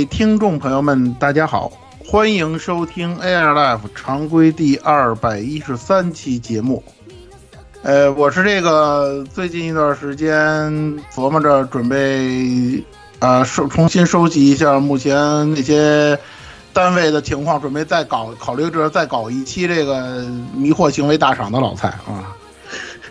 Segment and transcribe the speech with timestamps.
[0.00, 1.70] 位听众朋友们，大家好，
[2.06, 6.82] 欢迎收听 AR Life 常规第二百一十三期节目。
[7.82, 10.32] 呃，我是这个最近一段时间
[11.14, 12.82] 琢磨着准备
[13.18, 15.14] 啊收重新收集一下目前
[15.52, 16.18] 那些
[16.72, 22.34] 单位的情况，准备再搞考虑着再搞一期这个迷惑行为大赏的老蔡啊。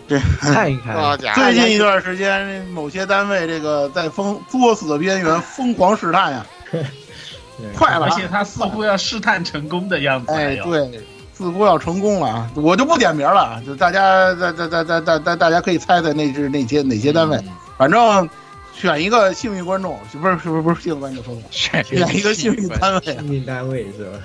[0.08, 6.44] 这看一看，最近一段时间，某些单位这个在疯作死的边缘疯狂试探呀，
[7.76, 10.32] 快了啊，而且他似乎要试探成功的样子。
[10.32, 11.00] 哎，对，
[11.34, 12.50] 似乎要成功了啊！
[12.54, 17.38] 我就不点名了啊，就大家大大大大大大大家可以猜猜那是哪些哪些单位，
[17.76, 18.28] 反正
[18.74, 24.18] 选一个幸运观众，不是不是不是幸运观众说错，选选一个幸运单位，幸运单位是吧？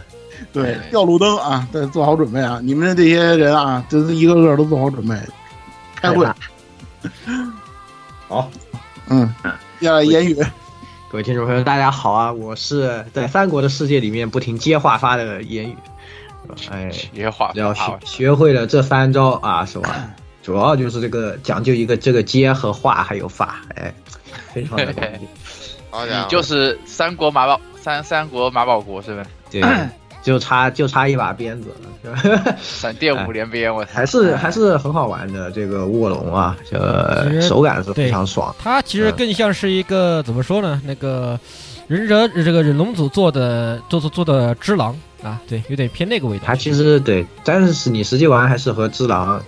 [0.52, 2.60] 对，吊路灯啊，对，做好准备啊！
[2.62, 5.18] 你们这些人啊，就是一个个都做好准备，
[5.96, 6.26] 开会。
[8.28, 8.50] 好，
[9.08, 9.34] 嗯，
[9.80, 10.38] 接下来言语，
[11.16, 12.34] 各位听众朋友，大家好啊！
[12.34, 15.78] 我是在三国的世界里面不停接话发的言语，
[16.70, 20.10] 哎，接话要学学会了这三招啊，是吧？
[20.44, 23.96] 主要就是这个讲究一个这个接和话还有发，哎，
[24.54, 24.92] 非常的
[25.90, 26.22] 关键。
[26.22, 29.24] 你就是三国马宝三三国马宝国是吧？
[29.50, 29.62] 对，
[30.26, 32.56] 就差就差一把鞭子了，是吧？
[32.60, 38.54] 闪电五连鞭，我还是还是很好玩的这个卧龙啊，这手感是非常爽。
[38.58, 40.82] 它其实更像是一个怎么说呢？
[40.84, 41.40] 那个
[41.88, 46.44] 忍者这个忍龙组做的做做做的只狼啊，对，有点偏那个味道。
[46.44, 49.40] 它其实对，但是你实际玩还是和只狼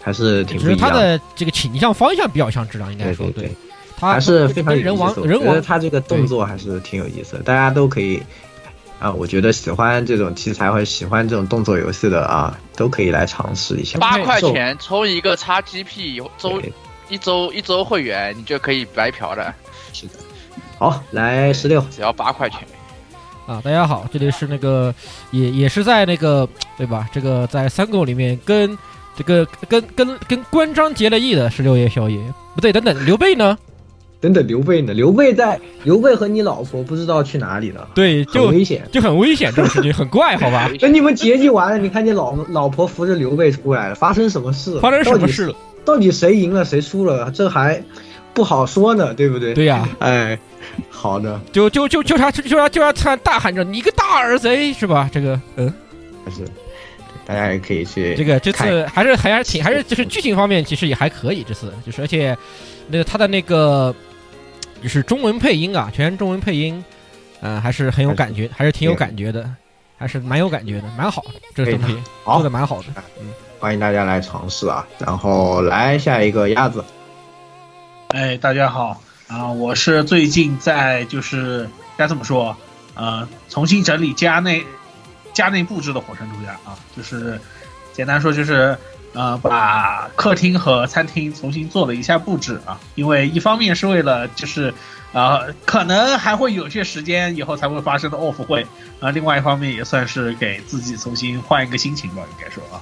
[0.00, 3.56] 还是挺不只是它一样的这个倾向方向比较像只狼，应该说对对对。
[3.96, 5.20] 它还是非常有人意思的。
[5.20, 8.22] 王人王我觉得他这个动作还是挺有意思的，大家都可以
[9.00, 13.98] 啊，我觉得喜欢这种题材或者喜欢这种动作游戏的啊，都可以来尝试一下。
[13.98, 16.60] 八块钱充一个 XGP 周
[17.08, 19.54] 一周一周会员，你就可以白嫖了，
[19.94, 20.12] 是的。
[20.78, 22.60] 好，来十六，只要八块钱。
[23.46, 24.94] 啊，大家好，这里是那个
[25.30, 26.46] 也也是在那个
[26.76, 27.08] 对吧？
[27.10, 28.76] 这个在三国里面跟
[29.16, 32.20] 这个跟跟跟关张结了义的十六爷宵爷，
[32.54, 33.58] 不对，等等，刘备呢？
[34.20, 34.92] 等等，刘备呢？
[34.92, 40.70] 刘备在，刘备和你老婆不知道去哪里了，对，就很危险，就很危险，这个事情很怪，好吧？
[40.78, 44.80] 等你们结局完了，你看你老老婆扶着刘备出来了，发生什么事了？
[44.80, 45.54] 发生什么事了？
[45.84, 47.30] 到底谁赢了，谁输了？
[47.30, 47.82] 这还
[48.34, 49.54] 不好说呢，对不对？
[49.54, 50.38] 对呀、哎，
[50.90, 55.08] 好的，就就就就他就要就要他大喊着你个大耳贼是吧？
[55.10, 55.72] 这个嗯，
[56.24, 56.44] 还是
[57.26, 62.36] 大家也可以去这个这看次还是还是挺还是就是剧情方面其实也还可以，这次就是而且
[62.88, 64.09] 那个他的那个就
[64.88, 66.84] 是中文配音啊，全中文配音，
[67.40, 69.48] 呃，还是很有感觉，还是挺有感觉的，
[69.98, 71.22] 还是蛮有感觉的，蛮好，
[71.54, 72.88] 这个东西做的蛮好的。
[73.20, 73.26] 嗯，
[73.58, 74.86] 欢迎大家来尝试啊。
[74.98, 76.84] 然后来下一个鸭子，
[78.08, 79.46] 哎，大家好啊！
[79.46, 82.56] 我是最近在就是该怎么说，
[82.94, 84.64] 呃，重新整理家内
[85.32, 87.40] 家内布置的火神之家啊，就是
[87.92, 88.76] 简单说就是
[89.12, 94.72] 呃，把客厅和餐厅重新做了一下布置啊，因为一方面是为了就是
[95.12, 98.64] 呃，可能还会有些时间以后才会发生的 off 会
[99.00, 102.78] 啊，另外一方面也算是给自己重新换一个心情吧，应该说啊。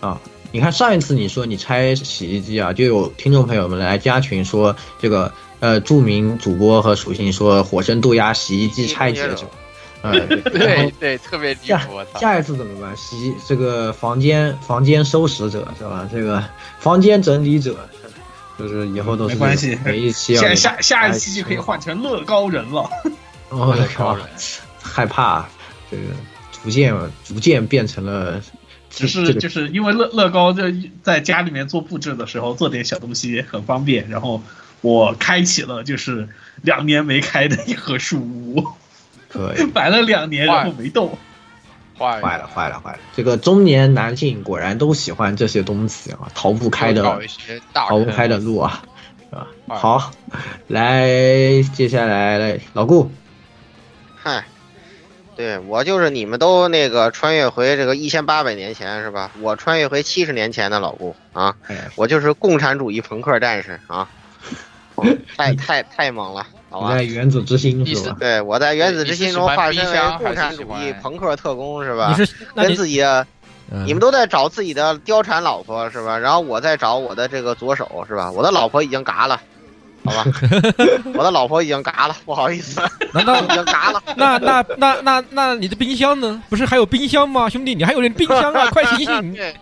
[0.00, 0.20] 啊，
[0.50, 9.46] 你看上一次你说你拆洗衣机啊，就有听众朋友们来加群说这个呃著名主播和属性说火神渡鸦洗衣机拆解者，
[10.04, 12.96] 呃，对对对，特别离谱，下一次怎么办？
[12.96, 16.08] 洗这个房间房间收拾者是吧？
[16.10, 16.42] 这个
[16.80, 17.88] 房间整理者，
[18.58, 22.90] 就是以后都是没关系每一期要下下下一期就可以换成乐高人了。
[23.50, 24.18] 我的靠，
[24.82, 25.48] 害怕
[25.90, 26.02] 这个
[26.62, 26.92] 逐渐
[27.24, 28.42] 逐渐变成了
[28.90, 30.64] 只是就是因为乐乐高就
[31.02, 34.42] 在家里面做布置的时候做点小东西很方便，然后
[34.80, 36.28] 我开启了就是
[36.62, 38.66] 两年没开的一盒树屋，
[39.32, 41.18] 可以 摆了两年然后没动。
[41.98, 42.98] 坏坏了坏了坏了！
[43.14, 47.02] 这个中年男性果然都喜欢这些东西啊，逃不开的
[47.74, 48.82] 逃不开的路啊，
[49.30, 49.46] 是吧？
[49.68, 50.10] 好，
[50.66, 53.12] 来接下来来老顾，
[54.16, 54.42] 嗨，
[55.36, 59.30] 对我就是你们都那个穿越回这个一千八百年前是吧？
[59.40, 64.08] 我穿越回七十年前的老顾啊，哎，我就是共产主义朋克战士啊，
[65.36, 66.46] 太太太猛了，
[66.80, 67.02] 你在？
[67.02, 68.16] 原子之心意思是吧？
[68.18, 72.14] 对，我在原子之心中化身为共产主义朋克特工是吧？
[72.16, 73.26] 你是那跟自己的，
[73.70, 76.18] 嗯你们都在找自己的貂蝉老婆是吧？
[76.18, 78.30] 然后我在找我的这个左手是吧？
[78.30, 79.40] 我的老婆已经嘎了，
[80.04, 80.24] 好吧？
[81.14, 82.80] 我的老婆已经嘎了，不好意思，
[83.12, 84.02] 难道 已经嘎了。
[84.16, 86.42] 那那那那那你的冰箱呢？
[86.50, 87.74] 不是还有冰箱吗，兄弟？
[87.74, 88.66] 你还有人冰箱啊！
[88.72, 89.32] 快醒醒！
[89.34, 89.54] 对，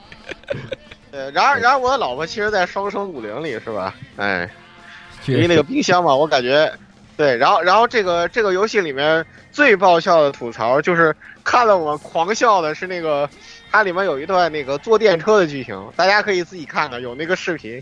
[1.11, 3.95] 对，然而然而我的老婆其实，在双生五零里是吧？
[4.17, 4.49] 哎，
[5.27, 6.73] 因为那个冰箱嘛，我感觉，
[7.21, 11.15] 对，然后然后这个这个游戏里面最爆笑的吐槽就是
[11.45, 13.29] 看了我狂笑的是那个，
[13.71, 17.79] 它里面有一段那个坐电车的剧情，大家可以自己看的，有那个视频，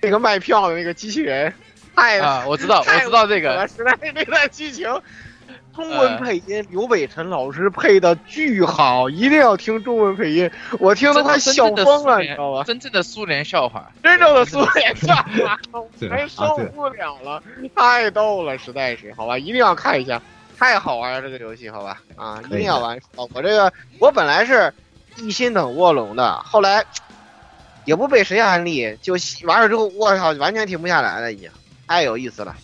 [0.00, 1.54] 那个卖票的那个机器人，
[1.94, 4.88] 太啊，我知道，我知道这个我，实在是那段剧情，
[5.74, 12.64] 中文配音刘伟辰老师配的巨好，一定要听中文配音，我听得快笑疯了，你知道吧？
[12.64, 17.42] 真正的苏联笑话，真正的苏联笑话，我对真受不了了，
[17.74, 20.20] 太逗了，实在是，好吧，一定要看一下，
[20.58, 22.98] 太好玩了这个游戏，好吧，啊，一定要玩。
[23.16, 24.72] 哦我这个我本来是
[25.16, 26.84] 一心等卧龙的，后来
[27.86, 29.14] 也不被谁安利，就
[29.44, 31.48] 玩了之后，我操，完全停不下来了，已经。
[31.88, 32.56] 太有意思了，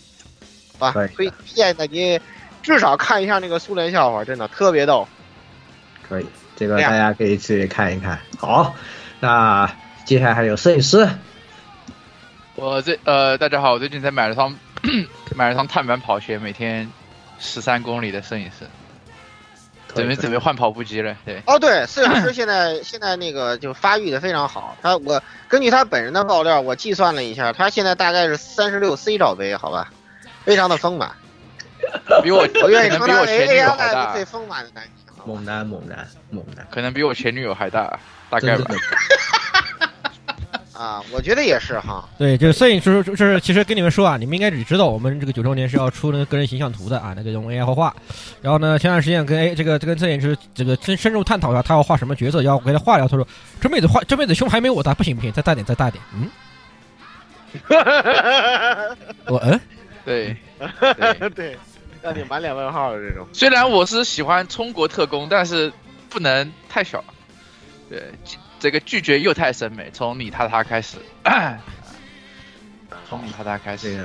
[0.79, 0.91] 好吧？
[0.91, 2.21] 可以，推推荐大家
[2.69, 5.07] 至少看一下那个苏联笑话，真的特别逗。
[6.07, 6.25] 可以，
[6.55, 8.19] 这个大家可以去看一看。
[8.37, 8.75] 好，
[9.19, 9.67] 那
[10.05, 11.09] 接下来还有摄影师，
[12.53, 14.55] 我最呃，大家好，我最近才买了双
[15.35, 16.87] 买了双碳板跑鞋，每天
[17.39, 18.67] 十三公里的摄影师，
[19.95, 21.15] 准备准备换跑步机了。
[21.25, 24.77] 对，哦，对，摄影师现在 现在那个就发育的非常好。
[24.83, 29.91] 他我根据他本人的爆料，我计算了一下，他现在大概是三十六 C 罩杯，好吧，
[30.45, 31.09] 非常的丰满。
[32.23, 34.91] 比我我愿意可能比我前女友还大最，丰满的男人。
[35.17, 37.99] 好吧猛男猛男猛男，可能比我前女友还大，
[38.29, 38.65] 大概吧。
[40.73, 42.07] 啊，我觉得也是哈。
[42.17, 47.93] 对，就是摄影师，就是其实跟你们说啊，你们应该只知道我们这个九周年是要出那个个人形象图的啊，那个用 AI 画画。
[48.41, 53.05] 然后呢，前段时间跟 A 这个这个摄影师这个深深入探讨一下，他要画什么角色，要给他画了。
[53.09, 53.27] 他说
[53.59, 56.01] 这妹子画这妹子胸还没我大，不行不行，再大点再大点。
[56.13, 56.29] 嗯，
[59.27, 59.59] 我嗯，
[60.05, 60.37] 对，
[61.35, 61.57] 对，
[62.01, 63.27] 让你满脸问号的这种。
[63.33, 65.71] 虽然我是喜欢中国特工，但是
[66.09, 67.03] 不能太小。
[67.89, 68.11] 对，
[68.59, 70.97] 这个拒绝幼态审美，从你他他开始，
[73.09, 73.99] 从你他他开始。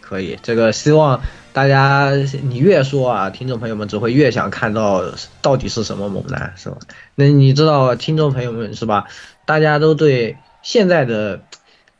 [0.00, 1.20] 可以，这个希望
[1.52, 2.10] 大家
[2.42, 5.04] 你越说啊，听众朋友们只会越想看到
[5.40, 6.78] 到底是什么猛男，是吧？
[7.14, 9.06] 那你知道，听众朋友们是吧？
[9.44, 11.40] 大家都对现在的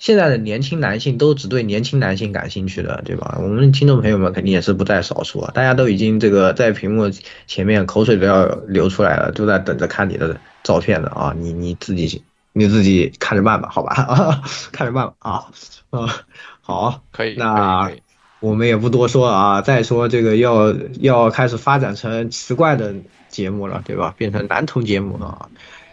[0.00, 3.38] 现在的年轻男性都只对年轻男性感兴趣的，对吧？
[3.40, 7.10] 我们听众朋友们肯定也是不在少数啊，大家都已经这个在屏幕
[7.46, 11.34] 前面口水都要流出来了，都在等着看你的照片的啊！
[11.38, 12.22] 你你自己
[12.54, 13.92] 你自己看着办吧，好吧？
[13.92, 14.42] 啊，
[14.72, 15.44] 看着办吧啊，
[15.90, 16.08] 啊，
[16.62, 17.02] 好。
[17.12, 17.92] 可以，那
[18.40, 22.94] 我们也不多说了啊，再说这个要要开始发展成奇怪的
[23.28, 24.14] 节目了，对吧？
[24.16, 25.48] 变成男同节目了啊！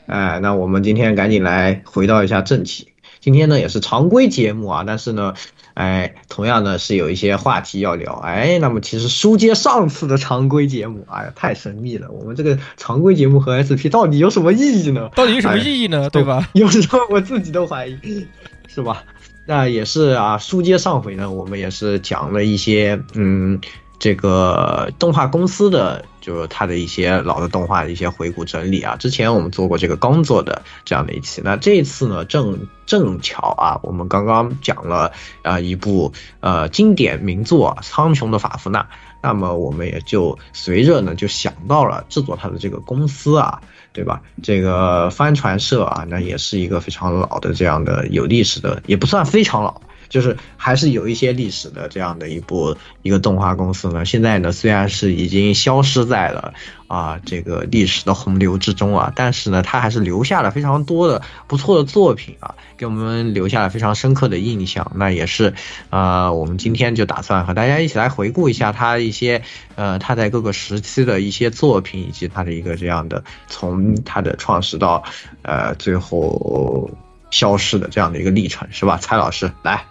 [0.06, 2.88] 哎，那我们今天赶紧来回到一下正题。
[3.28, 5.34] 今天呢也是常规节目啊，但是呢，
[5.74, 8.14] 哎，同样呢是有一些话题要聊。
[8.14, 12.10] 哎，那么其实书接上次的常规节目，哎呀，太神秘了。
[12.10, 15.10] 我们这个常规节目和 SP 到底有什么意义呢？
[15.14, 16.10] 到底有什么意义呢？
[16.10, 16.48] 对吧？
[16.56, 18.26] 有时候我自己都怀疑，
[18.70, 19.04] 是吧？
[19.46, 23.60] 那也是啊，书接上回呢，我们也是讲了一些，嗯，
[24.00, 28.98] 这个动画公司的，就是他的一些老的动画的一些回顾整理啊。
[28.98, 38.82] 之前我们做过这个刚做的这样的一期，那这一次呢，正正巧啊，我们刚刚讲了啊一部呃经典名作《苍穹的法夫纳》，
[39.24, 43.62] 那么我们也就随着呢就想到了制作它的这个公司啊。
[43.94, 44.22] 对吧？
[44.44, 54.06] 这个帆船社啊，那也是一个非常老的这样的有历史的，也不算非常老，就是还是有一些历史的这样的一部一个动画公司呢。
[54.06, 56.54] 现在呢，虽然是已经消失在了
[56.88, 64.92] 啊这个历史的洪流之中啊，但是呢，它还是留下了非常多的不错的作品啊，给我们留下了非常深刻的印象。
[64.96, 65.54] 那也是，
[65.90, 69.42] 呃，我们今天就打算和大家一起来回顾一下他一些
[69.76, 75.04] 呃他在各个时期的一些作品，以及他的一个这样的从他的创始到
[75.42, 76.90] 呃最后
[77.30, 78.98] 消失的这样的一个历程，是吧？
[78.98, 79.84] 蔡老师来。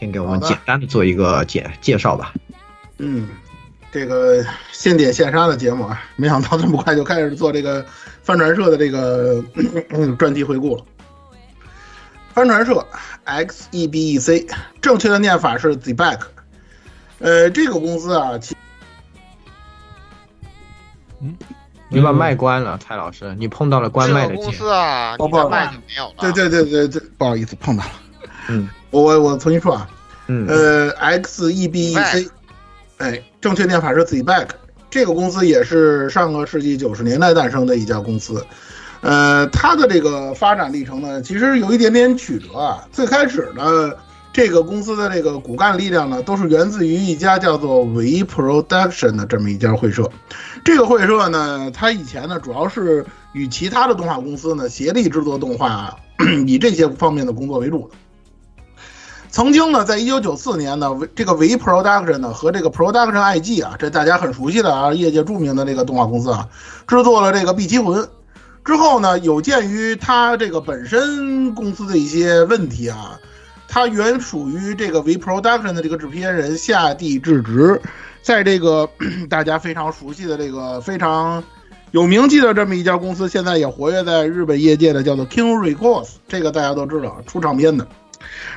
[0.00, 2.32] 先给我们简单的做一个介介绍吧。
[2.96, 3.28] 嗯，
[3.92, 4.42] 这个
[4.72, 7.84] 现点现杀的节目啊，没想到这么快就开始做这个
[8.22, 9.44] 帆船社的这个
[10.18, 10.82] 专题回顾了。
[12.32, 12.86] 帆船社
[13.24, 14.46] X E B E C，
[14.80, 16.20] 正确的念法是 The Back。
[17.18, 18.56] 呃，这个公司啊，其
[21.20, 21.36] 嗯，
[21.90, 24.36] 你把麦关了，蔡老师，你碰到了关麦的键。
[24.36, 26.14] 公司啊，你的麦就没有了。
[26.18, 27.90] 对对对对对，不好意思碰到了。
[28.48, 29.88] 嗯，我我我重新说啊。
[30.26, 32.28] 嗯，呃，X E B E C，
[32.98, 34.48] 哎，正确念法是 Zback。
[34.88, 38.44] 这个公司也是上个世纪九十年代诞生的一家公司。
[39.00, 42.86] 呃，它的这个发展历程呢，其实有一点点曲折啊。
[42.92, 43.92] 最开始呢，
[44.32, 50.08] 这个公司的这个骨干力量呢，都是源自于一家叫做 V Production 的这么一家会社。
[50.64, 55.96] 这个会社呢，它以前呢，主要是与其他的动画公司呢协力制作动画，
[56.46, 57.94] 以这些方面的工作为主的。
[59.30, 66.48] 曾经呢，在一九九四年呢，这个 V Production 呢和这个 Production IG 啊，这大家很熟悉的啊，业界著名的这个动画公司啊，
[66.88, 68.02] 制作了这个《碧奇魂》
[68.64, 73.20] 之后呢，有鉴于它这个本身公司的一些问题啊，
[73.68, 77.80] 它原属于这个 V Production 的这个制片人下地致职，
[78.22, 78.90] 在这个
[79.30, 81.42] 大家非常熟悉的这个非常
[81.92, 87.86] 有名气的这么一家公司，现在也活跃在日本业界的叫做 King Records，这个大家都知道，出唱片的。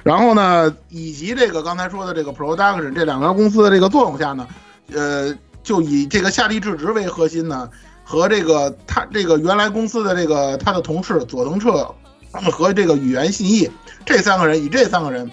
[0.03, 4.48] 然后呢，以及这个刚才说的这个 production 这两家公司的这个作用下呢，
[4.93, 7.70] 呃，就以这个夏利智直为核心呢，
[8.03, 11.89] 和这个他这个原来公司的这个他的同事佐藤彻
[12.51, 13.70] 和这个语言信义
[14.05, 15.32] 这三个人，以这三个人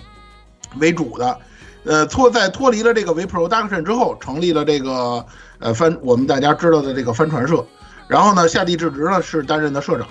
[0.78, 1.38] 为主的，
[1.84, 5.26] 呃，脱在脱离了这个为 production 之后，成立了这个
[5.58, 7.66] 呃帆我们大家知道的这个帆船社，
[8.06, 10.06] 然后呢，夏利智直呢是担任的社长，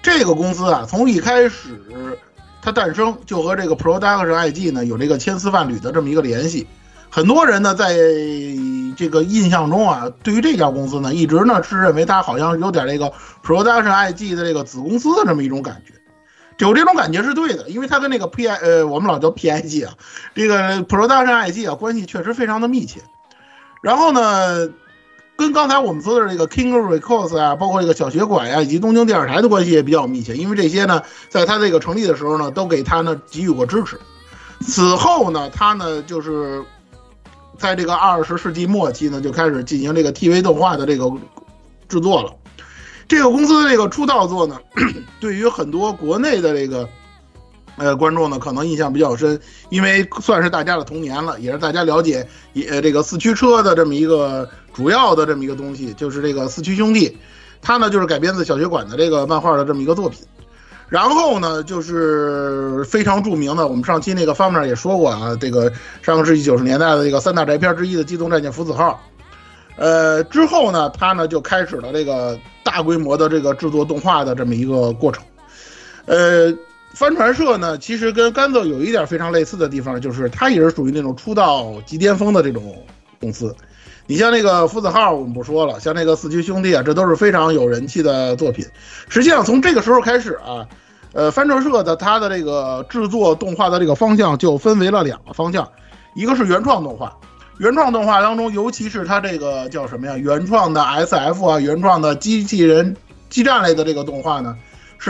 [0.00, 1.80] 这个公司啊，从一开始。
[2.66, 6.66] 它诞生就和这个 Production IG 呢有这个千丝万缕的这么一个联系，
[7.08, 7.94] 很多人呢在
[8.96, 13.12] 这个印象中啊，对于这家公司呢，一直呢是认为它好像有点这个
[13.44, 15.94] Production IG 的这个子公司的这么一种感觉，
[16.58, 19.94] 有这种感觉是对的，因为它跟那个 P I 呃我们老叫 PIG 啊，
[20.34, 23.00] 这个 Production IG 啊关系确实非常的密切，
[23.80, 24.70] 然后呢。
[25.36, 34.00] 跟刚才我们说的这个 King Records 啊，包括这个小学馆呀，以及东京电视台的关系也比较密切，因为这些呢，在他这个成立的时候呢，都给他呢给予过支持。
[34.62, 36.64] 此后呢，他呢就是
[37.58, 41.12] 在这个二十世纪末期呢，就开始进行这个 TV 动画的这个
[41.88, 42.32] 制作了。
[43.06, 44.58] 这个公司的这个出道作呢，
[45.20, 46.88] 对于很多国内的这个。
[47.78, 57.14] 呃，观众呢可能印象比较深，因为算是大家的童年了，也是大家了解也这个四驱车的这么一个主要的这么一个东西，就是这个四驱兄弟，
[57.60, 60.20] 它呢就是改编自小学馆的这个漫画的这么一个作品。
[60.88, 68.98] 然后呢，就是非常著名的，我们上期那个方面也说过啊，这个上个世纪九十年代的这个三大宅片之一的《机动战舰福子号》。
[69.82, 75.22] 呃，之后呢，它呢就开始了这个大规模的这个制作动画的这么一个过程。
[76.06, 76.56] 呃。
[76.96, 82.82] 帆船社呢，其实跟甘泽有一点非常类似的地方，就是它也是属于那种出道即巅峰的这种
[83.20, 83.54] 公司。
[84.06, 88.64] 你像那个福子号，我们不说了，像那个四驱兄弟啊，这都是非常有人气的作品。
[89.10, 90.66] 实际上，从这个时候开始啊，
[91.12, 95.70] 呃，帆船社的它的这个制作动画的这个方向就分为了两个方向，
[96.14, 97.14] 一个是原创动画，
[97.58, 100.16] 原创动画当中，尤其是它这个叫什么呀？
[100.16, 102.96] 原创的 SF 啊，原创的机器人
[103.28, 104.56] 激战类的这个动画呢？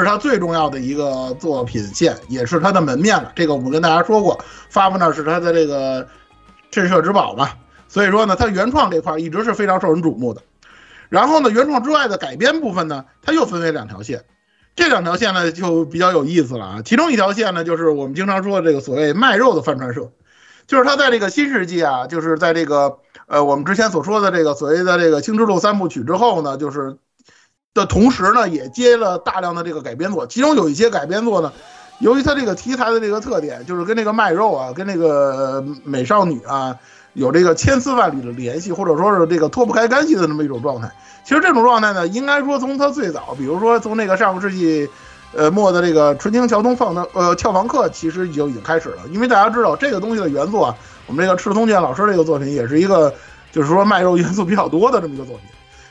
[0.03, 3.33] 是他最重要的一个作品线，也是他的门面了。
[3.35, 4.39] 这个我们跟大家说过，
[4.69, 6.07] 发布那是他的这个
[6.71, 7.49] 震慑之宝嘛。
[7.89, 10.43] 所以说呢，他原创这块一直是非常受人瞩目的。
[11.09, 14.25] 然后呢，原创之外的改编部分呢，它又分为两条线。
[14.75, 16.83] 这两条线呢就比较有意思了啊。
[16.85, 20.11] 其中一条线呢，就是我们经常说的这个所谓卖肉的帆船社，
[20.67, 26.99] 就是他在这个新世纪啊，就是在这个呃我们之前所说的这个所谓的这个星之路三部曲之后呢，就是。
[27.77, 31.53] 的同时呢，也接了大量的这个改编作，其中有一些改编作呢，
[32.01, 36.75] 由于它这个题材的这个特点，就是跟那个卖肉啊，跟那个美少女啊，
[37.13, 40.91] 有这个千丝万缕的联系，或者说是这个脱不开干系的那么一种状态。
[41.23, 44.89] 其实这种状态呢，应该说从它最早，比如说从那个上个世纪，
[45.35, 49.03] 呃末的这个《纯情桥东放的呃跳房客》，其实就已经开始了。
[49.11, 53.13] 因为大家知道这个东西的原作啊，我们这个赤松健老师这个作品也是一个，
[53.53, 55.47] 就是说卖肉元素比较多的这么一个作品。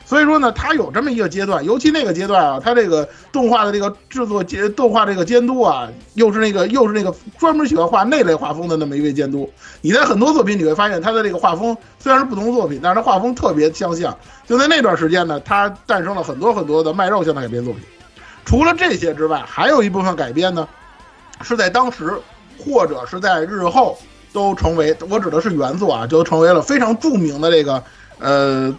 [0.08, 9.50] 所以说呢，它有这么一个阶段，尤其那个阶段啊，它这个动画的这个制作监动画这个监督啊，又是那个又是那个专门喜欢画那类画风的那么一位监督。
[9.80, 14.16] 你在很多作品你会发现，他的这个画风虽然是不同作品，但是他画风特别相像。
[14.46, 17.82] 就在那段时间呢，他诞生了很多很多的卖肉向的改编作品。
[18.44, 20.68] 除了这些之外，还有一部分改编呢，
[21.40, 22.14] 是在当时
[22.56, 23.98] 或者是在日后
[24.32, 27.82] 都成为，我指的是原作啊，就成为了非常著名的这个
[28.20, 28.72] 呃。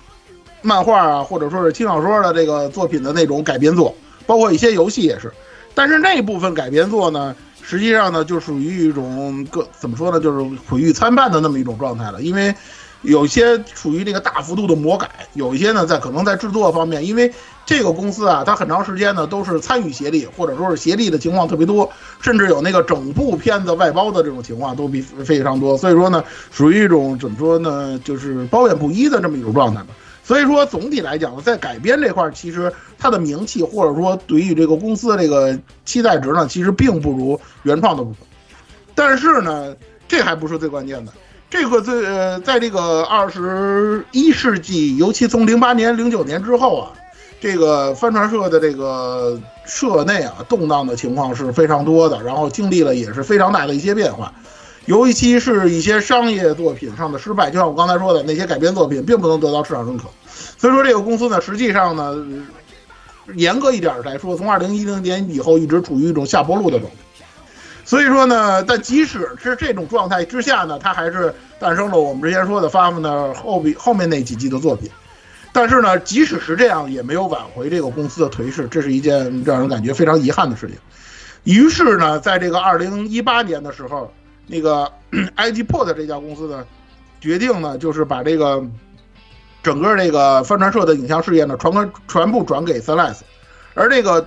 [0.67, 3.95] 漫画啊，或者说是轻小说的这个作品的那种改编作，
[4.25, 5.31] 包括一些游戏也是。
[5.73, 7.33] 但是那部分改编作呢，
[7.63, 12.21] 实际上呢，就属于一种个怎么说呢，就是毁誉参半的那么一种状态了。
[12.21, 12.53] 因为
[13.03, 17.31] 有些处于这个大幅度的魔改，有一些呢在可能在制作方面，因为
[17.65, 25.77] 这个公司啊，它很长时间呢都是参与协力，或者说是协力的情况特别多，甚至有那个整部片子外包的这种情况都比非常多。
[25.77, 26.21] 所以说呢，
[26.51, 29.89] 属于一种怎么说呢，就是褒贬不一的这么一种状态吧。
[30.27, 32.69] 所以说，总体来讲呢，在改编这块儿，其实
[32.99, 38.19] 它的名气或者说对于这个公司的这个期待值呢，其实并不如原创的部分。
[38.93, 39.73] 但是呢，
[40.05, 41.13] 这还不是最关键的。
[41.49, 46.91] 这个最呃，在这个二十一世纪，尤其从零八年、零九年之后啊，
[47.39, 54.33] 这个帆船社的这个社内啊，动荡的情况是非常多的，然后经历了也是非常大的一些变化。
[54.87, 60.05] 尤其是一些商业作品上的失败，就像我刚才说的，那些改编作品并不能得到市场认可。
[60.57, 62.15] 所以说，这个公司呢，实际上呢，
[63.35, 66.97] 严格一点来说，从二零一零年以后一直处于一种下坡路的状态。
[67.83, 74.89] 所以说呢，但即使是这种状态之下呢，它还是诞生了我们之前说的发布呢后比后面那几季的作品。
[75.51, 80.77] 但是呢，即使是这样，也没有挽回这个公司的颓势，这是一件让人感觉非常遗憾的事情。
[81.43, 84.09] 于是呢，在这个二零一八年的时候。
[84.47, 84.91] 那个
[85.37, 86.65] IGPort 这家公司呢，
[87.19, 88.63] 决定呢，就是把这个
[89.61, 93.21] 整个这个帆船社的影像事业呢，传全全部转给 Celeste，
[93.73, 94.25] 而这个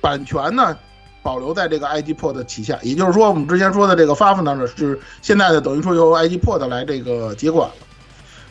[0.00, 0.76] 版权呢，
[1.22, 2.78] 保留在这个 IGPort 旗下。
[2.82, 7.74] 也就是说，我们之前说的这个 f a f 呢，是现在的等于说由 IGPort 来这个接管了。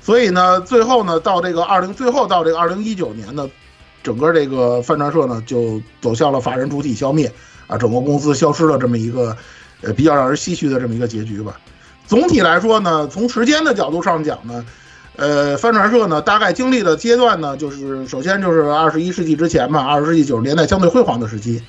[0.02, 3.48] 所以呢，最后呢，到这个二零，最后到这个二零一九年呢，
[4.02, 7.32] 整个这个帆船社呢，就走向了法人主体消灭
[7.68, 9.38] 啊，整个公司消失了这么一个。
[9.82, 11.60] 呃，比较让人唏嘘的这么一个结局吧。
[12.06, 14.66] 总体来说呢，从时间的角度上讲呢，
[15.18, 21.62] 呃，帆船社呢，大概经历的阶段呢，就是首先就是二十一世纪之前嘛，二十世纪九十年代相对辉煌的时期。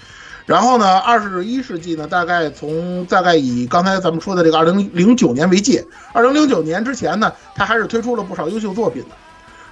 [0.47, 9.09] 然后呢，二十一世纪呢，大概从大概以刚才咱们说的这个二零零九年为界，二零零九年之前呢，它还是推出了不少优秀作品的。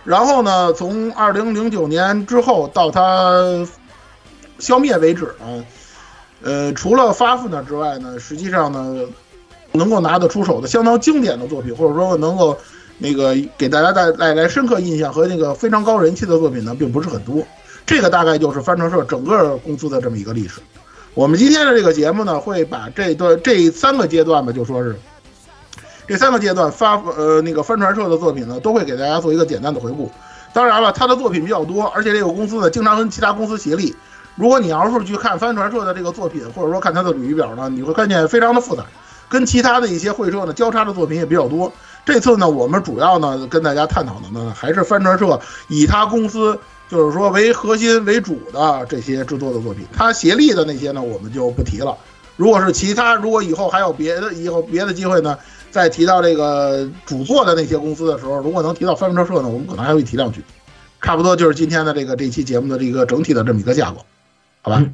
[0.04, 3.66] 然后呢，从二零零九年之后到它
[4.58, 5.64] 消灭为止呢。
[6.46, 9.00] 呃，除了发富呢之外呢，实际上呢，
[9.72, 12.56] 能够拿得出手的相当经典的作品，或者说能够
[12.98, 17.42] 那个给大家带带来深刻印象和那个非常高人气的作品呢，并不是很多。
[17.84, 20.60] 这个大概就是帆船社整个公司的这么一个历史。
[21.14, 24.94] 我们今天的这个节目呢，会把这段这三个阶段吧，就说是
[26.06, 30.08] 这三个阶段发呃那个帆船社的作品呢，都会给大家做一个简单的回顾。
[30.52, 33.92] 当然了，他的作品比较多，而且这个公司呢，经常跟其他公司协力。
[34.36, 38.84] 如果你要是去看帆船社的这个作品，或者说看他的履历表呢，你会看见非常的复杂，
[39.28, 41.72] 跟其他的一些会社呢交叉的作品也比较多。
[42.04, 46.56] 这次呢，我们主要呢跟大家探讨的呢，还是帆船社以他公司
[46.88, 51.96] 就是说为核心为主的这些制作的作品，他协力的那些呢，我们就不提了。
[52.36, 55.38] 如果是其他，如果以后还有别的，以后别的机会呢，
[55.70, 60.44] 再提到这个主作的那些公司的时候，如果能提到帆船社呢，我们可能还会提两句。
[61.00, 64.04] 差不多就是今天的这个这期节目的这个整体的这么一个架构。
[64.66, 64.84] 好吧，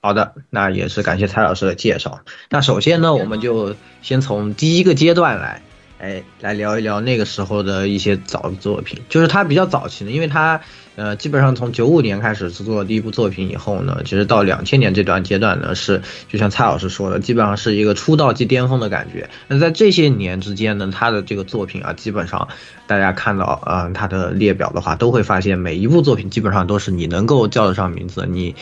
[0.00, 2.22] 好的，那也是感谢蔡老师的介绍。
[2.50, 5.62] 那首先呢，我们就先从第一个阶段来，
[6.00, 10.60] 哎，来聊一聊那个时候的一些早作品，就是他比较早期的，因为他。
[10.94, 19.30] 呃，基本上从九五年开始制作第一部作品以后呢，其实到两千年这段阶段呢，是就像蔡老师说的，基本上是一个出道即巅峰的感觉。
[19.48, 22.48] 那在这些年之间呢，他的这个作品啊，基本上
[22.86, 28.54] 大家看到，嗯，他的列表的话，都会发现每一部作品基本上都是你能够叫得上名字，你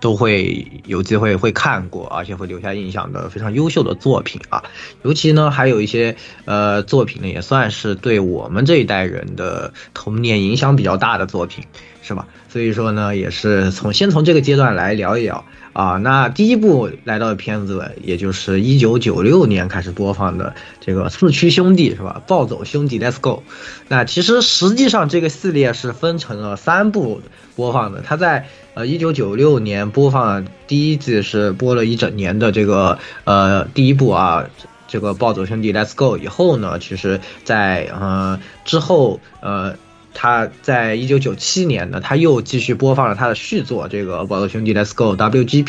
[0.00, 4.64] 都会有机会会看过，而且会留下印象的非常优秀的作品啊。
[5.02, 6.16] 尤其呢，还有一些
[6.46, 11.64] 呃作品呢，也算是对我们这一代人的童年影响比较大的作品。
[12.06, 12.26] 是吧？
[12.50, 15.96] 所以说呢，也是从先从这个阶段来聊一聊啊。
[15.96, 22.20] 那第一部来到的片子，也就是一九九六年开始播放的这个《四驱兄弟》是吧？
[22.26, 23.42] 暴走兄弟，Let's Go。
[23.88, 27.22] 那其实实际上这个系列是分成了三部
[27.56, 34.44] 播放的，它在呃一九九六年播放第一季是播了一整年的这个呃第一部啊。
[34.86, 39.74] 这个暴走兄弟 Let's Go 以后呢，其实在呃之后呃。
[40.14, 45.64] 他在一九九七年呢，他又继续播放了他的续作《这个暴走兄弟 Let's Go WGP》，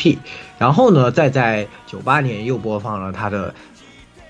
[0.56, 3.54] 然后呢，再在九八年又播放了他的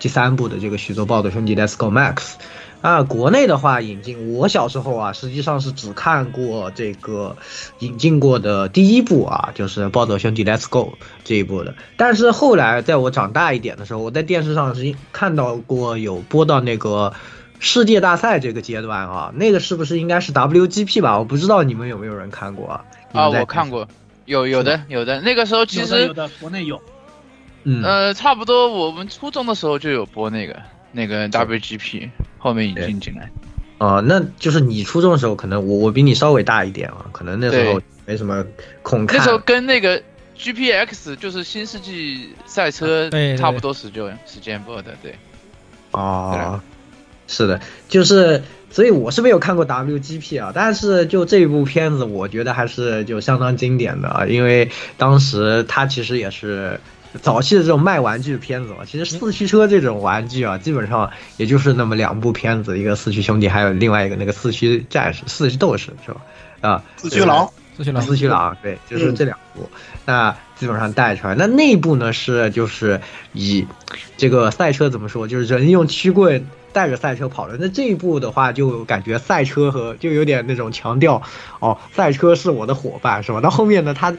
[0.00, 2.14] 第三部的这个续作《暴走兄弟 Let's Go Max》。
[2.82, 7.36] 啊，国内的话引进，我小时候啊，实际上是只看过这个
[7.80, 11.74] 引进过的第一部啊，就是《暴走兄弟 Let's Go》这一部的。
[11.96, 17.12] 但是后来在我长大一点的时候，我在电视上是看到过有播到那个。
[17.58, 21.18] 世界大赛这个阶段啊，那个是不是应该是 WGP 吧？
[21.18, 22.84] 我不知道你们有没有人看过啊？
[23.12, 23.88] 啊，我看过，
[24.24, 25.20] 有有的有的。
[25.20, 26.80] 那个时候其实有的国内有，
[27.64, 30.60] 嗯呃，差不多我们初中的时候就有播那个
[30.92, 33.30] 那个 WGP，后面引进进来。
[33.78, 38.44] 啊，那就是你初中的时候，可能我我比你稍微大一点啊，可能那时候没什么
[38.82, 39.18] 空看。
[39.18, 40.02] 那时候跟那个
[40.38, 45.14] GPX 就是新世纪赛车差不多时间时间播的，对。
[45.92, 46.60] 哦。
[47.26, 56.78] 是的，就是，所以我是没有看过 WGP 啊，但是就这部片子，我觉得还是就相当经典的啊，因为当时它其实也是
[57.22, 66.20] 早期的这种卖玩具片子嘛，其实四驱车这种玩具啊，基本上也就是那么两部片子，一个四驱兄弟，还有另外一个那个四驱战士、四驱斗士是吧？
[66.60, 69.68] 啊，四驱狼，四驱狼，四驱狼，对，就是这两部，
[70.04, 73.00] 那基本上带出来，那内部呢是就是
[73.32, 73.66] 以
[74.16, 76.46] 这个赛车怎么说，就是人用曲棍。
[76.76, 81.22] 带着赛车跑的，那这一步的话，就感觉赛车和就有点那种强调，
[81.58, 83.40] 哦，赛车是我的伙伴，是吧？
[83.40, 84.14] 到后面呢，他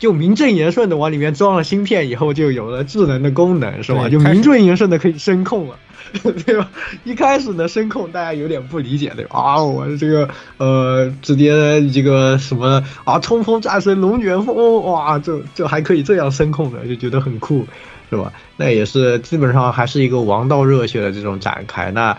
[0.00, 4.08] 就名正言顺的往里面装了芯片，以后就有了智能的功能，是吧？
[4.08, 5.76] 就名正言顺的可以声控了，
[6.44, 6.68] 对吧？
[7.04, 9.38] 一开始呢，声控大家有点不理解，对吧？
[9.38, 17.64] 啊，我这个呃，直接这个什么啊，冲锋战神龙卷风，哇，这这还可以这样声控的，就觉得很酷。
[18.10, 18.32] 是吧？
[18.56, 21.90] 那也是基本上还是一个王道热血的这种展开。
[21.90, 22.18] 那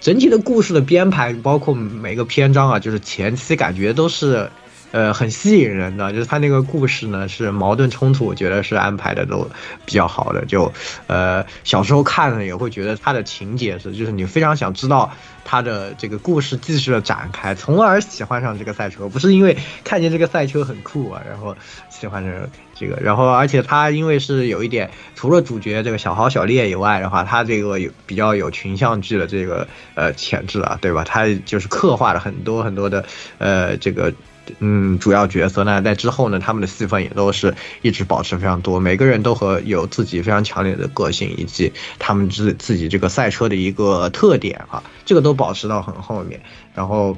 [0.00, 4.50] 整体的故事的编排，包括每个篇章啊，就是前期感觉都是。
[4.92, 9.48] 呃，很吸引人的，就是他那个故事呢是矛盾冲突，我觉得是安排的都
[9.86, 10.44] 比较好的。
[10.46, 10.72] 就
[11.06, 15.12] 呃小时候看了也会觉得他的情节是，就是你非常想知道
[15.44, 21.54] 他的这个故事继续的展开，从而喜欢上这个赛车，不是因为看见这个赛车很酷啊，然后
[21.88, 22.32] 喜欢上
[22.80, 31.04] 这个，然后而且他因为是有一点，除了主角这个小豪小烈以外的话，他这个有比较有群像剧的这个呃潜质啊，对吧？
[31.04, 33.04] 他就是刻画了很多很多的
[33.38, 34.12] 呃这个。
[34.58, 46.40] 嗯，主要角色呢，在之后呢，他们的戏份也都是一直保持非常多，每个人都和有自己非常强烈的个性，以及他们自自己这个赛车的一个特点啊，这个都保持到很后面。
[46.74, 47.16] 然后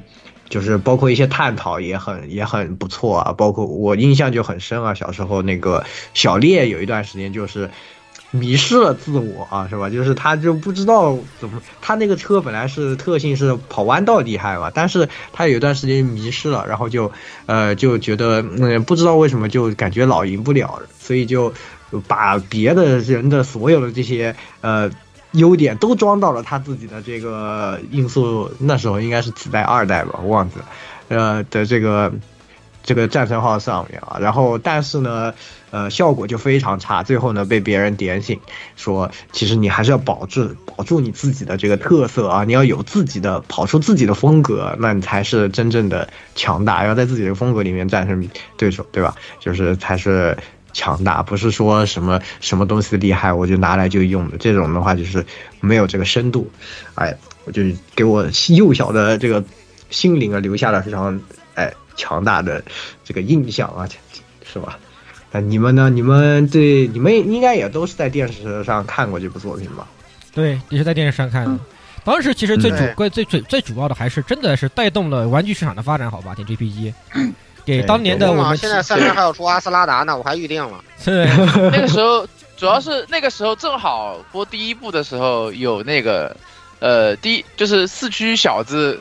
[0.53, 5.85] 就是包括一些探讨也很也很不错啊，包括我印象就很深啊，小时候那个
[6.15, 7.71] 小烈有一段时间就是。
[8.35, 9.91] 迷失了自我啊，是吧？
[9.91, 17.13] 就是他就不知道怎么，他那个车本来是特性是跑弯道厉害嘛，但是他有一段时间迷失了，然后就，
[17.45, 21.53] 呃，就觉得嗯，不知道为什么就感觉老赢不了，所以就
[22.09, 24.91] 把别的人的所有的这些呃
[25.33, 30.65] 优点都装到了他自己的这个音速，那时候应该是几代二代吧，我忘记了，
[31.09, 32.13] 呃的这个。
[32.85, 35.33] 这个战神号上面啊，然后但是呢，
[35.71, 37.05] 呃，效果就非常差。
[37.05, 38.41] 最后呢，被别人点醒，
[38.75, 46.85] 说其实你还是要保住保住你自己的这个特色啊，你要有自己的跑出自己的风格，那你才是真正的强大。
[46.85, 49.15] 要在自己的风格里面战胜对手，对吧？
[49.39, 50.37] 就是才是
[50.73, 54.37] 强大，不是说什么什么东西厉害我就拿来就用的。
[54.39, 55.25] 这种的话就是
[55.61, 56.51] 没有这个深度。
[56.95, 57.63] 哎，我就
[57.95, 59.45] 给我幼小的这个
[59.91, 61.21] 心灵啊留下了非常
[61.55, 61.73] 哎。
[61.95, 62.65] 强大的
[63.05, 63.87] 这个印象啊，
[64.51, 64.79] 是吧？
[65.31, 65.91] 那你们呢？
[65.91, 69.87] 你们对你们应该也都是在电视上看过这部作品吧？
[70.35, 71.59] 对，也是在电视上看的。
[72.03, 76.35] 当时其实最主最最最最主要的还是真的是带动了玩具市场的发展，好吧？
[76.35, 76.95] 点 GPG，
[77.65, 80.85] 给当年的我们现在三星还要出阿斯拉达呢，我还预定了。
[81.05, 81.27] 对，
[81.71, 86.37] 那个时候主要是那个时候正好播第一部的时候有那个
[86.81, 89.01] 呃，第一就是四驱小子。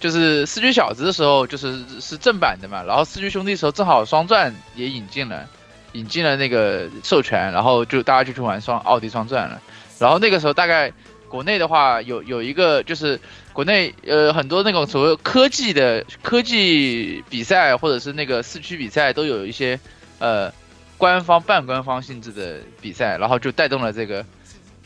[0.00, 5.44] 就是四驱小子的时候，就是是正版的嘛，然后四驱兄弟的时候正好双钻也引进了，
[5.90, 9.60] 引进了那个授权，然后就大家就去玩双奥迪双钻了。
[9.98, 10.92] 然后那个时候大概
[11.28, 13.18] 国内的话有有一个就是
[13.58, 19.76] 国内呃很多那种所谓科技的科技比赛或者是那个四驱比赛都有一些
[20.20, 20.48] 呃
[20.96, 24.24] 官方半官方性质的比赛，然后就带动了这个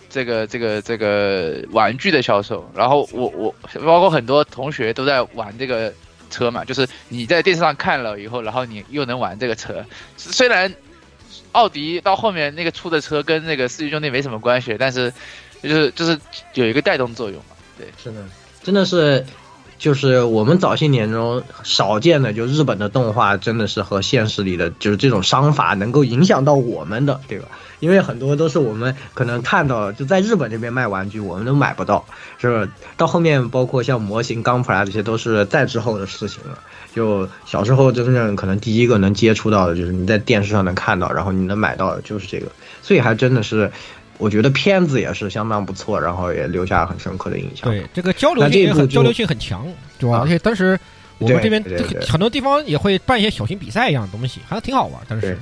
[0.09, 2.67] 这个这个这个玩具的销售。
[2.75, 3.55] 然后我我
[3.85, 5.93] 包括很多同学都在玩这个
[6.31, 9.85] 车嘛，就是你在电视上看了以后，然后你又能玩这个车，
[10.17, 10.75] 虽然。
[11.53, 15.13] 奥迪到后面那个出的车跟那个四驱兄弟没什么关系，但是
[15.63, 16.19] 就是就是
[16.55, 17.57] 有一个带动作用嘛。
[17.77, 18.25] 对，是的，
[18.63, 19.25] 真的是，
[19.79, 27.49] 就是我们早些年中少见的，就日本的动画真的是和现实里的就是这种商法能够影响到我们的，对吧？
[27.81, 32.05] 因为很多都是我们可能看到就在日本这边卖玩具，我们都买不到，
[32.39, 32.69] 是不是？
[32.97, 36.57] 到后面包括像模型、钢普拉这些，都是再之后的事情了。
[36.95, 42.47] 就小时候真正可能第一个能接触到的就是你在电视上能看到，然后你能买到的就是这个，
[42.83, 43.73] 所以还真的是，
[44.23, 47.69] 我觉得片子也是相当不错，然后也留下很深刻的印象。
[47.69, 49.67] 对，这个交流性也很交流性很强，
[49.99, 50.21] 对吧？
[50.23, 50.79] 而且当时
[51.19, 51.63] 我们这边
[52.09, 55.03] 很多地方也会办一些小型比赛一样的东西，还挺好玩。
[55.09, 55.37] 当时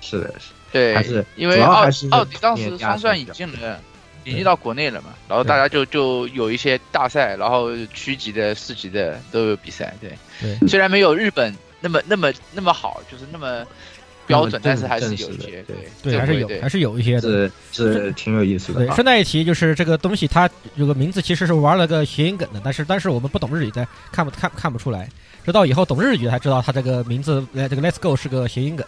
[0.00, 3.78] 是的，是，对，还是因为奥奥迪当时双算引进了。
[4.24, 9.94] 引进到国内了嘛，然后大家就就有一些大赛，然后区级的、市级的都有比赛。
[10.00, 13.64] 对，对，虽然没有日本那么那么那么好，就是那么
[14.26, 15.62] 标准，但是还是有一些。
[15.62, 18.86] 对对，还是有，还是有一些的，是是挺有意思的。
[18.86, 25.08] 对，顺带一提，就是这个东西它有个名字，其实是玩了个谐音梗的，但是但是我们不懂日语，的看不看看不出来，
[25.44, 28.86] 直到以后懂日语才知道它这个名字，这个 Let's Go 是个谐音梗，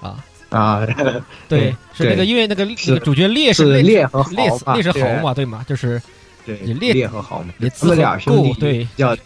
[0.00, 0.24] 啊。
[0.50, 0.86] 啊，
[1.48, 5.64] 对，是那个，因为那个那个主角烈是烈和烈烈是豪嘛，对吗？
[5.66, 5.98] 就是
[6.44, 9.16] 对烈烈和豪嘛，他们俩兄弟对叫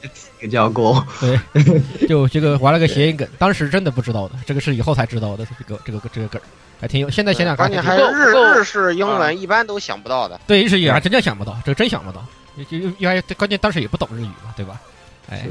[0.50, 1.38] 叫够，对，
[2.07, 6.40] 就这个玩了个谐音梗，当时真的不知道的，这个是以后才知道的，这个这个这个梗
[6.81, 7.11] 还挺有。
[7.11, 12.24] 现在想想，关键还是日日式英文一般都想不到的，对，日语还真的想不到，这真想不到，
[12.70, 14.81] 就因为关键当时也不懂日语嘛，对吧？
[15.29, 15.46] 哎，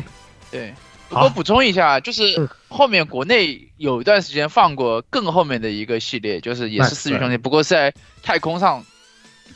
[0.51, 0.73] 对。
[1.09, 8.83] 我补充一下，就是后面国内有一段时间放过更后面的一个系列，就是也是四驱兄弟，不过是在太空上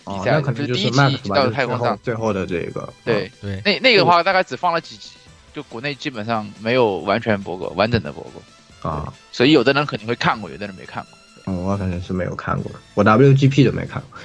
[0.06, 2.92] 比赛，就是第一集到太空上最后的这个。
[3.06, 5.12] 对对，那那个的话大概只放了几集，
[5.54, 9.14] 就国内基本上没有完全播过，完整的播过啊。
[9.32, 11.18] 所以有的人肯定会看过，有的人没看过。
[11.46, 14.20] 嗯，我反正是没有看过，我 WGP 都没看过。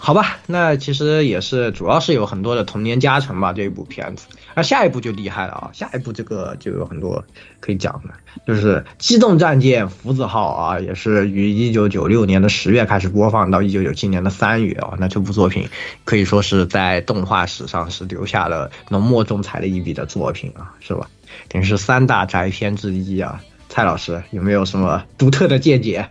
[0.00, 3.52] 好吧，那其实也是，主要是有很多的童年加成吧。
[3.52, 5.70] 这一部片子，那下一部就厉害了啊！
[5.74, 7.24] 下一部这个就有很多
[7.58, 8.14] 可以讲的，
[8.46, 14.94] 就是《机动战舰福字号》啊，也是于一九九六年的十月开始播放，到一九九七年的三月啊。
[14.98, 15.68] 那这部作品
[16.04, 21.08] 可以说是在动画史上是留下了浓墨重彩的一笔的作品啊，是吧？
[21.48, 23.42] 等于是三大宅片之一啊。
[23.68, 26.08] 蔡老师有没有什么独特的见解？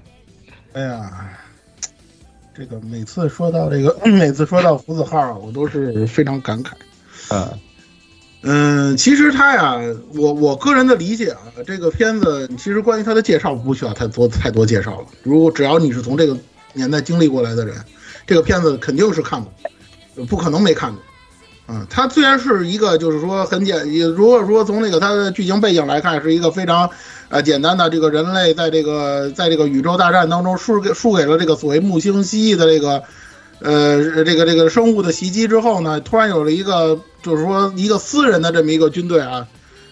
[0.73, 1.36] 哎呀。
[2.57, 6.71] 这个每次说到这个， 每次说到福子号，我都是非常感慨。
[7.27, 7.53] 啊，
[8.41, 9.79] 嗯，其实他呀，
[10.15, 15.07] 我我个人的理解啊，这个片子其实关于他的介绍不需要太多太多介绍了。
[15.21, 16.35] 如果只要你是从这个
[16.73, 17.75] 年代经历过来的人，
[18.25, 19.39] 这个片子肯定是看
[20.15, 20.99] 过，不可能没看过。
[21.67, 26.89] 嗯，它虽然是一个，就是说很简，如果说从那个它的剧情背景来看，是一个非常。
[27.29, 33.03] 啊，简单的这个人类在这个在这个宇宙大战当中输给输给了这个所谓木星蜥蜴的这个，
[33.59, 39.45] 呃，这个这个生物的袭击之后呢，突然有了一个就是说一个私人的这么一个军队啊，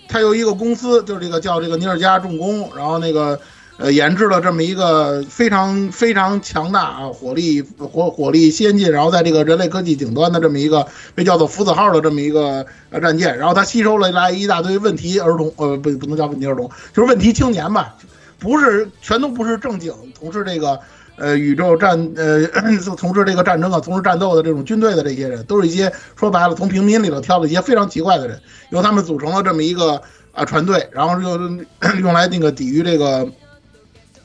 [0.08, 3.38] 他由一个公司，就是这个叫这个尼尔加重工，然后那个。
[3.78, 17.94] 呃，研制了这么一个非常非常强大啊，火力火火力先进，然后在这个人类科技顶端的这么一个被叫做福子号的这么一个呃战舰，然后它吸收了来一大堆问题儿童，呃不不能叫问题儿童，就是问题青年吧，
[18.40, 20.80] 不是全都不是正经从事这个
[21.18, 22.48] 呃宇宙战呃
[22.98, 31.38] 从事这个战争啊，从事战斗的这种军队的这些人，都是一些说白了从平民里头挑了一些非常奇怪的人，由他们组成了这么一个啊船队，然后就
[32.00, 33.28] 用来那个抵御这个。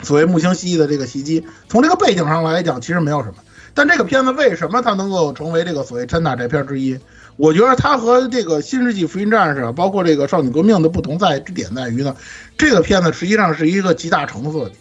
[0.01, 3.35] 所谓木星蜥蜴的这个袭击，从这个背景上来讲，其实没有什么。
[3.73, 6.99] 但这个片子为什么它能够成为这个所谓真大宅片之一？
[7.37, 12.15] 我觉得它和这个《新世纪福音战士》包括这个《少女革命》的不同在之点在于呢，
[12.57, 14.71] 这个片子实际上是一个集大成色的，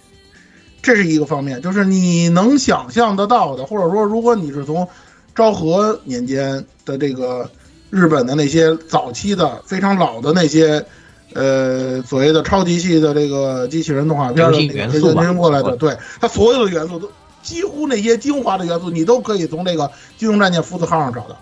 [0.82, 4.88] 这是一个方面，就是你能想象得到的，或者说如果你是从
[5.34, 7.48] 昭和年间的这个
[7.90, 10.84] 日本的那些早期的非常老的那些。
[11.34, 17.10] 呃，所谓的超级系的这个机器人动画片的元素过来的，对它所有的元素都
[17.42, 19.84] 几乎那些精华的元素，你都可以从这个
[20.18, 21.40] 《机动战舰福字号》上找到。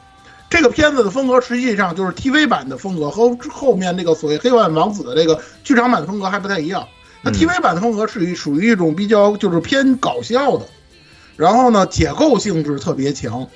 [0.51, 6.87] 这个片子的风格实际上就是 TV 版的风格，和后面那个所谓《黑暗王子》的这个剧场版的风格还不太一样。
[7.21, 10.67] 那 TV 版的风格是于属于一种比较就是偏搞笑的，
[11.37, 13.49] 然后呢解构性质特别强，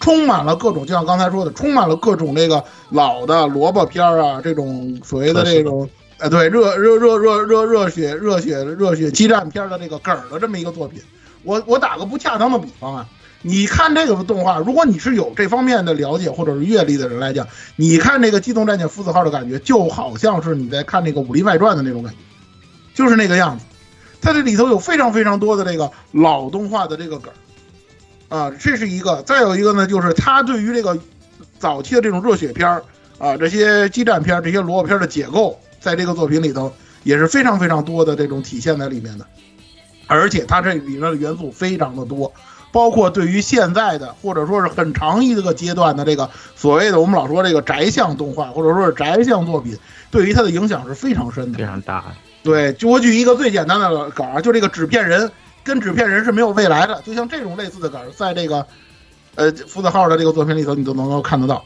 [0.00, 11.00] 充满了各种，就像刚才说的，充满了各种这个老的萝卜片儿啊，这种所谓的这种，呃，对，热热热热热热血热血热血激战片的这个梗儿的这么一个作品。
[11.42, 13.06] 我我打个不恰当的比方啊，
[13.42, 22.18] 你看这个动画，如果你是有这方面的了解或者是阅历的人来讲，你看这个《机动战舰福子号》的感觉，就好像是你在看那个《武林外传》的那种感觉，
[22.94, 23.64] 就是那个样子。
[24.20, 27.36] 它这里头有非常非常多的这个老动画的这个梗儿，
[28.28, 29.22] 啊，这是一个。
[29.22, 30.98] 再有一个呢，就是他对于这个
[31.58, 32.82] 早期的这种热血片儿
[33.18, 39.26] 啊，这些激战片儿、这些萝卜片儿的解构，在这个作品里头也是非常非常多的这种体现在里面的。
[40.08, 42.32] 而且它这里面的元素非常的多，
[42.70, 49.76] 包括对于现在的或者说是很长一个阶段的这个所谓的我们老说这个宅向动画或者说是宅向作品，
[50.10, 52.04] 对于它的影响是非常深的，非常大。
[52.44, 55.28] 对，就我举一个最简单的梗儿，就这个纸片人
[55.66, 58.64] 跟纸片人是没有未来的，就像这种类似的梗，在这个
[59.34, 61.64] 呃福子号的这个作品里头，你都能够看得到。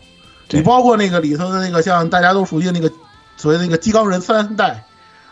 [0.48, 2.90] 你包括那个里头的那个像大家都熟悉的那个
[3.36, 4.84] 所谓的那个金刚人三代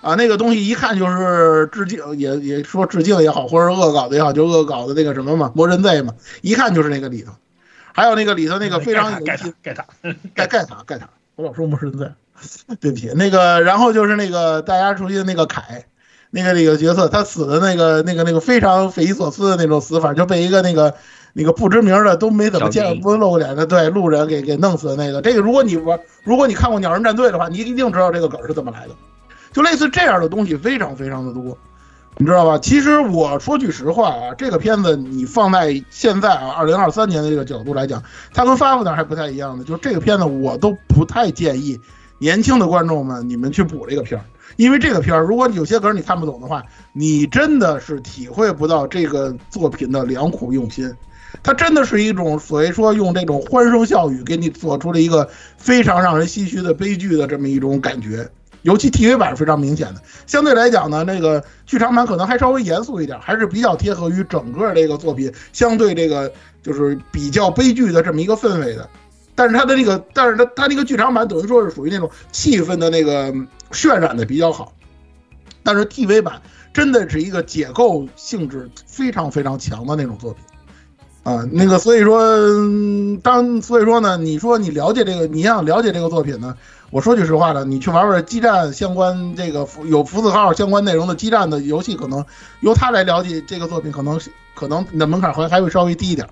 [0.03, 7.33] 啊，那个东西一看就是致敬，也也说致敬也好，或者恶搞的也好，就恶搞的那个什么嘛，魔人 Z 嘛，一看就是那个里头。
[7.93, 9.85] 还有那个里头那个非常有盖塔盖塔
[10.35, 12.13] 盖盖塔盖塔，我老说魔人 Z。
[12.79, 15.85] 对不起，那个，然后就是那个大家熟悉的那个凯，
[16.31, 20.95] 那个那个角色，他死的那个那个那个非常匪夷所思的那种死法，就被一个那个
[21.33, 25.23] 那个不知名的都没怎么见不露过脸的对路人给给弄死的那个。
[25.23, 28.95] 这个如果你玩，如果你看过《鸟人战队》的话，你一定知道这个梗是怎么来的。
[29.53, 31.57] 就类似这样的东西非常非常的多，
[32.19, 32.59] 你知道吧？
[32.59, 38.03] 其实我说句实话啊，这个片子你放在现在啊，二零二三年的这个角度来讲，
[38.35, 41.81] 它跟《发福那还不太一样的，就是这个片子我都不太建议。
[42.19, 44.25] 年轻的观众们，你们去补这个片儿，
[44.59, 50.93] 因为这个片儿，如果有些梗你看不懂的话，你真的是体会不到这个作品的良苦用心。
[51.45, 58.29] 它真的是一种所谓说用这种欢声笑语给你做出了一个非常让人唏嘘的悲剧的这么一种感觉。
[58.63, 66.33] 尤其 TV 版是非常明显的，相对来讲呢，那个剧场版可能还稍微严肃一点，还是比较贴合于整个这个作品相对这个
[66.65, 68.91] 就是比较悲剧的这么一个氛围的。
[69.37, 73.33] 但是它的那个，但是它它那个剧场版等于说是属于那种气氛的那个
[73.71, 74.73] 渲染的比较好，
[75.63, 76.41] 但是 TV 版
[76.73, 80.43] 真的是一个解构性质非常非常强的那种作品，
[81.25, 82.23] 啊，那个所以说
[83.23, 86.57] 当所以说呢，你说你了解这个，你想了解这个作品呢，
[86.91, 92.25] 我说句实话呢，你去玩玩激战相关这个有福字号相关内容的激战的游戏，可能
[92.61, 94.21] 由他来了解这个作品，可能
[94.55, 96.29] 可能你的门槛还还会稍微低一点。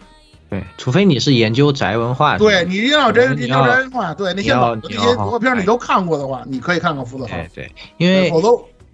[0.48, 7.36] 对，除非你是研究宅文化，对你一定要真研究宅文化，对那些老那些动画片你都看过的话，你可以看看《福子号》。
[7.54, 8.48] 对，因为否则，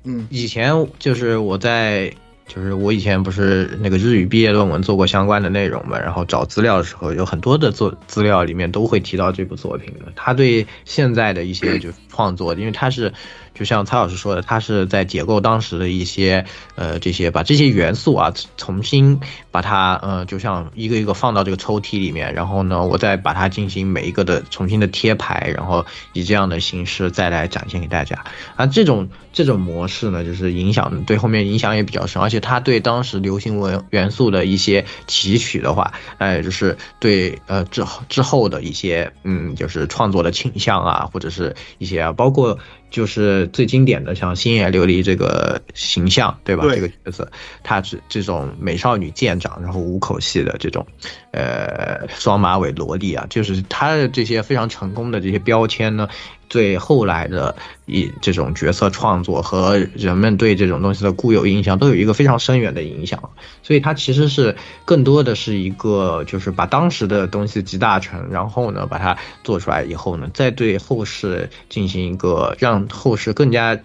[0.04, 2.12] 嗯，以前就是我在，
[2.46, 10.10] 就是我以前不是那个日语毕业论文做过相关的内容嘛，然后找资料的时候，有很多的作资料里面都会提到这部作品的。
[10.16, 13.12] 他对现在的一些就创作，因为他是。
[13.54, 28.24] 就像蔡老师说的，他是在解构当时的一些呃这些，把这些元素啊重新把它呃就像一个一个放到这个抽屉里面，然后呢，我再把它进行每一个的重新的贴牌，然后以这样的形式再来展现给大家。
[28.56, 42.58] 啊，这种这种模式呢，就是影响对后面影响也比较深，而且他对当时流行文元素的一些提取的话，哎，就是对呃之后之后的一些嗯就是创作的倾向啊，或者是一些啊，包括。
[42.92, 46.64] 就是最经典的，像星野琉璃这个形象，对吧？
[46.72, 47.28] 这个角色，
[47.64, 50.86] 她是这种美少女舰长，然后五口系的这种，
[51.32, 56.08] 呃，双马尾萝莉啊，就是她的这些非常成功的这些标签呢。
[56.52, 63.30] 对后来的一这种角色创作和人们对这种东西的固有印象都有一个非常深远的影响，
[63.62, 73.80] 所以它其实是更多的是一个就是把当时的东西集大成，然后呢把它做出来以后呢，再对后世进行一个让后世更加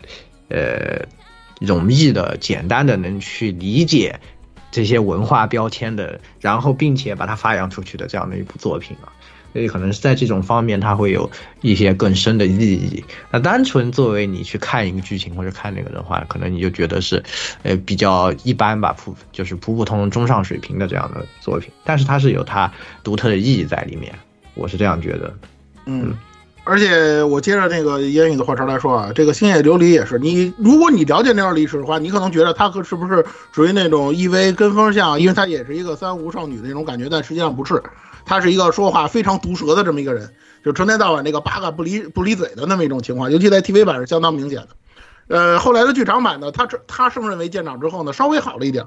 [0.49, 1.08] 呃
[1.62, 4.19] 容易的、简单的能去理解
[4.71, 9.15] 这些文化标签的，然后并且把它发扬出去的这样的一部作品啊。
[9.57, 11.27] 所以可能是在这种方面，它会有
[11.61, 13.03] 一些更深的意义。
[13.31, 17.23] 那单纯作为你去看一个剧情或者看那个的话，可能你就觉得是，
[17.63, 21.71] 呃，比较一般吧，普就是普普通通中上水平的这样的作品。
[21.83, 22.71] 但是它是有它
[23.03, 24.13] 独特的意义在里面，
[24.53, 25.33] 我是这样觉得。
[25.87, 26.13] 嗯，
[26.63, 37.81] 而且我接着那个烟雨的话茬来说啊，这个星野琉璃也是，你如果你了解那段历史的话，你可能觉得它和是不是属于那种 EV 跟风向，因为它也是一个三无少女的那种感觉，但实际上不是。
[38.28, 40.30] 他是一个说话非常毒舌的这么一个人，
[40.63, 44.67] 就成天到晚那个八嘎不离不离嘴的那么一种情况，尤其在 TV 版是相当明显的。
[45.30, 48.86] 呃，后来的剧场版呢，他他升任为舰长之后呢，稍微好了一点。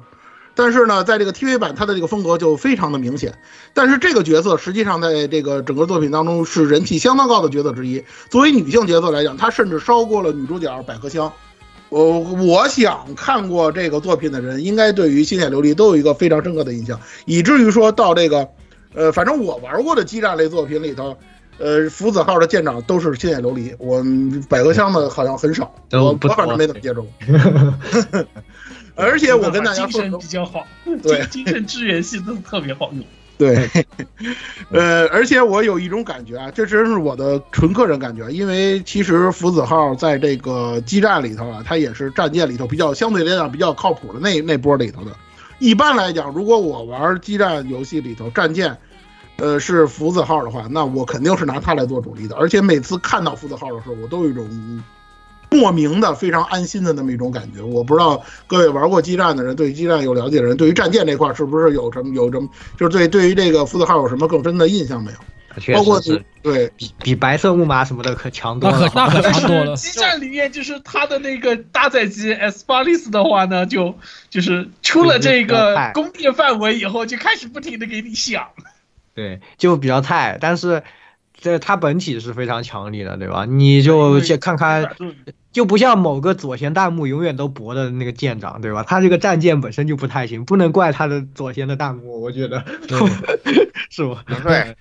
[0.55, 3.39] 但是呢，在这个 TV 版，他的这个风格就非常的明显。
[3.73, 8.05] 但是这个角色实际上在这个整个作品当中是人气相当高的角色之一。
[8.29, 11.33] 作为女性角色来讲，她甚至烧过了女主角百合香。
[11.89, 18.49] 我我想看过这个作品的人，应该对于星野琉璃都有一个非常深刻的印象，以至于说到这个，
[18.95, 21.17] 呃，反正我玩过的激战类作品里头，
[21.59, 24.03] 呃，福子号的舰长都是星野琉璃，我
[24.49, 27.07] 百合香的好像很少，我我反正没怎么接触。
[28.97, 30.67] 而且我跟大家说，精神比较好，
[31.03, 33.05] 对精神支援系都特别好用。
[33.39, 33.71] 对，
[34.71, 45.13] 呃，而且我有一种感觉啊，这真是我的纯个人感觉，因为其实福子号在这个激战里头啊，它也是战舰里头比较相对来讲比较靠谱的那那波里头的。
[45.61, 48.77] 一般来讲，如果我玩激战游戏里头战舰，
[49.37, 52.35] 呃，是福子号的话，那我肯定是拿它来做主力的。
[52.37, 54.49] 而且每次看到福子号的时候，我都有一种
[55.51, 57.63] 莫名的非常安心的那么一种感觉。
[57.63, 62.49] 我不知道各位玩过激战的人，对激战有了解的人，对于战舰这块是不是有什么有什么，
[62.79, 65.19] 就是对对于这个福子号有什么更深的印象没有？
[65.59, 68.91] 确包括实是对比比白色木马什么的可强多了。
[68.95, 69.77] 那可那 可强多了。
[69.77, 73.99] 是激战里面就是它的那个搭载机 S 巴利斯的话呢，就
[74.29, 78.49] 就是出了这个攻略范围以后，就开始不停的给你响。
[79.15, 80.83] 对，就比较菜，但是
[81.39, 83.45] 这它本体是非常强力的，对吧？
[83.45, 84.89] 你就先看看，
[85.53, 88.85] 就不像某个左舷弹幕永远都博的那个舰长，对吧？
[88.85, 92.65] 他这个战舰本身就不太行，不能怪他的左舷的弹幕，我觉得，
[93.91, 94.25] 是吧？
[94.45, 94.77] 对，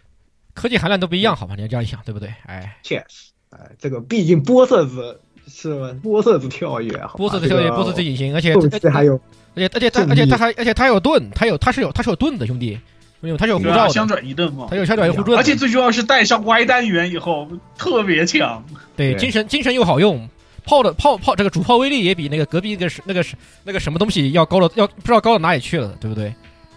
[0.53, 1.55] 科技含量都不一样，好吧？
[1.55, 2.33] 你要这样想，对不对？
[2.45, 5.95] 哎，确实，哎，这个毕竟波色子是吧？
[6.01, 9.13] 波色子跳跃，波色子跳跃，波色子隐形，而且后期还有，
[9.55, 12.77] 而且而且他而且他还而且他有盾，他有他是有他是有盾的，兄弟，
[13.21, 17.47] 兄弟，他是有护照的，相转移盾嘛，他有相转移护盾，而且最重要是带上 Y 单元以后
[17.77, 18.63] 特别强，
[18.95, 20.27] 对，精神精神又好用。
[20.65, 23.25] 炮的炮炮，这个主炮威力也比那个隔壁那个那个
[23.63, 26.27] 那个什么东西要高了，要不知道高到哪里去了，对不对？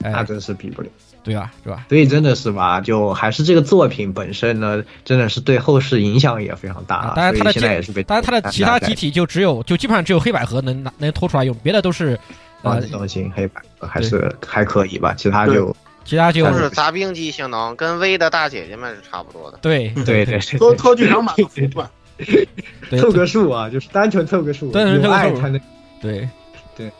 [0.03, 0.89] 哎、那真是比不了，
[1.23, 1.53] 对啊？
[1.63, 1.87] 是吧？
[1.89, 6.97] 所以真的是吧，就还是这个作品本身呢，真的是对后世影响也非常大。
[6.97, 12.19] 啊、当然，它的现在也是被，当然它的其他集体就只有就基本上只有黑百合能拿能拖出来用，别的都是
[12.63, 19.59] 啊东西黑百合还是还可以吧，其他就其他就就是杂兵机性能跟 V 的大姐姐们是差不多的。
[19.63, 21.91] 对对对，多拖剧场版的吧。
[23.01, 25.61] 凑个数啊，就是单纯凑个数，单纯凑个数才能
[26.01, 26.29] 对
[26.77, 26.91] 对，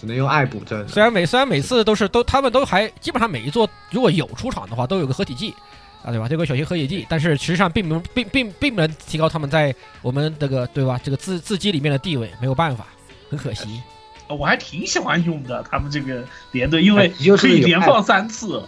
[0.00, 0.86] 只能用爱补正。
[0.88, 5.54] 虽然每虽然每次都是都他们都还基本上每一座如果有出场的话，都有个合体技
[6.02, 6.28] 啊，对吧？
[6.28, 12.86] 这个小型合体技，但是实际上并不并并并不能提高他们在我们这个对吧这个自自机里面的地位，没有办法，
[13.30, 13.80] 很可惜。
[14.28, 18.62] 我还挺喜欢用的，他们这个连队，因哎为可以连放三次，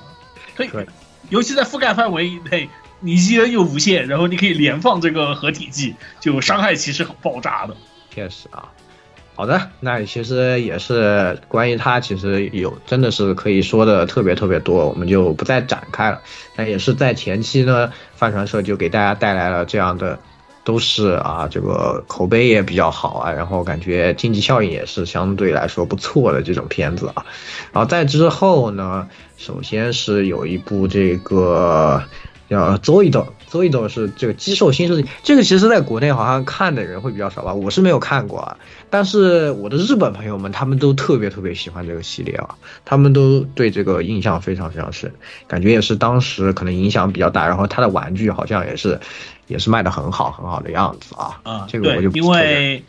[0.56, 0.70] 可以，
[1.30, 2.68] 尤其在覆盖范围内。
[3.00, 7.76] 你一恩又无限，然后你可以连放这个合体技，就伤害其实很爆炸的。
[8.10, 8.68] 确实啊，
[9.38, 16.20] 好的，那其实也是关于它，其实有真的是可以说的特别特别多，我们就不再展开了。
[16.56, 20.18] 那也是在前期呢，帆船社就给大家带来了这样的，
[20.64, 27.24] 都是啊，这个口碑也比较好啊，然后感觉经济效益也是相对来说不错的这种片子啊。
[27.72, 32.02] 然后在之后呢，首先是有一部这个。
[32.50, 32.78] 叫
[33.50, 38.56] Zoido，Zoido 是这个机兽新世纪，这个其实在国内好像看的人会比较少吧，我是没有看过啊。
[38.90, 45.12] 但是我的日本朋友们他们都特别特别喜欢这个系列啊，他们都对这个印象非常非常深，
[45.46, 47.46] 感觉也是当时可能影响比较大。
[47.46, 48.98] 然后它的玩具好像也是
[49.46, 51.40] 也是卖的很好很好的样子啊。
[51.42, 52.82] 啊，这个我就因为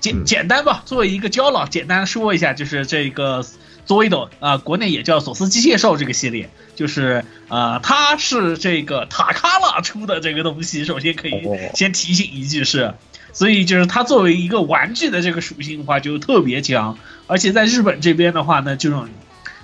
[0.00, 3.44] 简简单吧，作为一个胶老，简单说一下，就是这个
[3.86, 6.50] Zoido 啊，国内也叫索斯机械兽这个系列。
[6.74, 12.92] 就是呃，它是这个塔卡拉出的这个东西，首先可以先提醒一句是，
[13.32, 19.08] 所以就是它作为一个玩具的这个属性的话就特别强，而且在日本这边的话呢，这种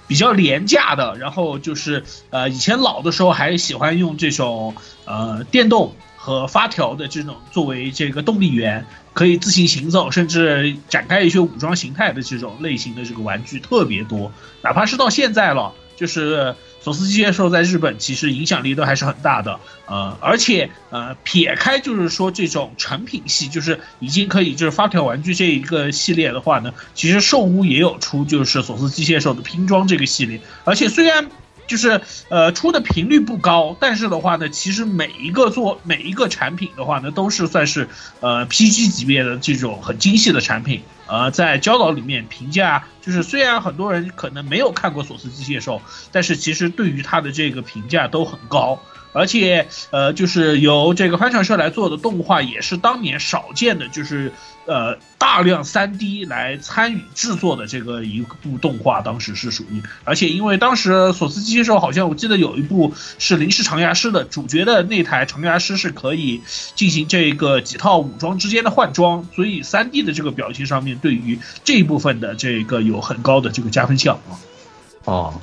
[0.07, 5.95] 比较廉价的，然后就是呃以前老的时候还喜欢用这种呃电动
[6.25, 14.31] 和发条的这种作为这个动力源，可以自行行走，甚至展开一些武装形态的这种类型的这个玩具特别多，
[14.63, 16.55] 哪怕是到现在了，就是。
[16.85, 31.31] 索斯机械兽在日本其实影响力都还是很大的，呃，而且呃，撇开就是说这种成品系，就是已经可以就是发条玩具这一个系列的话呢，其实兽屋也有出就是索斯机械兽的拼装这个系列，而且虽然
[31.67, 37.89] 就是呃出的频率不高，但是的话呢，其实每一个做每一个产品的话呢，都是算是
[38.21, 40.83] 呃 PG 级别的这种很精细的产品。
[41.07, 48.81] 呃，在焦导里面评价就是，虽然很多人可能没有看过索斯机械兽，但是其实对于它的这个评价都很高。
[49.13, 54.33] 而且，呃，就是由这个翻唱社来做的动画，也是当年少见的，就是
[54.67, 66.41] 呃大量 3D 来参与制作的这个一部动画，当时是属于，而且因为当时索斯机器兽好像我记得有一部是临时长牙师的，主角的那台长牙师是可以
[66.75, 74.41] 进行这个几套武装之间的换装，所以 3D 的这个表情上面对于这一部分的这个有很高的这个加分项啊。
[75.05, 75.41] 哦，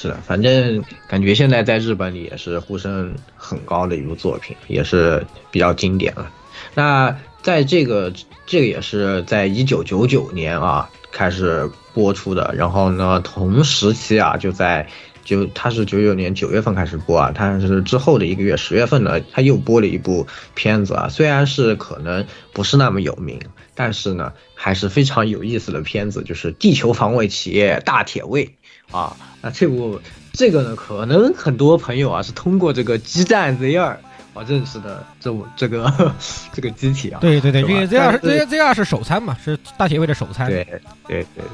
[0.00, 6.30] 是的，反正感觉现在在日本里也是呼声很高的一部作品，也是比较经典了。
[6.72, 8.12] 那在这个
[8.46, 14.86] 这个也是在一九九九年啊开始播出的，然后呢同时期啊就在
[15.24, 20.24] 就它是九九年九月份开始播啊，它是之后的一个月十月份呢，它又播了一部
[20.54, 23.40] 片子啊，虽然是可能不是那么有名，
[23.74, 28.46] 但是呢还是非常有意思的片子，就是《地球防卫企业大铁卫》
[28.90, 30.00] 啊，那这部
[30.32, 33.98] 这个呢可能很多朋友啊是通过这个激战 Z 二。
[34.34, 35.90] 啊，认识的这我这个
[36.52, 40.48] 这个机体啊，对对对，因为 Z 二是 Z Z 二是首餐嘛，是大铁卫的首餐。
[40.48, 40.62] 对
[41.08, 41.44] 对对，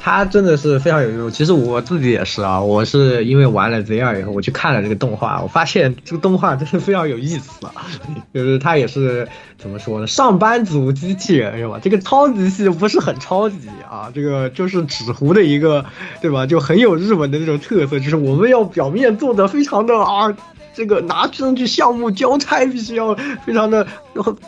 [0.00, 1.30] 它真的是非常有用。
[1.30, 7.86] 其实我自己也是啊，我是因为玩了 Z 二以后，我去看了这个动画，我发现这个动画真的非常有意思啊。
[8.32, 9.28] 就是它也是
[9.58, 11.78] 怎么说呢，上班族机器人是吧？
[11.82, 15.84] 这个超级系不是很超级啊，这个就是纸糊的一个，
[16.20, 16.46] 对吧？
[16.46, 20.34] 就很有日本的那种特色，就是我们要表面做的非常的啊。
[20.74, 23.12] 这个拿上去项目交差必须要
[23.44, 23.84] 非常的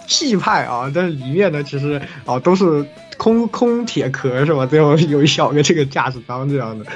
[0.06, 2.86] 气派啊，但是里面呢，其实啊都是
[3.20, 4.64] 空空铁壳是吧？
[4.64, 6.86] 最后有一小个这个驾驶舱这样的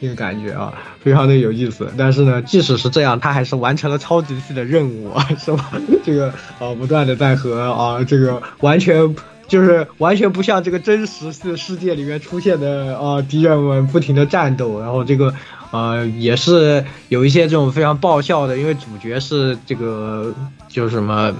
[0.00, 1.88] 一个感觉啊，非常的有意思。
[1.96, 5.70] 但是呢，即使是这样，他还是完成了超级系的任务啊，是吧？
[6.04, 9.14] 这个啊，不断的在和啊这个完全。
[9.48, 15.32] 就是完全不像这个真实世世界里面出现的啊敌人们不停的战斗，然后这个
[15.70, 20.34] 呃也是有一些这种非常爆笑的，因为主角是这个
[20.68, 21.34] 就是什么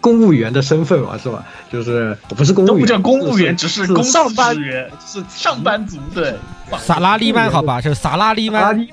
[0.00, 1.44] 公务员的身份嘛，是吧？
[1.70, 5.98] 就是不是公务员，都不叫公务员，只是公司上班是上班族。
[6.14, 6.34] 对，
[6.78, 8.88] 萨拉利曼好吧，是萨拉利曼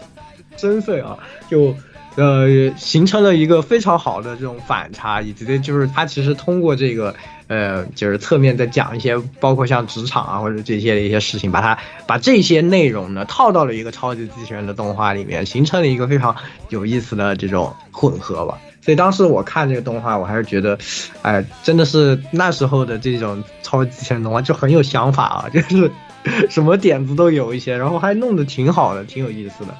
[0.57, 1.17] 身份啊，
[1.49, 1.73] 就
[2.15, 2.47] 呃
[2.77, 7.15] 形成了一个非常好的这种反差，以及就是他其实通过这个
[7.47, 16.35] 呃就是侧面在讲一些包括像职场啊或者这些的一些事情，把它把这些内容呢套到了一个超级机器人的动画里面，形成了一个非常
[16.69, 18.57] 有意思的这种混合吧。
[18.87, 20.79] 所以当时我看这个动画，我还是觉得，
[21.21, 25.91] 哎，真的是那时候的这种超级机器人动画就很有想法啊，就是
[26.49, 29.75] 什么点子都有一些，然后还弄得挺好的，挺有意思的，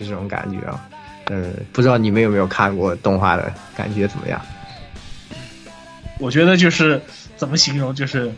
[0.00, 0.88] 就这种感觉啊。
[1.26, 4.40] 嗯，不知道你们有没有看过动画的感觉怎么样？
[6.18, 6.98] 我觉得就是
[7.36, 8.32] 怎么形容，就是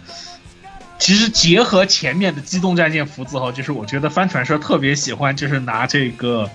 [0.98, 6.50] 其实结合前面的机动战舰福字号，就是我觉得帆船社特别喜欢，就是拿这个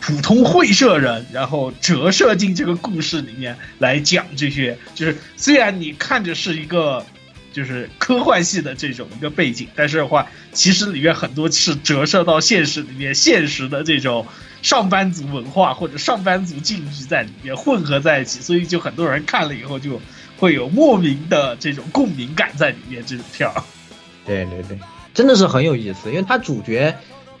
[0.00, 7.04] 普通会社人，然后折射进这个故事里面来讲这些，就是虽然你看着是一个。
[7.52, 14.26] 就是科幻系的这种一个背景，但是的话，其实里面很多是折射到现实里面，现实的这种
[14.60, 19.98] 上班族文化或者上班族境遇在里面混合在一起，所以就很多人看了以后就
[20.36, 23.02] 会有莫名的这种共鸣感在里面。
[23.06, 23.50] 这种片，
[24.26, 24.78] 对对对，
[25.14, 26.94] 真的是很有意思，因为他主角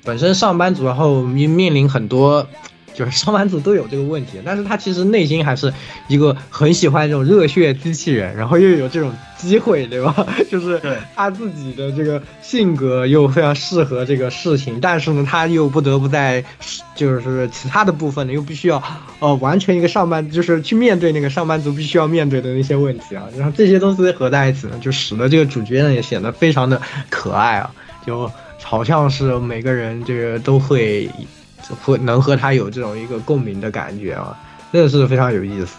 [0.06, 2.46] 本身上班族，然后面面临很多。
[2.94, 5.70] 就是 上班族都有这个问题，但是他其实内心还是
[6.08, 10.26] 一个很喜欢这种热血机器人，然后又有这种机会，对吧？
[10.50, 10.80] 就是
[11.14, 16.42] 他自己的这个性格又非常适合这个事情，但是呢，他又不得不在
[16.94, 18.82] 就是其他的部分呢，又必须要
[19.18, 23.24] 呃完成一个上班，就是去面对那个上班族必须要面对的那些问题啊。
[23.36, 26.80] 然后这些东西合在一起呢，就使得这个主角呢也显得非常的
[27.10, 27.70] 可爱啊，
[28.06, 28.32] 就
[28.66, 31.08] 好像是每个人这个都会。
[31.84, 34.38] 会能和他有这种一个共鸣的感觉啊，
[34.72, 35.78] 真的是非常有意思。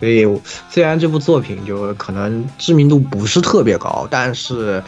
[0.00, 0.26] 所以
[0.68, 4.82] 虽然这部作品就可能知名度不是特别高，但是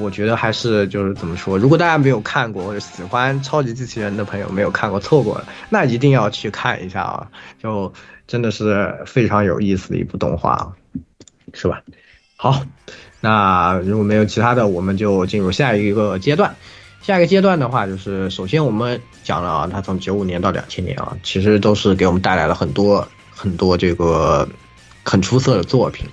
[0.00, 7.28] 我觉得还是就是怎么说，如果大家没有看过或者喜欢超级机器人的朋友没有看过错过了，那一定要去看一下啊！
[7.62, 7.92] 就
[8.26, 10.72] 真的是非常有意思的一部动画，
[11.52, 11.82] 是吧？
[12.36, 12.62] 好，
[13.20, 16.54] 那如果没有其他的，我们就进入下一个阶段。
[17.02, 24.48] 下一个阶段的话，就是首先我们讲了啊，它从九五年到两千年啊，其实都是给我们带来了很多很多这个
[25.02, 26.06] 很出色的作品。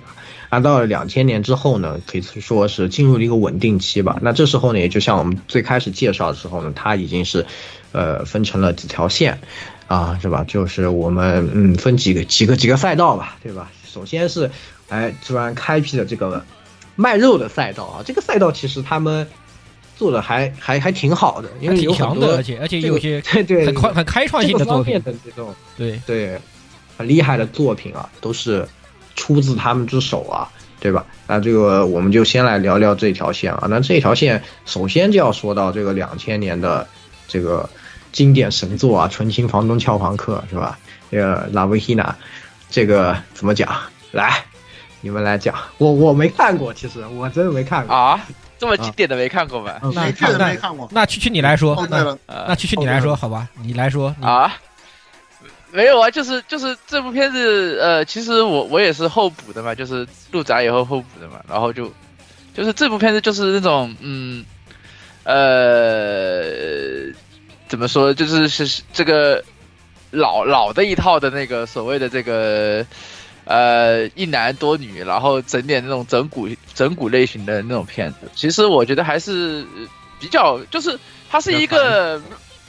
[0.50, 4.18] 那到了两千年之后呢，可以说是进入了一个稳定期吧。
[4.20, 7.46] 那这时候呢，也就像我们最开始介绍的时候呢，它已经是
[7.92, 9.40] 呃分成了几条线
[9.86, 10.44] 啊，是吧？
[10.48, 13.70] 就是我们嗯分几个几个几个赛道吧，对吧？
[13.86, 14.50] 首先是
[14.88, 16.44] 哎突然开辟了这个
[16.96, 19.28] 卖肉的赛道啊，这个赛道其实他们。
[20.00, 26.40] 做的还还还挺好的，因为有强的，而且而且有些对对很快很开创性的作品的这种对对
[26.96, 28.66] 很厉害的作品啊，都是
[29.14, 30.48] 出自他们之手啊。
[30.82, 31.04] 对吧？
[31.26, 33.66] 那这个我们就先来聊聊这条线啊。
[33.68, 36.88] 那这条线首先就要说到这个两千年的
[37.28, 37.68] 这个
[38.12, 40.78] 经典神作啊，《纯情房东俏房客》是吧？
[41.10, 42.16] 这个拉维希娜，
[42.70, 43.68] 这个怎么讲？
[44.12, 44.42] 来，
[45.02, 45.54] 你们来讲。
[45.76, 48.26] 我我没看过，其实我真的没看过啊。
[48.60, 49.80] 这么经典的没看过吧？
[49.82, 50.88] 那没看没看过。
[50.92, 53.48] 那区区你来说，那区区你来说好吧？
[53.62, 54.54] 你来说你啊。
[55.72, 61.88] 没有啊，就是就是这部片子，呃，其实我我也是后补的嘛，就是入闸以后后补的嘛，然后就
[62.52, 64.44] 就是这部片子就是那种嗯，
[65.22, 67.12] 呃，
[67.68, 69.44] 怎么说，就是是这个
[70.10, 72.84] 老老的一套的那个所谓的这个
[73.50, 79.66] 呃一男多女，然后整点那种整蛊整蛊类型的那种片子，其实我觉得还是
[80.20, 80.96] 比较，就是
[81.28, 82.22] 它是一个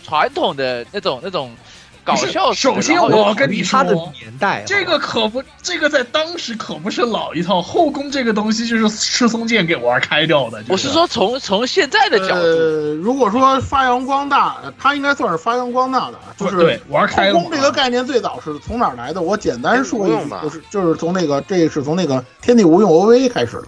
[0.04, 1.56] 传统的那种那种。
[2.04, 2.52] 搞笑。
[2.54, 7.62] 首先，我跟你说，他的年代，这个可不，这个在当时可不是老一套。
[7.62, 10.64] 后宫这个东西就是赤松健给玩开掉的。
[10.68, 19.22] 我是说，从从现在的角度，呃，如果说发扬光大，他应该算是发扬光大的，就是对玩开后宫这个概念最早是从哪儿来的？
[19.22, 23.64] 我简单说一句，就是就是从那个，这是从那个《天地无用》OVA 开始的，《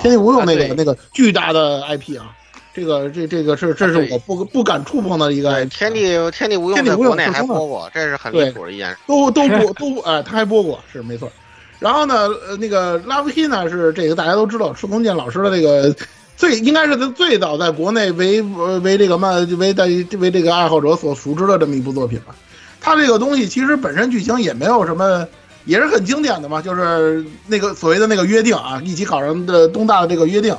[0.00, 2.35] 天地无用》那个那个巨大的 IP 啊。
[2.76, 8.96] 这个这这个是这是我不不敢触碰的一个天地天地无用，天地无用在国内还播过，这是很离谱的一件事。
[9.06, 11.32] 都都播都 哎，他还播过，是没错。
[11.78, 15.96] 然后呢，呃，那个拉夫希呢是这个大家都知道，赤松健老师的这个
[16.36, 18.42] 最应该是他最早在国内为
[18.82, 19.86] 为这个漫为在
[20.18, 22.36] 为这个爱好者所熟知的这么一部作品吧。
[22.78, 25.26] 他这个东西其实本身剧情也没有什么，
[25.64, 30.54] 也是很经典的嘛，就是那个所谓的那个约定啊，一起考上的东大的这个约定。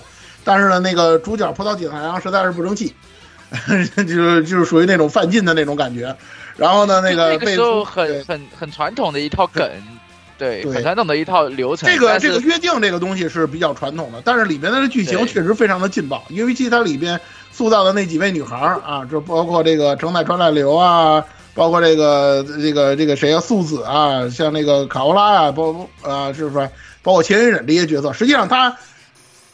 [0.48, 2.96] 但是呢，那个主角葡萄井太阳实在是不争气，
[3.98, 6.16] 就是就是属于那种犯禁的那种感觉。
[6.56, 9.70] 然后呢，那个那个时候很很很传统的一套梗，
[10.38, 11.90] 对，对很传统的一套流程。
[11.90, 17.20] 这个这个约定这个东西是比较传统的，但是里面的剧情确实非常的劲爆，因为其实它里边
[17.52, 21.22] 塑造的那几位女孩儿啊，就包括这个成乃川濑流啊，
[21.54, 26.70] 包括这个这个这个谁啊，素子啊，像那个卡欧拉啊，包括啊，是不是
[27.04, 28.74] 包括千云忍这些角色，实际上他。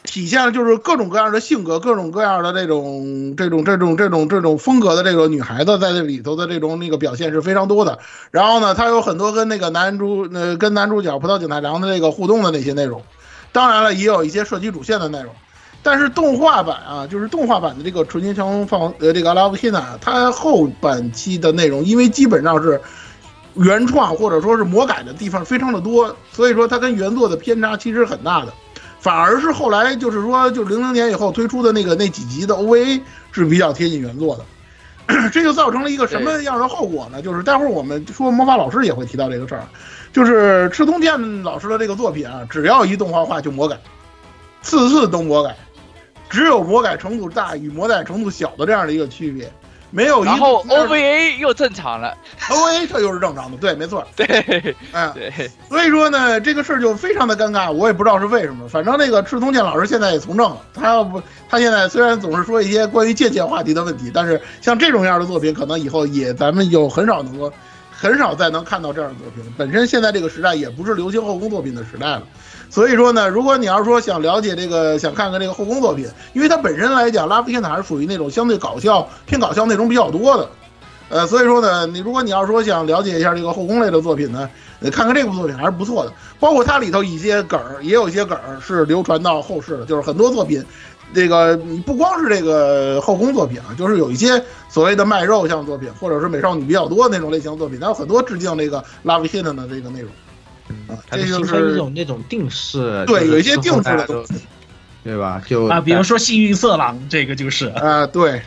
[0.04, 7.98] 体现了就是各种各样的性格，各种各样的这种这种这种这种这种风格的这个女孩子在这里头的这种那个表现是非常多的。
[8.30, 13.02] 然后呢，她有很多跟那个男主呃跟男主角葡萄井太郎的这个互动的那些内容，
[13.50, 15.32] 当然了，也有一些涉及主线的内容。
[15.82, 22.80] 但是动画版啊，就是动画版的这个《纯情强放呃这个《Love Hina》，它后半期的内容，因为基本上是
[23.54, 28.52] 原创或者说是魔改的地方非常的多，所以说它跟原作的偏差其实很大的。
[29.04, 33.02] 反而是后来就是说，就零零年以后推出的那个那几集的 OVA
[33.32, 37.20] 是比较贴近原作的， 这就造成了一个什么样的后果呢？
[37.20, 39.68] 就是待会儿我们说魔法老师也会提到这个事儿，
[40.10, 43.78] 就是赤松健老师的这个作品啊，只要一动画化就魔改，
[44.62, 45.54] 次次都魔改，
[46.30, 49.52] 只有魔改程度大与魔改程度小的这样的一个区别，
[49.94, 52.16] 没有一然后 OVA 又正常了
[52.48, 58.68] ，OVA 这又是正常的，对，没错， 对嗯，对，所以说呢，这个事儿就非常的尴尬，我也不知道是为什么。
[58.68, 67.52] 反正那个赤松健老师现在也从政了，他要不，他现在虽然总是说一些关于借鉴话题的问题，但是像这种样的作品，可能以后也咱们有很少能够，
[67.92, 69.54] 很少再能看到这样的作品。
[69.56, 72.22] 本身现在这个时代也不是流行后宫作品的时代了，
[72.74, 80.48] 所以说呢，如果你要说想了解这个，想看看这个后宫作品，因为它本身来讲，拉夫现在还是属于那种相对搞笑、偏搞笑内容比较多的。
[81.08, 84.50] 呃，所以说呢，你如果你要说想了解一下这个后宫类的作品呢，
[84.80, 86.12] 呃，看看这部作品还是不错的。
[86.40, 90.60] 包括它里头一些梗儿，也有一些梗儿是流传到后世的，就是很多作品，
[91.14, 100.10] 这个你不光是这个后宫作品啊，就是有一些所谓的卖肉向作品，或者是美少女比较多的那种类型的作品，它有很多致敬这个 Love hit 的这个内容。
[100.88, 104.44] 啊，它就这就是形成一种那种定式，对，有一些定之后大家都制的东西
[105.04, 105.42] 对吧？
[105.46, 108.40] 就啊，比如说幸运色狼，这个就是啊，对，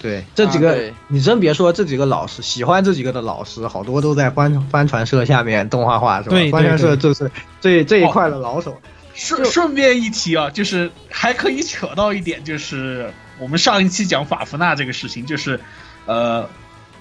[0.00, 6.50] 对这几个，啊你真别说，这几个老师喜欢这几个的老师，好多都在帆帆船社下面动画化，是吧对？
[6.50, 7.30] 帆船社对就是
[7.60, 8.76] 这这一块的老手。
[9.14, 15.60] 顺顺便一提啊，就是还可以扯到一点，就是我们上一期讲法芙娜这个事情，就是，
[16.06, 16.48] 呃，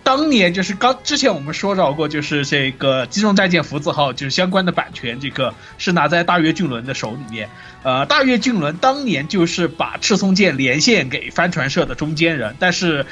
[0.04, 7.50] 当年就是刚之前我们说到过，就是这个《机动战舰福字号》就是相关的版权，这个是拿在大岳俊伦的手里面。
[7.84, 13.06] 呃，大岳俊伦当年就是把赤松健连线给帆船社的中间人，但是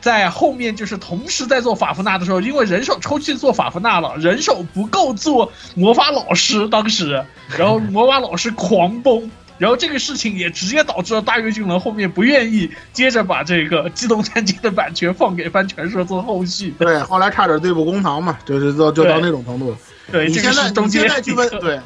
[0.00, 7.24] 在后面就是同时在做法芙娜的时候，因为人手抽去做法芙娜了，人手不够做魔法老师，当时，
[7.58, 9.30] 然后魔法老师狂崩。
[9.58, 16.74] 然后这个事情也直接导致了大岳俊伦后面不愿意接着把这个《机动战舰》的版权放给帆船社做后续。
[16.78, 19.76] 对，后来差点对簿公堂嘛，就是到就到那种程度了。
[20.12, 21.80] 对，你现在你现在去问，对，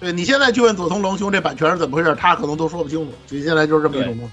[0.00, 3.12] 对你现在去问佐藤龙兄这版权是怎么回事，他可能都说不清楚。
[3.26, 4.32] 所以现在就是这么一种东西，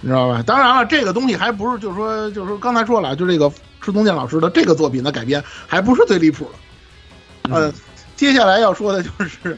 [0.00, 0.42] 你知道吧？
[0.46, 3.50] 当然了，这个东西还不是，就是说，就是说刚才说了，就这个
[3.80, 6.50] 赤松健老师的这个作品的改编还不是最离谱
[7.44, 7.54] 的。
[7.54, 7.72] 呃，
[8.16, 9.56] 接下来要说的就是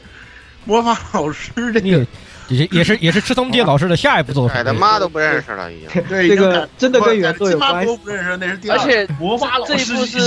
[0.69, 2.05] 魔法老师这个。
[2.49, 6.03] 也也是也是赤松健老师的下一部作品，改的妈都不认识了，已经。
[6.05, 7.97] 对，这个真的跟原作有关系。
[7.97, 8.75] 不认识，那是第二。
[8.75, 10.19] 而且魔法老这一部是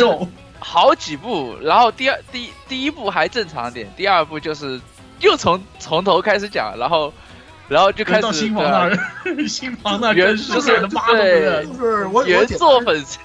[0.61, 4.81] 好几部，然后第二第第一部还正常点，第二部就是
[5.19, 7.13] 又从从头开始讲，然后
[7.67, 8.97] 然后就开始新房那儿，
[9.49, 10.79] 新房那原就是
[11.09, 13.19] 对，就是我原作粉丝。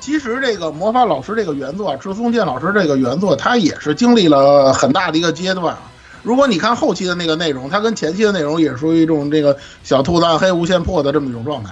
[0.00, 5.76] 其实这个魔法老师这个原作，赤松健老师这个原作，他也是经历了很大的一个阶段。
[6.22, 11.70] 如果你看后期的那个内容，它跟前期的内容也属于一种这个小兔子暗黑无限破的这么一种状态。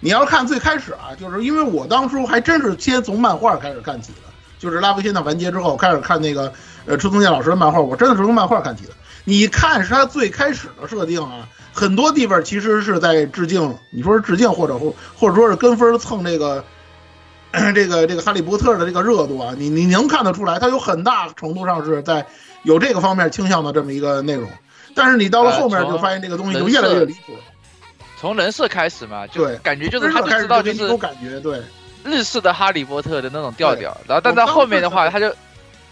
[0.00, 4.28] 你要看最开始啊，就是因为我当初还真是先从漫画开始看起的，
[4.58, 6.52] 就是拉维辛的完结之后开始看那个
[6.86, 8.90] 呃赤松健老师的漫画，我真的是从漫画看起的。
[9.22, 16.62] 你看是他最开始的设定啊，很多地方其实是在致敬，你说是致敬或者或或者说是跟风蹭这个
[17.74, 22.26] 这个这个哈利波特的这个热度啊，你你能看得出来，它有很大程度上是在。
[22.64, 24.48] 有这个方面倾向的这么一个内容，
[24.94, 27.34] 但是你到了后面就发现这个东西就越来越离谱。
[28.18, 31.60] 从人设开始嘛，就，感觉就是他就知道就是感觉对
[32.02, 35.28] 日式的哈利波特的那种调调，然后但到后面的话他就，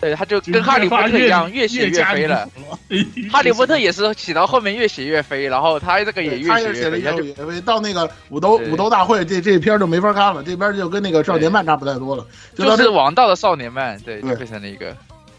[0.03, 2.49] 对他就跟哈利波特一样越写越飞了。
[3.31, 7.13] 哈利波特也是写到后面越写越飞，然后他这个也越写越飞，他
[7.45, 12.27] 就到那个武斗武斗大会这这片就没法看了，这边就跟那个少年漫差不太多了，
[12.57, 14.97] 就是王道的少年漫，对，就变成了一个。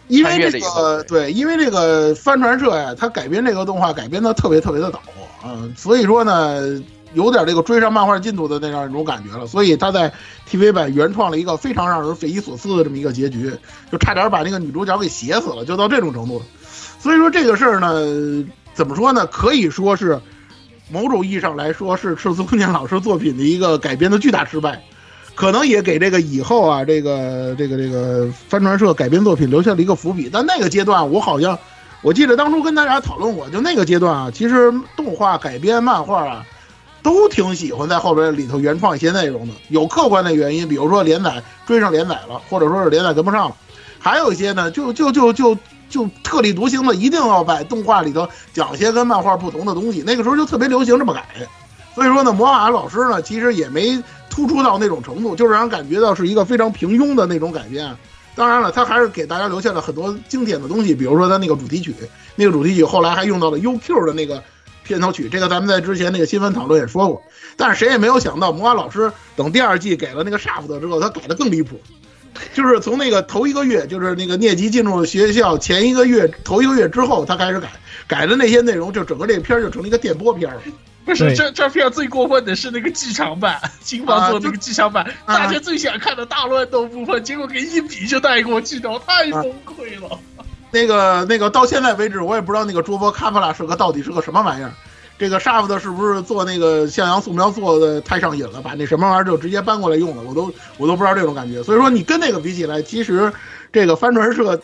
[0.07, 5.01] 因为这个对，因为这个帆船社呀，它改编这个动画改编的特别特别的早
[5.41, 6.81] 啊，所以说呢，
[7.13, 10.11] 有点这个追上漫画进度的那样一种感觉了，所以他在
[10.49, 13.51] TV 版原创了一个非常让人匪夷所思的这么一个结局，
[13.91, 16.41] 就差点把那个女主角给写死了，就到这种程度。
[16.99, 19.25] 所以说这个事儿呢，怎么说呢？
[19.27, 20.19] 可以说是
[20.89, 24.81] 某种意义上来说是赤松健老师作品的一个改编的巨大失败。
[25.35, 30.29] 可能也给这个以后啊，这个这个这个帆船社改编作品留下了一个伏笔。
[30.31, 31.57] 但那个阶段，我好像
[32.03, 36.45] 我记得当初跟大家讨论过，就那个阶段啊，其实动画改编漫画啊，
[37.03, 39.53] 都挺喜欢在后边里头原创一些内容的。
[39.67, 43.55] 有客观的原因，比如说连载追上连载了，或者说是连载跟不上了；
[43.99, 45.55] 还有一些呢，就就就就
[45.89, 50.01] 就特立独行的，一定要在动画里头讲一些跟漫画不同的东西。
[50.03, 51.27] 那个时候就特别流行这么改。
[51.93, 54.01] 所以说呢，魔法老师呢，其实也没。
[54.29, 57.95] 突出到那种程度，就是让人感觉到是一个非常平庸的那种改编。
[58.33, 61.93] 当然了，他还是给大家留下了很多经典的东西，比如说他那个主题曲，
[62.35, 64.41] 那个主题曲后来还用到了 UQ 的那个
[64.83, 65.29] 片头曲。
[65.29, 67.23] 这个咱们在之前那个新闻讨论也说过。
[67.55, 71.79] 但是谁也没有想到，魔法老师等第二季给了那个 Shaft 之后，他改的更离谱，
[72.53, 77.69] 就是从那个头一个月，就是那个聂吉进入学校前一个月，头一个月之后，他开始改，
[78.07, 80.61] 改的那些内容，就整个这片就成了一个电波片了。
[81.05, 90.17] 不是这这片最过分的是那个剧场版，金房做那个剧场版，大家最想看的大乱斗部分，结果给一比就带过去了，太崩溃了。
[90.73, 94.73] 那个那个到现在为止，我也不知道那个卓博卡普拉是个到底是个什么玩意儿。
[95.17, 100.23] 这个 Shaft 是不是做那个向阳素描做的太上瘾了，把那什么玩意儿就直接搬过来用了？
[100.23, 101.63] 我都我都不知道这种感觉。
[101.63, 103.31] 所以说你跟那个比起来，其实
[103.71, 104.59] 这个帆船社。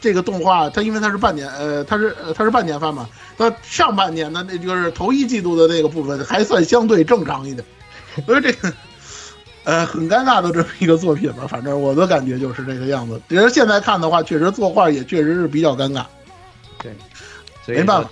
[0.00, 3.08] 这个动画它因为它是半年，呃，它是呃它是半年番嘛，
[3.38, 7.64] 它上半年的那就是头一季度的那个部分还算相对正常一点，
[8.26, 8.70] 所以这个
[9.64, 13.20] 呃很尴尬的这么一个作品吧，反正我的感觉就是这个样子。
[13.28, 16.04] 其实现在看的话，确实作画也确实是比较尴尬。
[16.82, 16.94] 对，
[17.74, 18.10] 没办法，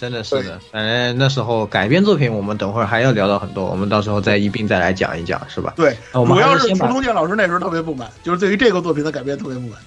[0.00, 0.58] 真的是的。
[0.72, 5.74] 反正那时候改编作品，我们等会儿还要聊到很多，我们到时候再一并再来讲一讲，是吧？
[5.76, 9.78] 对，主要是楚东健老师那时候特别不满，就是对于这个作品的改编特别不满。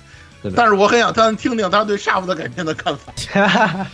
[0.55, 3.11] 但是我很想他听听他对 Shaft 改编的看法。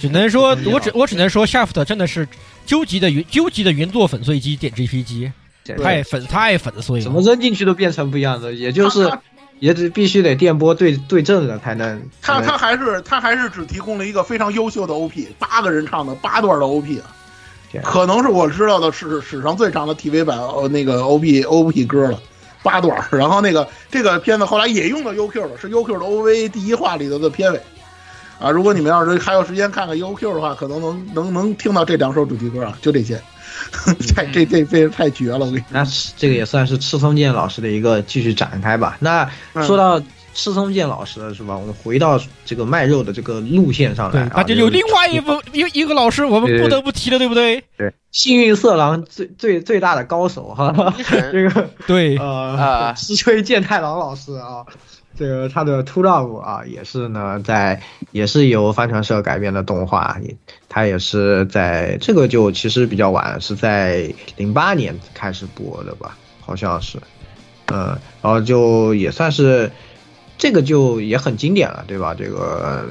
[0.00, 2.26] 只能说， 我只我只能说，Shaft 真的是
[2.64, 5.32] 究极的云究极的云作粉碎机点 GPG，
[5.76, 9.10] 太粉太粉碎了，怎么扔进去都变成不一样的，也就是
[9.58, 12.02] 也只必须得电波对对阵了才能。
[12.22, 17.06] 他他还是他还是只提供了一个非常优秀的 OP，八个人唱的八段的 OP 啊，
[17.82, 22.20] 可能是我知道的史史上最长的 TV 版呃那个 OP OP 歌了。
[22.60, 27.60] 八段， 然后那个这个片子后来也用到 UQ 了，是 UQ 的 OVA 第一话里头的片尾，
[28.40, 33.22] 啊，如果你们要是还有时间看看 UQ 的话，可能能能能听到这两首主题歌啊，就这些，
[34.00, 35.64] 这这这这太绝了，我跟你。
[35.70, 35.84] 那
[36.16, 38.96] 这个也算是赤松健老师的一个继续展开吧。
[39.00, 39.28] 那
[39.66, 40.02] 说到。
[40.34, 41.56] 赤松健老师是吧？
[41.56, 47.60] 我们回到这个卖肉的这个路线上来，那就有另外一部一一个老师，我们不得不提的，对不对？
[47.76, 50.72] 对，幸运色狼最最最大的高手哈，
[51.32, 54.62] 这个对呃， 石吹健太郎老师啊，
[55.18, 60.36] 这个他的《Two Love》啊，也是呢，在也是由帆船社改编的动画，也
[60.68, 66.98] 它也是在这个就其实比较晚，是在零八年开始播的吧，好像是，
[67.66, 69.72] 嗯，然后就也算是
[70.38, 72.14] 这个就也很经典了，对吧？
[72.14, 72.86] 这个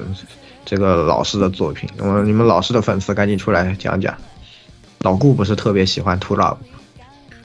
[0.66, 4.14] 这个老师的作品，我，你们老师的粉丝赶紧出来讲讲。
[5.00, 6.54] 老顾不是特别喜欢《Two Love》，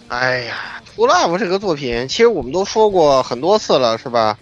[0.08, 0.56] 哎呀，
[0.96, 4.38] 《，Two Love》这个作品，其实我们都说过很多次了，是吧？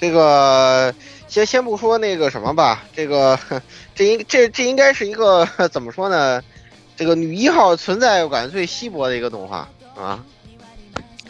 [0.00, 0.94] 这个
[1.26, 3.38] 先先不说那个什么吧，这个
[3.94, 6.40] 这应这这应该是一个怎么说呢？
[6.96, 10.24] 这个女一号存在感最稀薄的一个动画啊。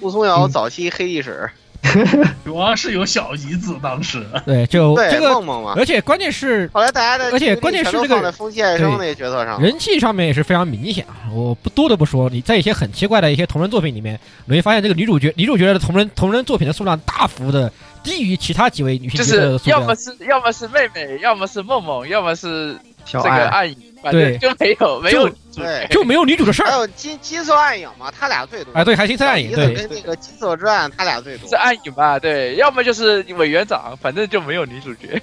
[0.01, 1.51] 顾松瑶早期黑历史，
[2.45, 4.25] 主要是有小姨子当时。
[4.47, 11.27] 对，就 这个梦梦嘛而且关键是后来大家的而且关键是这个全都放在风气爱生那个角色上，人气上面也是非常明显啊！
[11.35, 17.71] 我不多的不说，你在一些很奇怪的一些同人作品里面，你会发现这个女主角女主角的同人同人作品的数量大幅的
[18.09, 19.81] 低于其他几位女性角色就是的数量。
[19.81, 26.67] 要么是要么是妹妹，要么是梦梦，要么是这个小爱暗影，反对正就没有没有对，就没有女主的事儿。
[26.71, 28.73] 还有金金色暗影嘛，他俩最多。
[28.75, 31.57] 哎，对，还金色暗影，对跟那个金色之暗，他俩最多是。
[31.57, 32.19] 暗影吧？
[32.19, 35.21] 对，要么就是委员长，反正就没有女主角，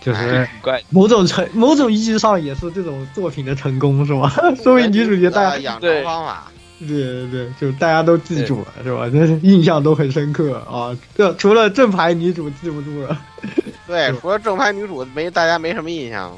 [0.00, 0.82] 就是很怪。
[0.88, 4.32] 某种成某种意义上也是这种作品的成功，是吗？
[4.62, 9.08] 说明女主角大家养对成方法，对对对，就大家都记住了，是吧？
[9.08, 10.96] 这印象都很深刻啊。
[11.14, 13.20] 这除了正牌女主记不住了，
[13.86, 16.34] 对，除了正牌女主没大家没什么印象。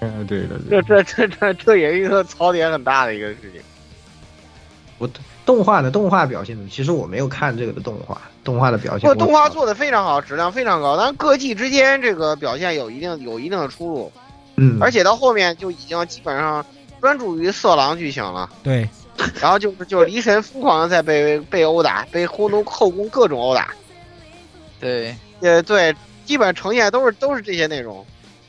[0.00, 3.60] 嗯，对的，这这这这这也是一个槽点很大的一个事情。
[4.98, 5.08] 我
[5.46, 14.12] 动画的动画表现，其实我没有看这个的动画，动画的表现不，过，动画做的非常好，质量非常高，但是各季之间这个表现有一定有一定的出入，
[14.56, 16.64] 嗯，而且到后面就已经基本上
[17.00, 18.50] 专注于色狼剧情了。
[18.62, 18.88] 对，
[19.40, 23.74] 然后就是就是离神疯狂的在被被殴打，被后宫后宫各种殴打，
[24.80, 25.94] 对，呃对，
[26.24, 28.04] 基本呈现都是都是这些内容。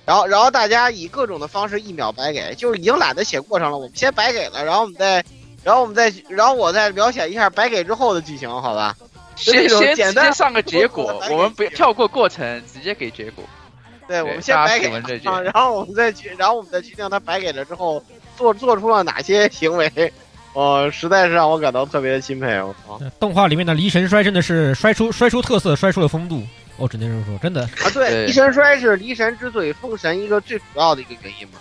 [0.05, 5.23] 然后然后大家以各种的方式一秒白给，就是已经懒得写过程了，我们先白给了，然后我们再。
[5.61, 8.95] 然后我们再，然后我再描写一下白给之后的剧情，好吧？
[9.35, 13.43] 就先先简单上个结果，我们不跳过过程，直接给结果。
[14.07, 14.87] 对，我们先白给
[15.25, 18.01] 啊， 然后我们再去，然后我们再决定他白给了之后
[18.37, 19.91] 做做出了哪些行为，
[20.53, 22.61] 呃，实在是让我感到特别的钦佩。
[22.61, 22.99] 我操！
[23.19, 26.41] 动画里面的离神摔真的是摔出摔出特色，摔出了风度。
[26.77, 31.59] 我只能这么说，真的 啊，对，离神摔是离神之所以封神一个最主要的一个原因嘛，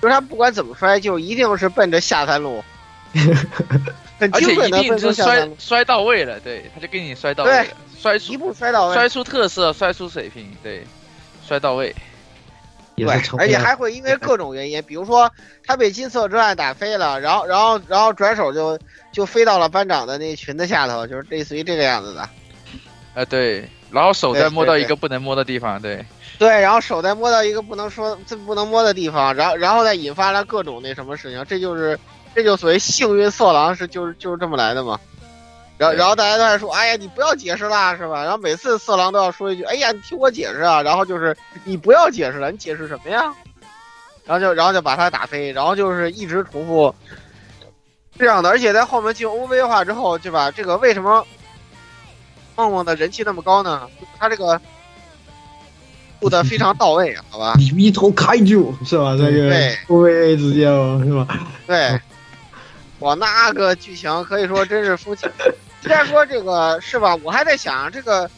[0.00, 2.62] 就是他不管怎么摔，就一定是奔着下三路。
[4.16, 7.66] 很而且精准的一定是摔摔到位了，对，他就给你摔到位了，
[7.98, 10.84] 摔出一步摔到位，摔出特色，摔出水平，对，
[11.46, 11.94] 摔到位。
[12.96, 13.06] 对，
[13.38, 15.30] 而且还会因为各种原因，比如说
[15.66, 18.78] 他被金色之爱打飞了，然后然后然后转手就
[19.12, 22.28] 就飞到了班长的那裙子下头，就是类似于这个样子的。
[23.14, 26.04] 啊，对，然后手再摸到一个不能摸的地方，对。
[26.38, 31.98] 对，然后手再摸到一个不能说这不能摸的地方，然后然后再引发了各种那什么事情，这就是。
[32.36, 34.98] 这就所谓幸运色狼是就是就是这么来的嘛，
[35.76, 38.22] 然后然后大家都在说，哎呀，你不要解释啦，是吧？
[38.22, 43.34] 然后每次色狼都要说一句，哎呀，你听我解释啊，然后就是你不要解释了，你解释什么呀？
[44.24, 46.94] 然后就然后就把他打飞，然后就是一直重复
[48.18, 50.50] 这样的，而且在后面进 OV 化之后，对吧？
[50.50, 51.26] 这个为什么
[52.56, 53.88] 梦梦的人气那么高呢？
[54.18, 54.60] 他这个
[56.20, 57.54] 做的非常到位，好吧？
[57.58, 59.16] 你一头开就，是吧？
[59.18, 59.50] 这个
[59.88, 61.26] OVA 直接哦，是吧？
[61.66, 62.00] 对。
[63.00, 65.26] 哇，那个剧情可以说真是风气。
[65.84, 68.30] 虽然说这个是吧，我还在想这个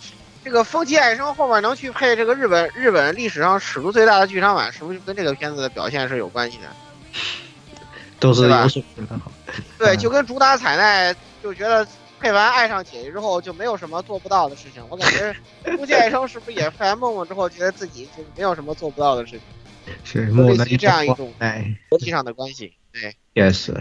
[0.42, 6.64] 这个风起爱生后面能去配这个日本日本历史上尺度最大的剧场版，是不是跟这个片子的表现是有关系的？
[8.18, 9.30] 都是有水平的好。
[9.78, 11.86] 对，就跟主打彩奈就觉得
[12.18, 14.82] 配完爱上姐姐之后就没有什么做不到的事情。
[14.88, 15.32] 我感觉
[15.62, 19.38] 风起爱生是不是也配完梦梦之后，觉得自己就没有什么做不到的事
[19.84, 19.94] 情？
[20.03, 22.74] 是，类似于这样一种哎逻辑上的关系。
[22.92, 23.72] 对，也是。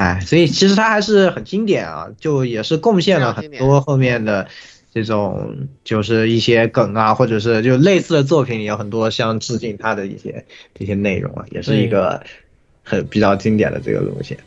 [0.00, 4.48] 哎，所以其实它还是很经典啊，就也是贡献了很多后面的
[4.94, 10.46] 这种，就是一些梗啊，或者是就类似的作品里有很多像致敬他的一些
[10.78, 12.22] 一些内容啊，也是一个
[12.82, 14.38] 很比较经典的这个东西。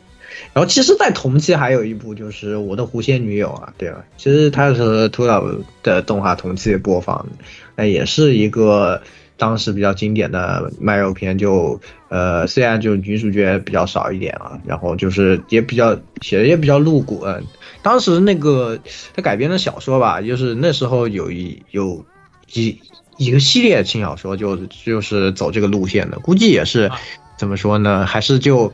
[0.52, 4.04] 然后其实，在同期还有一部就是《我的狐仙女友》啊，对吧？
[4.16, 5.44] 其实它是秃老
[5.84, 7.28] 的动画同期播放，
[7.76, 9.00] 那也是一个。
[9.36, 17.22] 当时比较经典的卖肉片就，呃，虽然就女主角比较少一点啊，然后就是也比较写的也比较露骨。
[17.24, 17.42] 嗯，
[17.82, 18.78] 当时那个
[19.14, 22.04] 他改编的小说吧，就是那时候有一有
[22.52, 22.78] 一
[23.16, 26.90] 一个系列轻小说，就就是走这个路线的，估计也是
[27.36, 28.06] 怎么说呢？
[28.06, 28.72] 还是就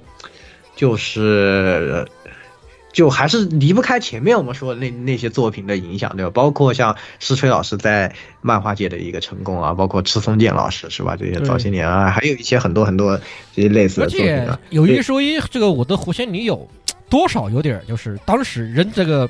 [0.77, 2.07] 就是
[2.93, 6.31] 就还是离不开前面我们说的那那些作品的影响，对吧？
[6.35, 11.15] 包括像石锤老师在漫画界的一个成功啊，包括赤松健老师是吧？
[11.17, 13.17] 这些早些年啊，还有一些很多很多
[13.55, 14.59] 这些类似的作品啊。
[14.71, 16.69] 有一说一，这个我的狐仙女友
[17.09, 19.29] 多少有点就是当时人这个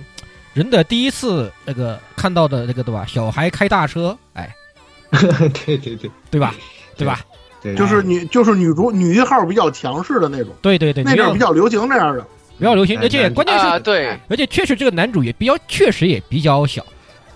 [0.55, 3.05] 人的第一次那个看到的那个对吧？
[3.07, 4.49] 小孩开大车，哎，
[5.11, 6.55] 对对对对吧？
[6.97, 7.21] 对吧？
[7.63, 12.27] 对，就是女就是女主女一号比较强势的那种，对对对，那阵儿比较流行那样的。
[12.61, 16.87] 比较流行，而且关键是，啊对，而且确实这个男主也比较，确实也比较小，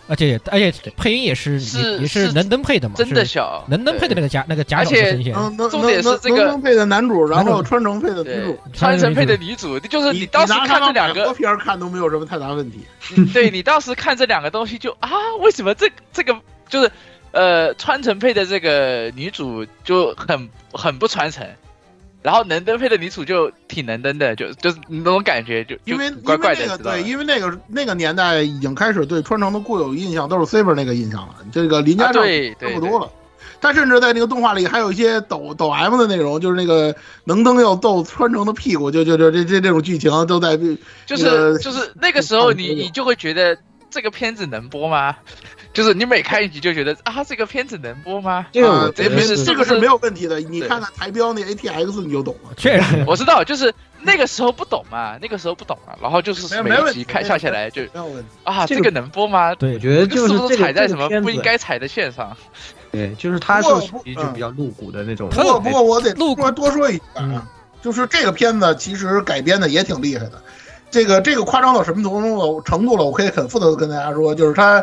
[0.06, 5.34] 而且而且配音也是是也也是是能登配的嘛，真的小，能登配的那个假那个假而且角色声线，
[5.70, 8.58] 重点是这个能登配的男主，然后男主川城配的女主。
[8.74, 12.80] 穿成配的女主，就是你当时看这两个，片儿看都没有什么太大问题。
[13.32, 15.10] 对你当时看这两个东西就啊，
[15.40, 16.90] 为什么这这个就是
[17.30, 21.46] 呃穿成配的这个女主就很很不传承，
[22.24, 33.12] 然后能登配的女主就挺能登的，就就是那种感觉就就因为因怪怪为那个对，因为那个那个年代已经开始对川城的固有印象都是 Saber 那个印象了，这个林家对对差不多了。
[33.60, 40.56] 他甚至在那个动画里还有一些抖抖 M 的内容，就是那个能登要揍川城的屁股，就就就这这这种剧情都在
[41.04, 43.56] 就是那个就是那个时候你你就会觉得
[43.90, 45.14] 这个片子能播吗？
[45.74, 48.46] 就是你每看一集就觉得 啊这个片子能播吗？
[48.52, 50.40] 这个啊这没我觉得是这个是没有问题的。
[50.40, 52.50] 你看看台标那 ATX 你就懂了。
[52.56, 58.28] 确实我知道，就是那个时候不懂嘛，那个时候不懂嘛，然后就是每没没问题一集看下下来就没有问题。
[58.44, 59.54] 啊，这个这个能播吗？
[59.56, 62.34] 对我觉得就是踩在什么不应该踩的线上？
[62.92, 65.28] 对，就是它是属于就嗯比较露骨的那种。
[65.30, 67.48] 不过不过我得露多多说一句嗯啊，
[67.82, 70.40] 就是这个片子其实改编的也挺厉害的。
[70.92, 72.62] 这个这个夸张到什么程度了？
[72.64, 73.04] 程度了？
[73.04, 74.80] 我可以很负责的跟大家说，就是它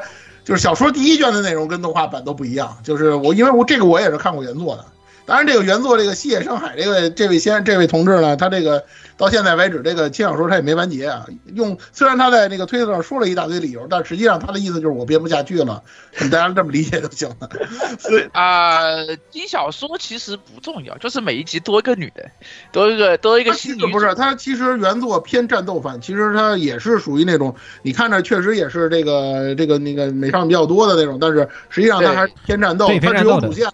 [0.52, 2.78] 就是小说第一卷的内容跟动画版都不一样。
[2.84, 4.86] 就是我因为我这个我也是看过原作的，
[5.32, 8.84] 当然这个原作这个西野深海这位这位先这位同志呢，他这个
[9.16, 11.26] 到现在为止这个轻小说他也没完结啊。
[11.54, 15.82] 用虽然他在那个推特上说了一大堆理由，但实际上他的意思就是我编不下去了，
[16.20, 17.50] 你大家这么理解就行了。
[17.98, 18.82] 所以啊，
[19.30, 22.30] 金小说其实不重要，就是每一集多一个女的，
[22.74, 23.88] 多一个多一个它其新女主。
[23.88, 33.72] 实不是，他其实原作偏战斗番，其实他也是属于那种你看着确实也是这个这个那个美少女比较多的那种，但是实际上他还是偏战斗，对它偏战斗的只有主线。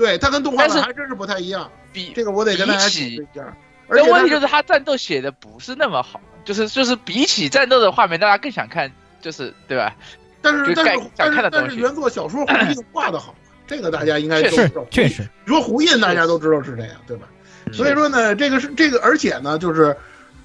[0.00, 3.54] 对，它跟动画但是版还真是不太一样，比这个我得跟大家比起解释一下。
[3.86, 8.90] 而且问题就是他战斗写的不是那么好，就是就是比起战斗的画面，大家更想看，
[9.20, 9.94] 就是对吧？
[10.40, 13.34] 但是但是想但是但是原作小说胡印画的好，
[13.66, 14.86] 这个大家应该都知道。
[14.90, 17.28] 确实，你说胡印大家都知道是这样，对吧？
[17.72, 19.94] 所以说呢，这个是这个，而且呢，就是，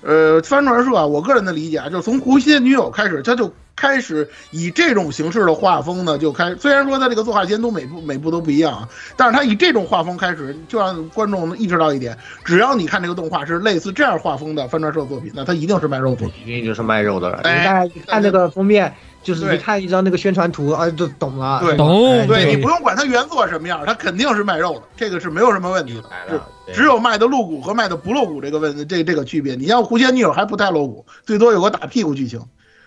[0.05, 6.55] 呃，帆船社啊，我个人的理解啊，就是从《狐仙女友》开始，他就开始以这种形式的画风呢，就开。
[6.55, 16.43] 虽然说他这个作画监督每部每部都不一样啊，但是他以这种画风开始，就让观众意识到一点：只要你看这个动画是类似这样画风的帆船社作品，那它一定是卖肉作品。
[16.45, 17.37] 一定就是卖肉的了。
[17.43, 18.93] 哎因为大家看这个封面，
[19.25, 21.59] 就是对一看一张那个宣传图，啊，就懂了。
[21.61, 26.03] 对懂哎对你不用管它原作什么样，它肯定是卖肉的，这个是没有什么问题的。
[26.29, 26.39] 是
[26.73, 29.55] 只有卖的露骨和卖的不露骨这个问这这个区别。
[29.55, 32.39] 你像《狐仙女友》还不太露骨，最多有个打屁股剧情，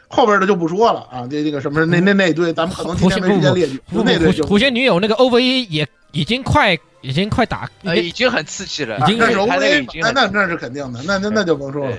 [0.06, 1.26] 后边的就不说了啊。
[1.28, 11.96] 这这个什么那那那堆，咱们可能今天没时间列举，不不就那堆就狐狐仙女友那个 OVA 也已经快已经快打，呃，已经很刺激了，已经那是 OVA 已经那那那是肯定的，那那那就甭说了。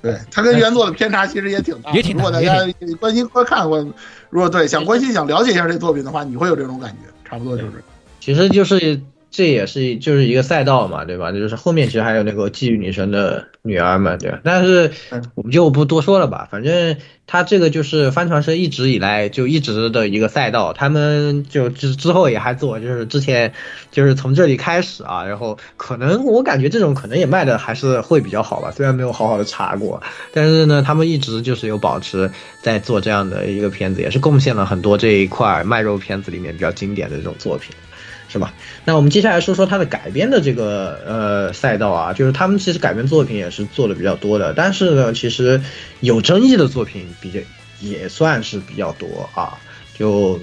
[0.00, 1.90] 对，它跟原作的偏差其实也挺大。
[1.92, 3.78] 也挺大如果大家关心观看过，
[4.30, 7.82] 如果对想关心想了解一下这作品的话，你会有这种感觉，差不多就是。
[8.20, 11.32] 其实就是这也是就是一个赛道嘛，对吧？
[11.32, 14.40] 就是后面其实还有那个寄予女神的女儿嘛，对吧？
[14.42, 14.90] 但是
[15.34, 23.52] 我们就不多说了吧，反正他这个就是帆船社一直以来就一直的一个赛道，他们就之之后也还做，就是之前
[23.90, 30.02] 就是从这里开始啊，然后可能我感觉这种可能也卖的还是会比较好吧，虽然没有好好的查过，
[30.32, 32.30] 但是呢，他们一直就是有保持
[32.62, 37.74] 在做这样的一个片子，也是贡献了很多这一块卖肉片子里面比较经典的这种作品。
[38.28, 38.52] 是吧？
[38.84, 45.60] 那我们接下来说说它的改编的这个呃赛道啊，就是他们其实改编作品也是做的比较多的，但是呢，其实
[46.00, 47.40] 有争议的作品比较
[47.80, 49.56] 也算是比较多啊，
[49.98, 50.38] 就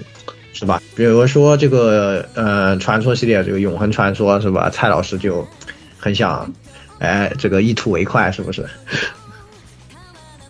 [0.54, 0.82] 是吧？
[0.96, 4.70] 比如说这个呃传说系列这个永恒传说是吧？
[4.70, 5.48] 蔡老师就
[5.98, 6.52] 很想
[6.98, 8.66] 哎这个一吐为快，是不是？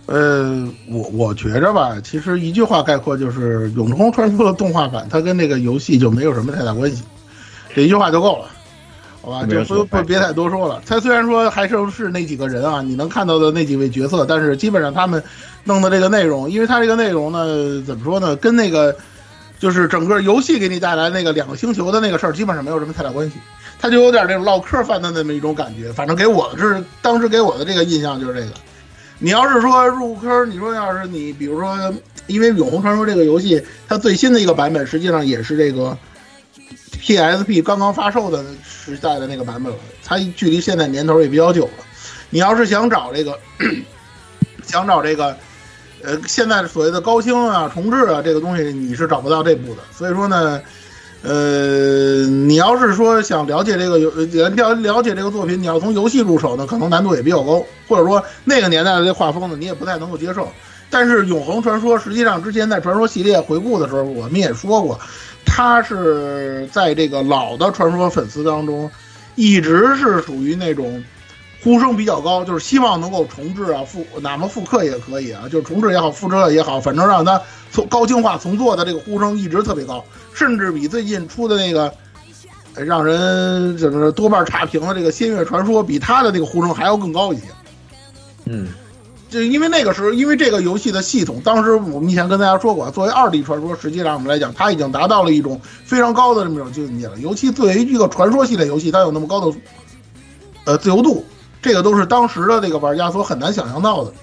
[0.08, 7.02] 呃，我我觉着吧，其实一句话概括就是《永恒传说》的动画版，它跟那个游戏就没有什么太大关系，
[7.76, 8.50] 这一句话就够了，
[9.22, 9.46] 好吧？
[9.46, 10.82] 就不不别太多说了。
[10.88, 15.22] 他虽然说还是是那几个人啊，你能看到的那几位角色，但是基本上他们
[15.66, 18.96] 弄的这个内容，因为他这个内容呢，怎么说呢，跟那个
[19.60, 23.36] 就是整个游戏给你带来那个两个星球的那个事儿，基本上没有什么太大关系。
[23.78, 28.52] 他就有点那种唠嗑范的那么一种感觉，反正给我是当时给我的这个印象就是这个。
[29.20, 31.94] 你要是说入坑，你说要是你比如说，
[32.28, 35.98] 因为《永恒传说》这个游戏，它最新的一个版本实际上也是这个
[37.02, 41.72] PSP 刚刚发售的时代的那个版本了，它距离现在年头也比较久了。
[42.30, 43.38] 你要是想找这个，
[44.66, 45.38] 想找这个，
[46.04, 49.82] 呃，现在所谓的高清啊、重置啊这个东西，你是找不到这部的。
[49.96, 50.62] 所以说呢，
[51.22, 60.52] 呃，你要是说想了解这个游了了解这个作品，你要从游戏入手呢，可能难度也比较高，或者说那个年代的这画风呢，你也不太能够接受。
[60.90, 65.00] 但是《永恒传说》实际上之前在传说系列回顾的时候，我们也说过，
[65.46, 68.90] 他是在这个老的传说粉丝当中，
[69.36, 71.04] 一直是属于那种
[71.64, 77.42] 呼声比较高，就是希望能够重置啊复，哪怕复刻也可以啊，就是重置也好，复制也好，反正让他
[77.72, 81.94] 从高清化重做的这个呼声一直特别高，甚至比最近出的那个。
[82.78, 87.44] 让人怎么多半差评的这个《仙乐传说》比他的这个呼声还要更高一些。
[88.44, 88.68] 嗯，
[89.36, 97.20] 就因为那个时候，因为这个游戏的系统，当时我们以前跟大家说过，作为二 D 传说，实际上我们来讲，它已经达到了一种非常高的这么一种境界了。
[97.20, 99.58] 尤其作为一个传说系列游戏，它有那么高的
[100.64, 101.26] 呃自由度，
[101.62, 104.14] 这个都是当时的这个玩家所很难想象到的。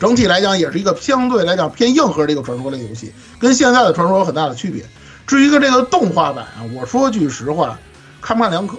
[0.00, 4.82] 整体来讲，也是一个相对来讲偏硬核的一个传说类游戏，跟现在的传说有很大的区别。
[5.26, 7.78] 至于一个这个动画版啊，我说句实话，
[8.22, 8.78] 看不看两可。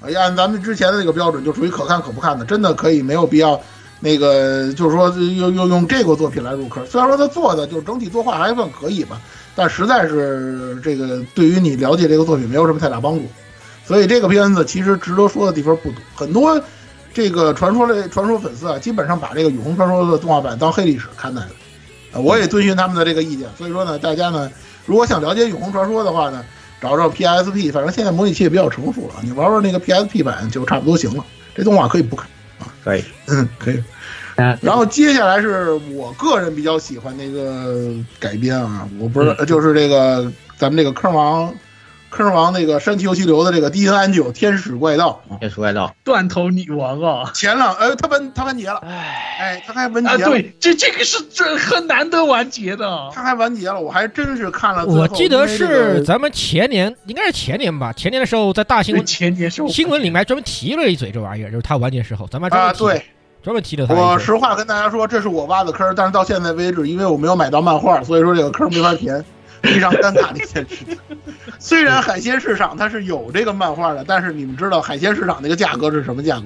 [0.00, 3.60] 哎，按咱们之前的那个标准，就属于可看可不看的，真的可以没有必要。
[4.00, 9.20] 那个就是说，用用用这个作品来入坑，虽然说他做的就整体作画还算可以吧，
[9.54, 13.22] 但实在是这个对于你了解这个作品没有什么太大帮助。
[13.84, 16.60] 所以这个片子其实值得说的地方不多，很多
[17.12, 21.48] 这个传说类传说粉丝啊，基本上把这个《永恒传说》的动画版当黑历史看待了。
[22.12, 24.50] 啊，我也遵循他们的这个意见，所以说呢，大家呢，
[24.86, 26.44] 如果想了解《永恒传说》的话呢，
[26.80, 31.24] 找找 PSP，反正现在模拟器也比较成熟了，你玩玩那个 PSP 版就差不多行了。
[31.54, 32.28] 这动画可以不看。
[32.84, 33.82] 可以，嗯， 可以。
[34.62, 41.52] 然后接下来是我个人比较喜欢的一个改编啊，我不知道，就是这个咱们这个坑王，
[42.10, 63.02] 坑王那个山崎游戏流的这个 D N 安九天使怪盗，天使怪盗，断头女王啊，前两呃他完他完结了，哎，他还完结了，对，这这个是这很难得完结的，他还完结了，我还真是看了，我记得是咱们前年，应该是前年吧，前年的时候在大新闻前年时候新闻里面专门提了一嘴这玩意儿，就是他完结时候，咱们啊对。
[63.42, 63.94] 专门提了他。
[63.94, 69.24] 我实话跟大家说，这是我挖的坑，但是到现在为止，因为我没有买到漫画，所以说这个坑没法填，
[69.62, 70.98] 非常尴尬的一件事情。
[71.58, 76.44] 虽然海鲜市场它是有这个漫画的，但是你们知道海鲜市场那个价格是什么价格，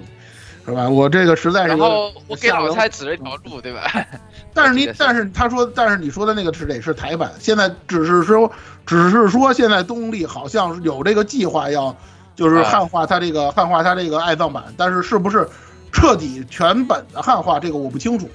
[0.67, 0.89] 是吧？
[0.89, 1.69] 我这个实在是。
[1.69, 3.83] 然后我给老蔡指了一条路，对吧？
[4.53, 8.51] 但是你，但是他说，但是你说的那个是得是台版，现在只是说，
[8.87, 11.97] 只是说现在东立好像有这个计划要，
[12.35, 15.49] 就是汉化它这个汉化它这个爱藏版，但是是不是？
[15.97, 18.29] 彻底全本的汉化，这个我不清楚，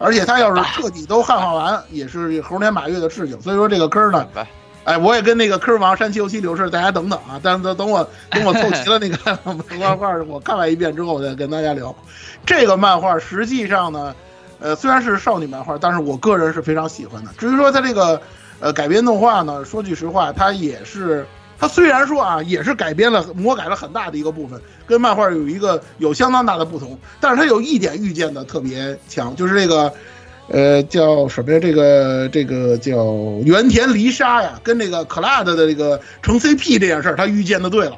[0.00, 3.38] 而且他要是彻底都汉化完，也是猴年马月的事情。
[3.42, 4.26] 所以说这个坑呢，
[4.84, 9.38] 哎，我也跟那个坑王山七六七流士，大家等等啊，但是等我等我凑齐了那个
[9.78, 11.94] 漫画，我看完一遍之后，我再跟大家聊。
[12.46, 14.14] 这个漫画实际上呢，
[14.58, 17.30] 呃，虽然是少女漫画，但是我个人是非常喜欢的。
[17.36, 18.20] 至于说它这个
[18.58, 21.26] 呃改编动画呢，说句实话，它也是。
[21.60, 29.92] 它虽然说啊，也是改编了、魔改了很大的一个部分，跟漫画有一个有相当大的不同，但是它有一点预见的特别强，就是这个，
[30.48, 31.58] 呃，叫什么呀？
[31.60, 37.96] 这个这个叫原田离沙呀，跟这个 Cloud 的这个成 CP 这件事儿，他预见的对了。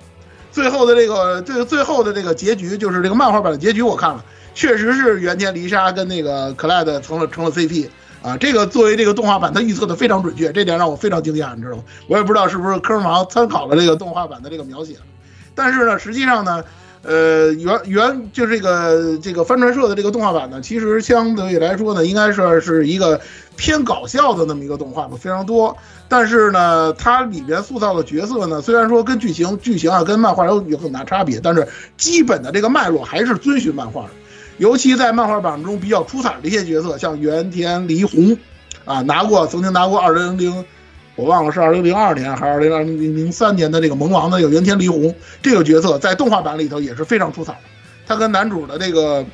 [0.51, 7.87] 最后的这个最最后的这个结局，就是这个漫画版的结局，我看了，确实是原田离沙跟那个 Cloud 成了成了 CP。
[8.23, 11.83] 啊，这个作为这个动画版，它预测的非常准确，这点让我非常惊讶，你知道吗？
[12.07, 14.95] 我也不知道是不是坑王参考了这个动画版的这个描写，
[15.55, 16.63] 但是呢，实际上呢，
[17.03, 23.21] 呃，原原就这个这个帆船社的这个动画版呢，其实相对来说呢，应该说是一个
[23.57, 25.77] 偏搞笑的那么一个动画吧，非常多。
[26.09, 34.11] 但是呢，它里边塑造的角色呢，虽然说跟剧情剧情啊跟漫画有有很大差别，但是基本的这个脉络还是遵循漫画的。
[34.59, 38.37] 尤其在漫画版中比较出彩的一些角色，像原田梨红，
[38.85, 40.65] 啊，拿过曾经拿过二零零，
[41.17, 47.61] 我忘了是二零零二年还是二零二零零三年的这个萌王的有原田梨红这个角色，在动画版里头也是非常出彩的。
[48.07, 49.25] 他跟男主的这个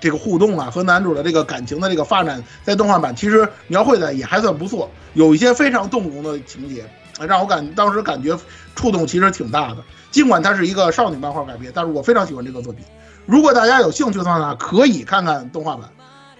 [0.00, 6.84] 这个互动啊，和男主的这个感情的这个发展，在动画版其实描绘的也还算不错，有一些非常动容的情节，
[7.28, 8.36] 让我感当时感觉
[8.74, 9.78] 触动其实挺大的。
[10.10, 12.84] 尽管它是一个少女漫画改编，但是我非常喜欢这个作品。
[13.30, 15.88] 如果大家有兴趣的话呢，可以看看动画版。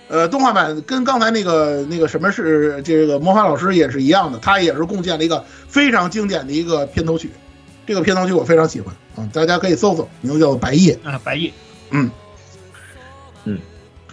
[0.08, 7.30] 呃，动画版跟刚才那个那个什么是这个魔法老师也是一样的，他也是贡献了一个非常经典的一个片头曲。
[7.86, 11.50] 这个片头曲我非常喜欢啊，大家可以搜搜，名字叫做《白夜》啊，《白夜》。
[11.92, 12.10] 嗯
[13.44, 13.60] 嗯，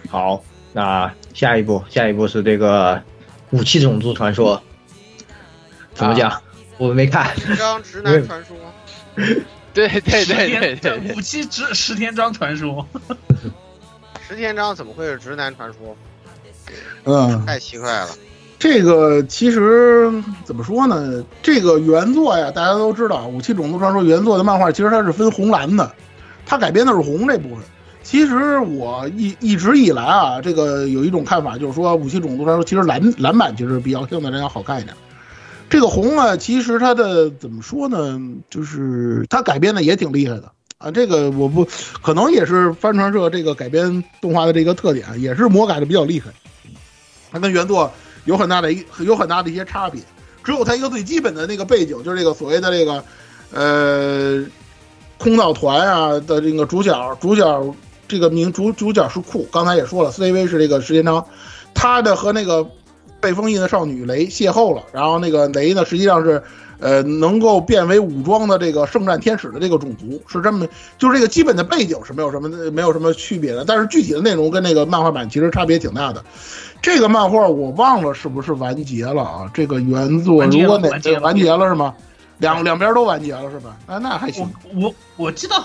[0.08, 0.40] 好，
[0.72, 3.02] 那下一步，下一步是这个
[3.50, 4.62] 武器种族传说，
[5.94, 6.40] 怎么讲？
[6.76, 7.36] 我没看。
[7.36, 8.56] 十章直男传说，
[9.86, 12.84] 对对对对武器十十天章传说，
[14.26, 15.96] 十天章 怎么会是直男传说？
[17.04, 18.08] 嗯，太奇怪了。
[18.58, 20.12] 这个其实
[20.44, 21.22] 怎么说呢？
[21.42, 25.94] 这个原作呀，大家都知道，《武器种族传说》原作的漫画其实它是分红蓝的，
[26.44, 27.58] 它改编的是红这部分。
[28.02, 34.96] 其实我一一直以来啊，这个有一种看法，就是说《武器种族传说》其实蓝蓝版其实比较相对来讲好看一点。
[35.70, 38.20] 这个红呢，其实它的怎么说呢？
[38.48, 40.90] 就是它改编的也挺厉害的啊。
[40.90, 41.66] 这个我不
[42.02, 46.30] 可能也是帆船社这个改编动画的这个特点，也是魔改的比较厉害。
[47.30, 47.92] 它跟原作
[48.24, 50.00] 有很大的一有很大的一些差别，
[50.42, 53.04] 只有它一个最基本的那个背景，就是这个所谓的这个
[53.52, 54.44] 呃
[55.18, 57.74] 空岛团啊的这个主角，主角
[58.06, 61.22] 这个名主主角是库，刚才也说了，CV 是这个石田章，
[61.74, 62.66] 他的和那个
[63.20, 66.42] 被封印的少女雷邂逅了，然后那个雷呢实际上是
[66.78, 70.66] 呃能够变为武装的这个圣战天使的这个种族，是这么
[70.98, 76.24] 就是这个基本的背景是没有什么没有什么区别的，但是具体的内容跟那个漫画版其实差别挺大的。
[76.80, 79.50] 这个漫画我忘了是不是完结了啊？
[79.52, 81.94] 这个原作如果哪完结了完结了是吗？
[82.38, 83.76] 两两边都完结了是吧？
[83.86, 84.82] 啊，那还行我。
[84.82, 85.56] 我我记得，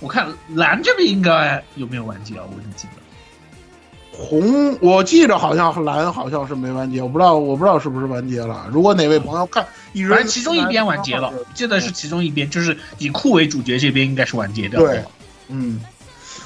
[0.00, 2.42] 我看蓝这边应该有没有完结啊？
[2.48, 3.05] 我就记得。
[4.18, 8.66] 红，我记着好像蓝好像是没完结，我不知道我不知道是不是完结了。
[8.72, 15.02] 如果哪位朋友看，一直反正其中一边完结了，记得是其中一边，就是以酷为主角这边应该是完结掉对。
[15.48, 15.80] 嗯，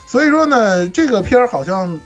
[0.07, 1.99] 所以说呢，这个片儿好像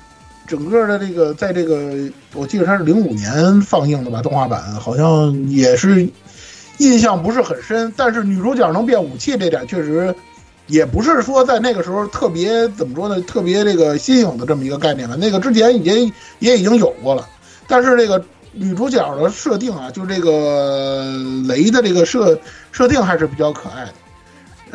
[0.46, 6.06] 整个的这个在这个，我记得它是零五年放映的吧，动画版好像也是
[6.78, 7.92] 印象不是很深。
[7.96, 10.14] 但是女主角能变武器这点确实
[10.66, 15.16] 也不是说在那个时候特别怎么说呢，特别这个新颖的这么一个概念了。
[15.16, 17.28] 那个之前已经也已经有过了，
[17.68, 21.04] 但是这个女主角的设定啊，就这个
[21.46, 22.38] 雷的这个设
[22.72, 23.92] 设定还是比较可爱的。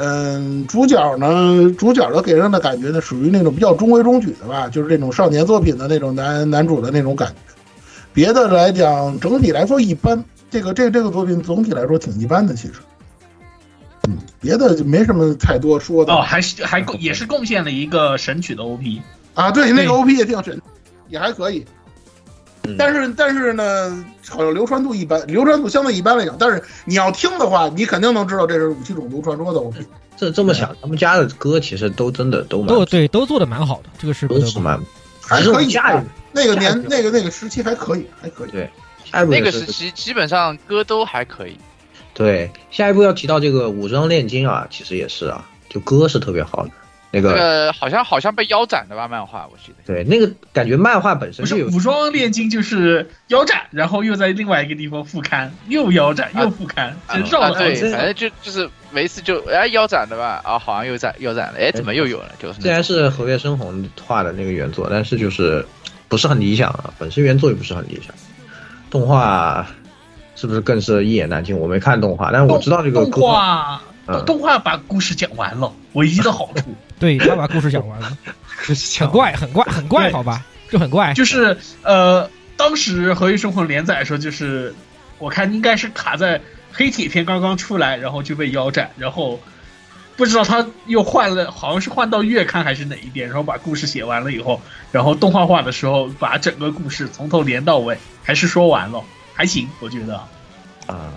[0.02, 7.54] 嗯，主角呢，主角的给人的感觉呢，属于那种比较中规中矩的吧，就是这种少年作品的那种男男主的那种感觉。
[8.14, 10.24] 别的来讲，整体来说一般。
[10.52, 12.74] 这个这这个作品总体来说挺一般的，其实。
[14.10, 16.14] 嗯，别的就没什么太多说的。
[16.14, 19.02] 哦，还是还贡也是贡献了一个神曲的 OP
[19.34, 20.60] 啊，对，那个 OP 也挺神，
[21.08, 21.66] 也还可以。
[22.78, 26.36] 但是但是呢，好像流传度一般，流传度相对一般来讲。
[26.38, 29.78] 但是你要听的话，你肯定能知道这是《武器种族传说》的 OP。
[30.18, 34.80] 这这么想，他们家的歌其实都真的都蛮都对都做的蛮好的，这个是不得不都是蛮
[35.22, 35.74] 还可以
[36.32, 38.52] 那个年那个那个时期还可以，还可以。
[38.52, 38.70] 对，
[39.12, 41.58] 那个时期基本上歌都还可以。
[42.20, 46.72] 对，下一步要提到这个武装炼金啊，其实也是啊，就歌是特别好的，
[47.12, 49.08] 那那个呃好像好像被腰斩的吧？
[49.08, 49.78] 漫画我记得。
[49.86, 62.34] 对那个感觉漫画本身是有武装炼金就是腰斩，然后又在另外一个地方复刊，又腰斩又复刊，这绕啊，对，反正就就是每一次就哎腰斩的吧，啊好像又斩腰斩了，哎怎么又有了？
[62.38, 65.66] 就是虽然是和月生红画的那个原作，但是就是
[66.10, 68.14] 不是很理想啊，本身原作也不是很理想，
[68.90, 69.66] 动画
[70.40, 71.58] 是不是更是一言难尽？
[71.58, 76.64] 我没看动画，但是我知道这个动画嗯动动画把故事讲完了，唯一的好处
[76.98, 78.18] 对他把 故事讲完了，
[78.98, 80.42] 很怪，很怪，很怪，好吧，
[80.72, 81.14] 就很怪。
[81.14, 84.74] 就是呃，当时《合约生活》连载的时候，就是
[85.18, 86.40] 我看应该是卡在
[86.72, 89.38] 黑铁篇刚刚出来，然后就被腰斩，然后
[90.16, 94.62] 不知道他又换了，好像是换到月刊还是哪一边，然后把故事写完了以后，
[94.92, 99.04] 然后动画化的时候把整个故事从头连到尾，还是说完了，
[99.40, 100.18] 还行，我觉得。
[100.86, 101.14] 啊，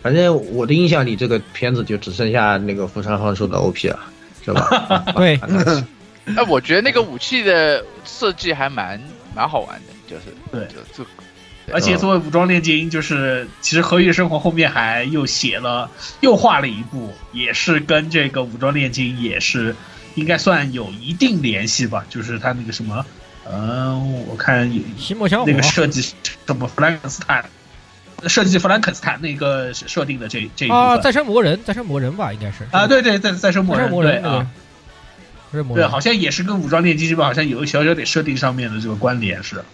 [0.00, 4.00] 反正我的印象里，这个片子就只剩下那个福山浩寿的 OP 了，
[4.42, 5.04] 是吧？
[5.14, 5.38] 对，
[6.34, 8.98] 哎，我觉得那个武器的设计还蛮
[9.36, 11.10] 蛮好玩的，就是对就就
[11.70, 15.90] 而且作为武装炼金，就是其实《合约生活》后面还又写了，
[16.22, 19.76] 又画了一部，也是跟这个武装炼金也是
[20.14, 22.06] 应该算有一定联系吧。
[22.08, 23.04] 就是他那个什么，
[23.50, 26.02] 嗯、我看有西莫香那个设计
[26.46, 27.44] 什么弗兰肯斯坦，
[28.26, 32.66] 设计弗兰肯斯坦那个设定的这这一啊，再生魔人，再生魔人吧，应该是。
[32.70, 34.46] 啊，对对，再再生魔再人，生魔人，对啊，对，
[35.52, 39.64] 再生魔人，好像也是跟武装炼金这边好像有一小小点设定上面的这个关联是。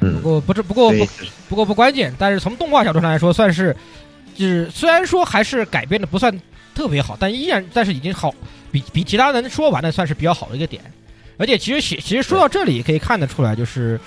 [0.00, 1.06] 不过不是，不过不
[1.48, 3.74] 不过不关键，但是从动画角度上来说，算是
[4.34, 6.36] 就是虽然说还是改编的不算
[6.74, 8.34] 特别好，但依然但是已经好，
[8.72, 10.82] 比比其他人说完的算是比较好的一个点。
[11.36, 13.98] 而且其实写其实说到这里也可以看得出来，就是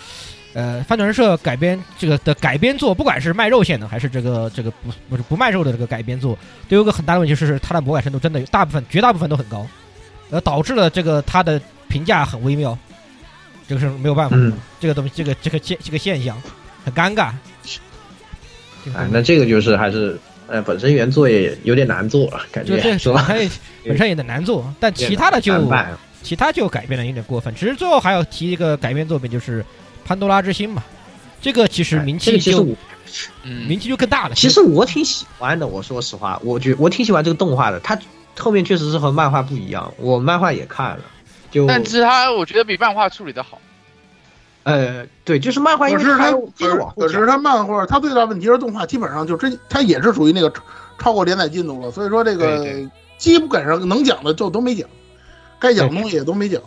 [0.54, 6.38] 呃帆船社改编这个的改编作，不管是卖肉线的还是这个这个不不是不卖肉的这个改编作，
[6.68, 9.68] 都有个很大的问题，就是它的魔改深度真的大部分绝大部分都很高，
[10.30, 12.78] 呃导致了这个它的评价很微妙。
[13.70, 16.42] 这个是没有办法，嗯，这个东西，这个这个现这个现象
[16.86, 17.34] 很尴尬。
[18.96, 20.18] 哎，那这个就是还是，
[20.48, 23.28] 呃，本身原作也有点难做，感觉是吧？
[23.84, 25.54] 本身也得难做，但其他的就
[26.24, 27.54] 其他就改变的有点过分。
[27.56, 29.62] 其实最后还要提一个改编作品，就是
[30.06, 30.84] 《潘多拉之心》嘛，
[31.42, 32.76] 这个其实名气就个
[33.08, 34.36] 其实嗯，名气就更大了。
[34.36, 37.98] 其实我挺喜欢的，我说实话，我觉我挺喜欢这个动画的，它
[38.38, 41.04] 后面确实是和漫画不一样，我漫画也看了，
[41.50, 43.60] 就但是它我觉得比漫画处理的好。
[44.64, 50.62] 呃，对，就是漫画，因可是他为它有接着往后讲可是他漫画，它最大问题是动画基本上就真，它也是属于那个超
[51.00, 52.68] 超过连载进度了，所以说这个
[53.18, 54.90] 基本上能讲的就都没讲，
[55.60, 56.62] 该讲的东西也都没讲，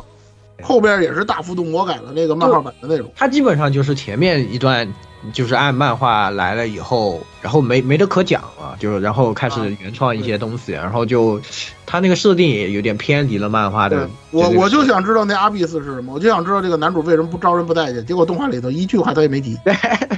[0.63, 3.11] 后边也是大幅度魔改了那个漫画版的内容。
[3.17, 4.93] 它基本上就是前面一段
[5.33, 11.41] 就是按漫画来了以后，然后没没得可讲了，就是然后开始原创一些东西，然后就
[11.85, 14.09] 他那个设定也有点偏离了漫画的。
[14.31, 19.59] 我我就想知道那阿比斯是什么，我就想知道这个男主为什么不招人不待见，结果动画里头一句话他也没提，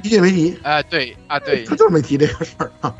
[0.02, 0.56] 一句也没提。
[0.62, 2.94] 啊、对啊，对 他，就是没提这个事儿啊。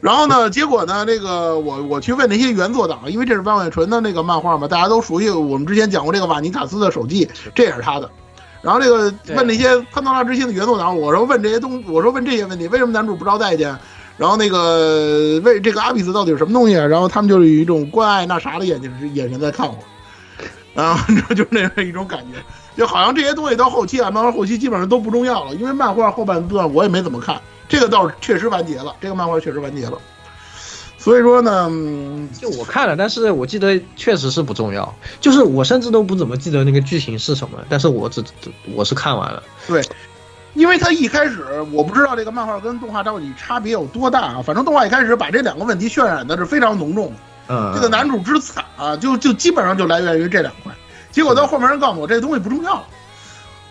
[0.00, 5.28] 然后呢，结果呢，那个我我去问那些原作党，因为这是万万纯的那个漫画嘛，大家都熟悉。
[5.30, 8.08] 我们之前讲过这个瓦尼卡斯的手记，这也是他的。
[8.62, 13.74] 然后这个问那些潘多拉之心的原作党，我说问这些东，我说问这些问题，为什么男主不招待见？
[14.18, 16.84] 然后那个为这个阿比斯到底是什么东西啊？
[16.84, 19.78] 然后他们就是以一种关爱那啥的眼睛眼神在看我，
[20.74, 22.38] 然后 就是那样一种感觉，
[22.76, 29.96] 就好像这些东西到后期啊，漫画后期基本上都不重要了，因为漫画后半段我也没怎么看，这个倒是确实完结了，这个漫画确实完结了。
[31.00, 39.42] 所以说呢，嗯就我看了，但是我记得确实是不重要，就是我甚至都不怎么记得那个剧情是什么，但是我只只我是看完了。
[39.66, 39.82] 对，
[40.52, 47.16] 因为他一开始我不知道这个漫画跟动画到底差别有多大啊，反正动画一开始把这两个问题渲染的是非常浓重的。
[47.48, 50.70] 嗯，这个男主之惨啊，就就基本上就来源于这两块。
[51.10, 52.84] 结果到后面人告诉我这东西不重要了，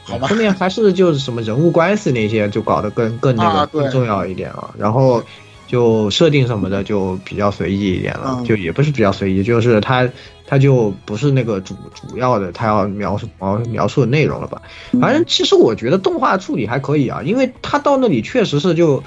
[0.03, 0.35] 好吧后？
[0.35, 5.23] 面还是就是什么人物关系那些就搞得更更那个更重要一点啊，然后
[5.69, 10.09] 就设定什么的就比较随意一点了，嗯就也不是比较随意，就是它
[10.45, 14.61] 它就不是那个主主要的它要描述描描述的内容了吧？
[14.99, 19.03] 反正其实我觉得动画处理还可以啊，因为它到那里确实是就。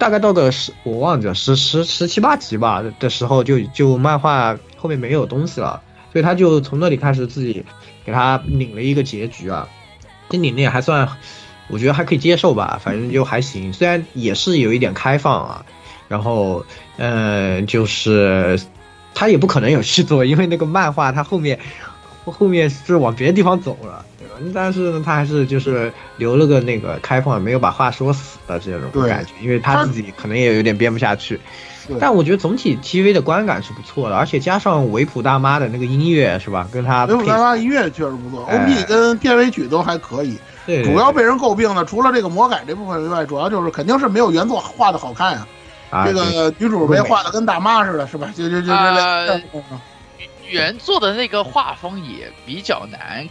[0.00, 7.64] 大概到个十，我忘记了十十十七八集吧的时候就，就漫画后面没有东西了，所以他就从那里开始自己
[8.04, 9.68] 给他拧了一个结局啊。
[10.28, 11.08] 这拧的也还算，
[11.66, 13.72] 我觉得还可以接受吧，反正就还行。
[13.72, 15.66] 虽然也是有一点开放啊，
[16.08, 16.64] 然后
[16.96, 18.58] 呃，就是
[19.14, 21.58] 他也不可能有续作，因为那个漫画他后面
[22.24, 24.52] 后面是往别的地方走了，对吧？
[24.54, 31.40] 但是呢，他还是就是留了个那个开放，没有把话说死的这种感觉，因为他自己可能也有点编不下去。
[31.98, 40.36] 但我觉得总体 TV 的观感是不错的，而且加上维普大妈的那个音乐是吧，跟他维普大妈音乐确实不错哎，OP 跟片尾曲都还可以。
[40.66, 45.48] 对主要被人诟病的，除了这个魔改这部分以外，主要就是肯定是没有原作画的好看呀、
[45.90, 48.32] 啊这个女主被画的跟大妈似的，是吧？
[48.36, 48.72] 就就就
[50.48, 53.28] 原作的那个画风也比较难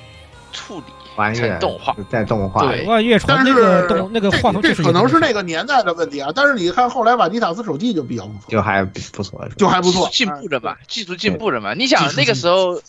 [0.51, 0.85] 处理
[1.15, 1.95] 还成动画。
[2.09, 6.31] 在动画对万月传但是那个动那个画风这这可能是那个年代的问题啊。
[6.35, 11.73] 但是你看后来瓦尼塔斯手记就比较不错，就还不错，就还不错，进步了嘛，技术进对步了嘛。
[11.73, 12.79] 你想那个时候，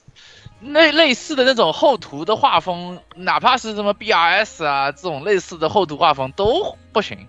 [0.60, 7.28] 那类似的那种厚涂的画风，哪怕是什么 BRS 啊这种类似的厚涂画风都不行，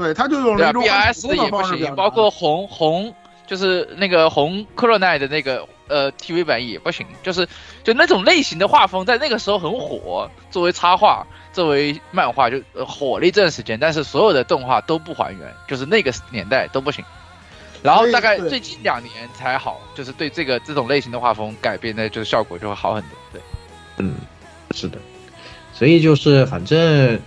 [0.00, 3.14] 对，他就用了一种很？BRS 的也不行，方式包括红红
[3.46, 7.46] 就是那个红 o n i 的那个呃 TV 版也不行，就是
[7.84, 11.26] 就那种类型的画风在那个时候很火，作为插画。
[11.52, 17.04] 作为漫画就、呃、火了一阵时间，但是所有的动画都不还原，就是那个年代都不行。
[17.82, 23.10] 然后大概最近两年才好，就是对这个这种类型的画风改变的，就是效果就会好很多。
[23.32, 23.42] 对，
[23.98, 24.14] 嗯，
[24.70, 24.98] 是的，
[25.74, 27.18] 所以就是反正，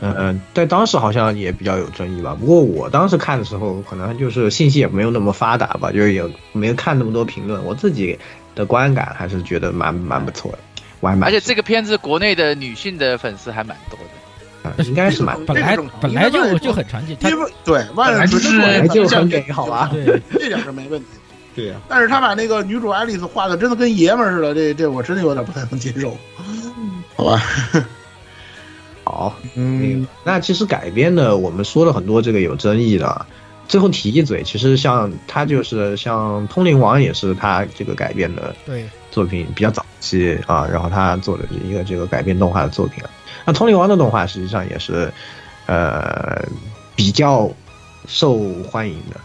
[0.00, 2.36] 嗯、呃，在当时好像也比较有争议吧。
[2.38, 7.64] 不过我当时看的时候，可能就是信息也没有那么发达吧，就是也没有看那么多评论。
[7.64, 8.18] 我自己
[8.54, 10.58] 的观感还是觉得蛮蛮不错的，
[11.00, 14.04] 我还蛮而且这个片子国内的女性的粉丝还蛮多的。
[14.04, 21.06] 嗯应该是蛮 本来本来就就很常见，因为对万本来就是本本来就很给好吧对这点是没问题。
[21.54, 26.14] 对呀、但是他把那个女主爱丽丝画的真的跟爷们儿似的，这这我真的有点不太能接受。
[27.16, 27.40] 好吧，
[29.06, 33.24] 好，嗯，那其实改编的，我们说了很多这个有争议的，
[33.68, 43.10] 最后提一嘴，其实像他就是像《通灵王》也是他这个改编的对作品比较早期啊，然后他做的一个这个改编动画的作品啊。
[43.44, 45.08] 那《通灵王》的动画实际上也是，
[45.66, 46.44] 呃，
[46.96, 47.48] 比较
[48.08, 49.20] 受欢迎的，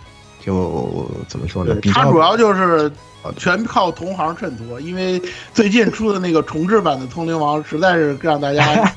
[0.45, 1.73] 就怎么说呢？
[1.81, 2.91] 比较它主要就是
[3.37, 5.21] 全靠同行衬托，因为
[5.53, 8.95] 最近出的那个重制版的《通灵王》实在是让大家 啊，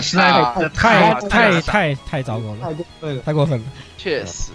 [0.00, 2.74] 实在是太太太太太糟糕了，
[3.24, 3.66] 太过分了。
[3.96, 4.52] 确实，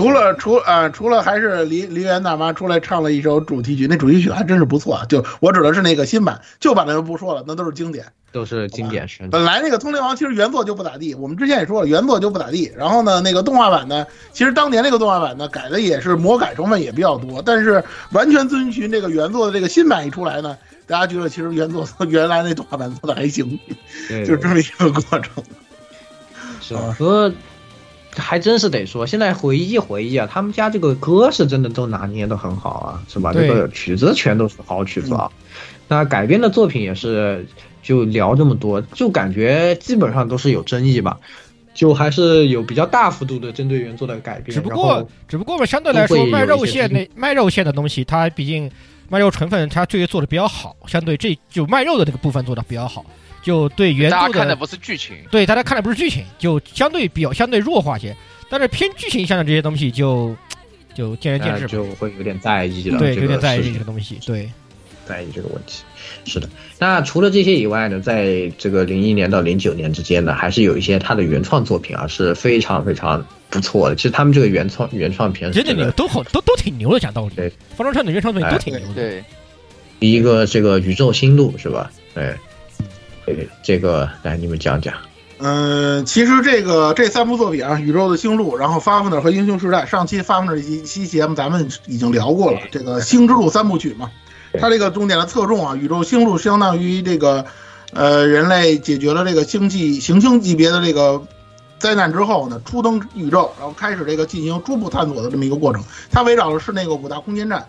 [0.00, 5.04] 除了除呃除了还是梨梨园大妈出来唱了一首主题曲，那主题曲还真是不错啊。
[5.10, 8.06] 就我指的是那个新版，旧版的就不说了，那都是经典。
[8.32, 9.28] 都是经典是。
[9.30, 12.72] 本来那个《通灵王》其实原作就不咋地，我们之前也说了，原作就不咋地。
[12.74, 20.56] 然后呢，那个动画版呢，其实当年那个动画版呢改的也是魔改成分也比较多，但是完全遵循这个原作的这个新版一出来呢，
[20.86, 23.60] 大家觉得其实原作原来那动画版做的还行，
[24.08, 25.44] 就是这么一个过程。
[26.62, 26.96] 是吧？
[26.98, 27.30] 和
[28.16, 33.32] 还真是得说，现在回忆回忆啊，他们家这个歌是真的都拿捏的很好啊，是吧？
[33.32, 35.30] 这个曲子全都是好曲子啊。
[35.88, 37.46] 那改编的作品也是，
[37.82, 41.18] 就聊这么多，就感觉基本上都是有争议吧，
[41.74, 44.54] 就还是有比较大幅度的针对原作的改编。
[44.54, 48.70] 只不过，只不过嘛，相对来说，卖肉馅那卖肉馅的东西，它毕竟
[49.08, 53.04] 卖肉成分它这个做的比较好，相对这就卖肉的这个部分做的比较好，
[53.42, 58.16] 就对原作大家看的不是剧情，对大家看的不是剧情，就相对比较相对弱化些。
[58.48, 60.34] 但是偏剧情向的这些东西就
[60.94, 64.50] 就见仁见智就会有点在意了，对，有点在意这个东西，对。
[65.06, 65.82] 在意这个问题。
[66.24, 66.48] 是的，
[66.78, 73.96] 那除了这些以外呢，在这个零一年到零九年之间呢，还是有一些他的原创作品啊，是非常非常不错的。
[73.96, 77.34] 其实他们这个原创原创片真的牛，都好，都都挺牛的，讲道理。
[77.34, 78.94] 对，方中畅的原创作品都挺牛的。
[78.94, 79.24] 对，
[79.98, 81.90] 第一个这个宇宙星路是吧？
[82.14, 82.32] 对，
[83.34, 84.94] 对，这个来你们讲讲。
[85.42, 94.10] 嗯，其实这个这三部作品啊，《宇宙的星路》，然后《发奋的和《英雄时代》，上期发奋的一期节目咱们已经聊过了，这个《星之路》三部曲嘛，
[94.60, 97.46] 它这个重点的侧重啊，《宇宙星路》相当于这个，
[97.94, 101.22] 呃，人类解决了这个星际行星级别的这个
[101.78, 105.82] 灾难之后呢，初登宇宙，然后开始这个进行初步探索的这么一个过程。
[106.10, 107.66] 它围绕的是那个五大空间站，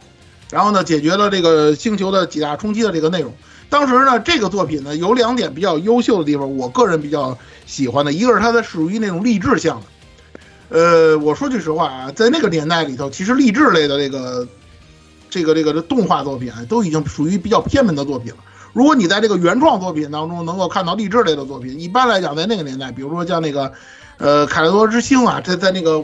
[0.50, 3.34] 然后呢，解决了这个星球的几大冲击的这个内容。
[3.72, 10.78] 当时呢，这个作品呢有两点比较优秀的地方，我个人比较喜欢的，一个是它的属于那种励志向的。
[10.78, 14.46] 呃，我说句实话啊，在那个年代里头，其实励志类的这个
[15.30, 18.38] 这个这个动画作品啊都已经属于比较偏门的作品了。
[18.74, 23.72] 如果你在这个原创作品当中能够看到励志类的作品，一般来讲，在那个年代，比如说像那个
[24.18, 26.04] 呃《凯勒多之星》啊，这在那个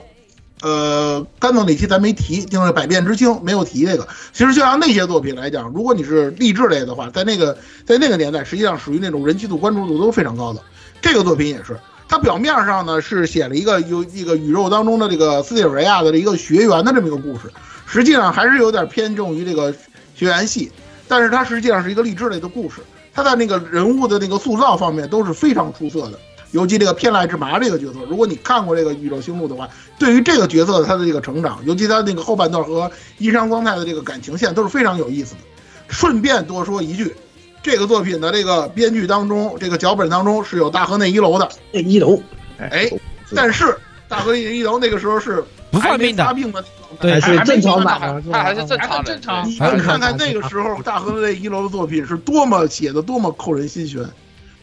[0.62, 4.08] 呃甘总那期咱没提，就是《百变之星》没有提这个。
[4.34, 10.62] 其实就像那些作品来讲，如果你是励志类的话，在那个在那个年代，实际上属于那种人气度、关注度都非常高的。
[11.02, 11.78] 这个作品也是，
[12.08, 17.52] 它表面上呢是写了一个有一个宇宙当中的这个斯蒂尔维亚的一个学员的这么一个故事，
[17.86, 19.72] 实际上还是有点偏重于这个
[20.16, 20.72] 学员系，
[21.08, 22.82] 但是它实际上是一个励志类的故事，
[23.14, 26.20] 它在那个人物的那个塑造方面都是非常出色的。
[26.58, 29.70] 尤其这个偏濑之麻这个角色，如果你看过这个《宇宙星路》的话，
[30.00, 35.42] 对于这个角色他的这个成长，尤其他那个后半段和伊山光太的这个感情线都是非常有意思的。
[35.88, 37.16] 顺便多说一句，
[37.62, 41.48] 这个作品的这个编剧当中，这个脚本当中是有大河内一楼的。
[41.72, 42.20] 内一楼，
[42.58, 42.90] 哎，
[43.36, 43.78] 但是
[44.08, 46.66] 大河内一楼那个时候是不发病的发病的，
[47.00, 48.24] 对还是正常版的。
[48.32, 49.48] 他还是正常正常。
[49.48, 54.04] 你们看看那个时候大河内一楼的作品是多么写的多么扣人心弦。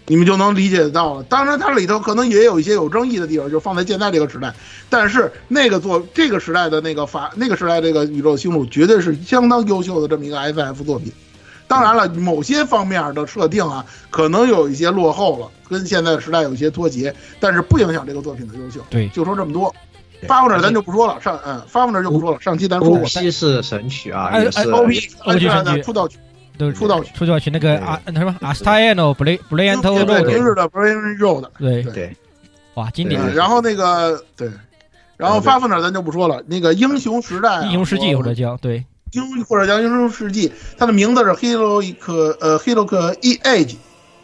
[0.06, 1.22] 你们就能理解得到了。
[1.24, 4.52] 当然，它里头可能也有一些有争议的地方，就放在现在这个时代。
[4.90, 11.12] 但是那个作这个时代的那个法，那个时代这个宇宙星路绝对是相当优秀的这么一个 FF 作品。
[11.66, 18.81] 当然了，某些方面的设定啊，可能有一些落后了，跟现在的时代有一些脱节，但是不影响这个作品的优秀。
[18.90, 19.74] 对，就说这么多。
[20.28, 22.40] 发布者咱就不说了，上嗯，发布者就不说了。
[22.40, 26.18] 上期咱说过，西是神曲啊，哎也是 OP 欧剧神曲出道曲。
[26.56, 30.22] 都出道曲，出道曲那个啊，那什么阿斯泰诺布雷布雷安托对。
[31.59, 31.82] 对。
[31.82, 32.16] 对，
[32.74, 33.35] 哇，经典。
[33.35, 34.51] 然后那个对，
[35.16, 36.43] 然后发放点咱就不说了。
[36.47, 38.85] 那个英雄时代，英雄世纪或者叫对。
[39.12, 43.76] 英或者叫英雄世纪，它的名字是 Heroic 呃 Heroic Age，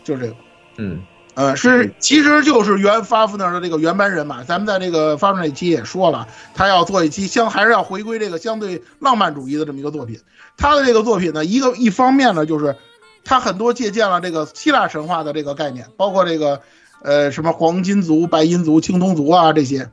[0.02, 0.34] 就是这个，
[0.78, 1.00] 嗯。
[1.34, 4.42] 呃，是，其实就是原发夫那儿的这个原班人马。
[4.42, 10.20] 咱们在这个发布那期也说了，他要做一期相，还是要回归这个相对浪漫主义的这么一个作品。
[10.58, 12.76] 他的这个作品呢，一个一方面呢，就是
[13.24, 16.60] 他很多借鉴了这个希腊神话的这个概念，包括这个
[17.02, 19.88] 呃什么黄金族、白银族、青铜族啊这些，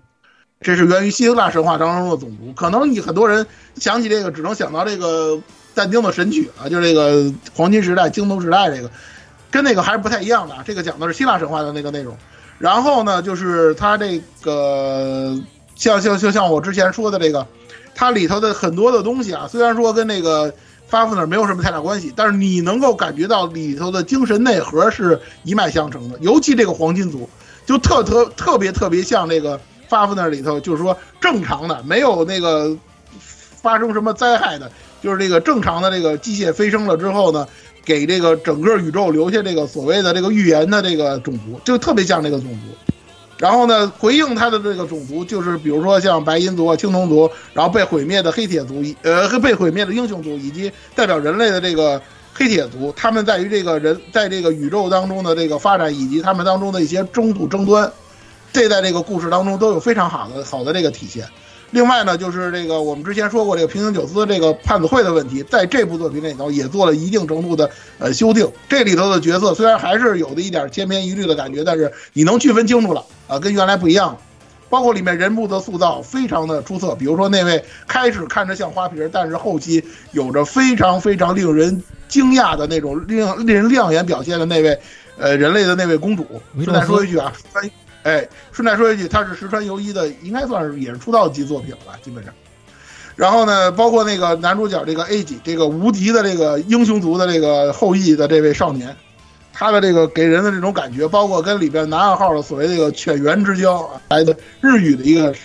[0.59, 2.51] 这是源于希腊神话当中的种族。
[2.53, 3.45] 可能你很多人
[3.75, 5.39] 想起这个，只能想到这个
[5.75, 8.89] 但丁的神曲啊，就这个黄金时代、青铜时代这个。
[9.49, 12.15] 跟那个还是不太一样的啊，这个讲的是希腊神话的那个内容。
[12.59, 15.37] 然后呢，就是它这个
[15.75, 17.45] 像像就像我之前说的这个，
[17.93, 20.53] 它里头的很多的东西啊，虽然说跟那个
[20.87, 26.17] 发夫那没有什么太大关系，但是你能够感觉到里头的精神内核是一脉相承的。
[26.19, 27.29] 尤其这个黄金族，
[27.65, 32.75] 就特特特别特别像这个发布那里头，就是说正常的，没有那个
[33.29, 34.71] 发生什么灾害的，
[35.03, 37.47] 就是这个正常的这个机械飞升了之后呢，
[37.87, 42.75] 给这个整个宇宙留下这个所谓的这个预言的这个种族，就特别像这个种族。
[43.37, 52.01] 然后呢，回应他的这个种族，就是比如说像白银族、青铜族，然后被毁灭的黑铁族，呃被毁灭的英雄族，以及代表人类的这个
[52.33, 57.89] 黑铁族，他们在于这个人在这个宇宙当中的这个发展，以及他们当中的一些中度争端，
[58.51, 61.25] 这在这个故事当中都有非常好的好的这个体现。
[61.71, 67.69] 另外呢，就是这个我们之前说过这个平行九司这个判子会的问题，在这部作品里头也做了一定程度的
[67.99, 68.49] 呃修订。
[68.69, 74.17] 这里头的角色虽然还是有的一点千篇一律的感觉，但是你能区分清楚了啊，跟原来不一样。
[74.69, 79.81] 包括里面人物的塑造非常的出色，比如说那位开始看着像花瓶，但是后期
[80.11, 84.77] 有着非常非常令人惊讶的那种令令人亮眼表现的那位
[85.17, 86.25] 呃人类的那位公主。
[86.63, 87.69] 顺带说一句啊，翻。
[88.07, 92.33] 哎，顺带说一句，他是石川由一的，应该算是也是出道级作品了吧，基本上。
[93.17, 98.95] 然后呢，包括那个男主角这个 A 级，这个无敌的这个英雄族的这个后裔的这位少年，
[99.51, 105.35] 他的这个给人的这种感觉，包括跟里边男二号的所谓这个犬猿之交来的日语的一个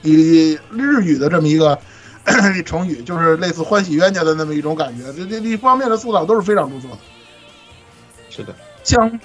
[0.00, 1.78] 以日语的这么一个
[2.64, 6.98] 成语，就是类似欢喜冤家的那么一种感觉，这这一方面的塑造都是非常不错的。
[8.30, 8.54] 是的，
[8.84, 9.20] 像。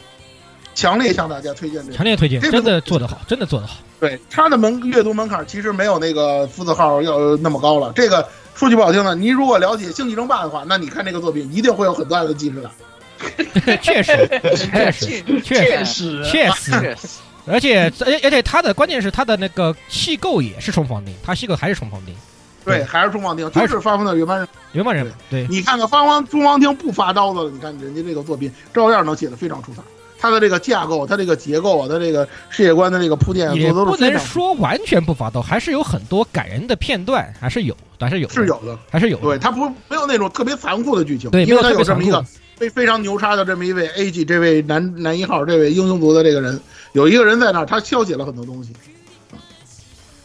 [0.75, 3.77] 强烈向大家推荐这个，强烈推荐，真的做得好，真的做得好。
[3.99, 7.91] 对，它的门阅读门槛其实没有那个夫字号要那么高了。
[7.95, 12.69] 这个说句不好听的，你如果了解星际争霸的话，那你看这个作品一定会有很大的既视感。
[13.81, 16.97] 确实，确实，确实，确实，
[17.47, 22.13] 而且而而且它的关键是它的那个细构也是冲锋钉，它细构还是冲锋钉。
[22.65, 25.09] 对，还是冲锋钉，就是发疯的原班人，原班人。
[25.29, 29.81] 对，你看看发疯冲锋钉不发刀子了，你看人家这个作品照样能写的非常出彩。
[30.19, 39.17] 它的这个架构，它这个结构啊，它这个世界观的这个铺垫，也不能说完全不发抖，还是有很多感人的片段，还是有，还是有，是有的，还是有。
[39.17, 42.23] 对，它不没有那种特别残酷的剧情，对，因为它有这么一个
[42.55, 46.59] 非非常牛叉的这么一位 A G 这位男男一号这位英雄族的这个人，
[46.93, 48.71] 有一个人在那儿，他消解了很多东西。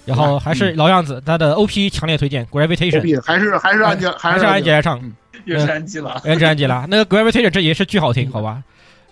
[0.06, 4.98] 然后还是老样子，他的 O P 强烈推荐 Gravitation，还是还是安吉还是安吉来唱，
[5.44, 6.86] 又是安吉了，又是安吉了。
[6.88, 8.62] 那个 Gravitation 这也是巨好听，好吧？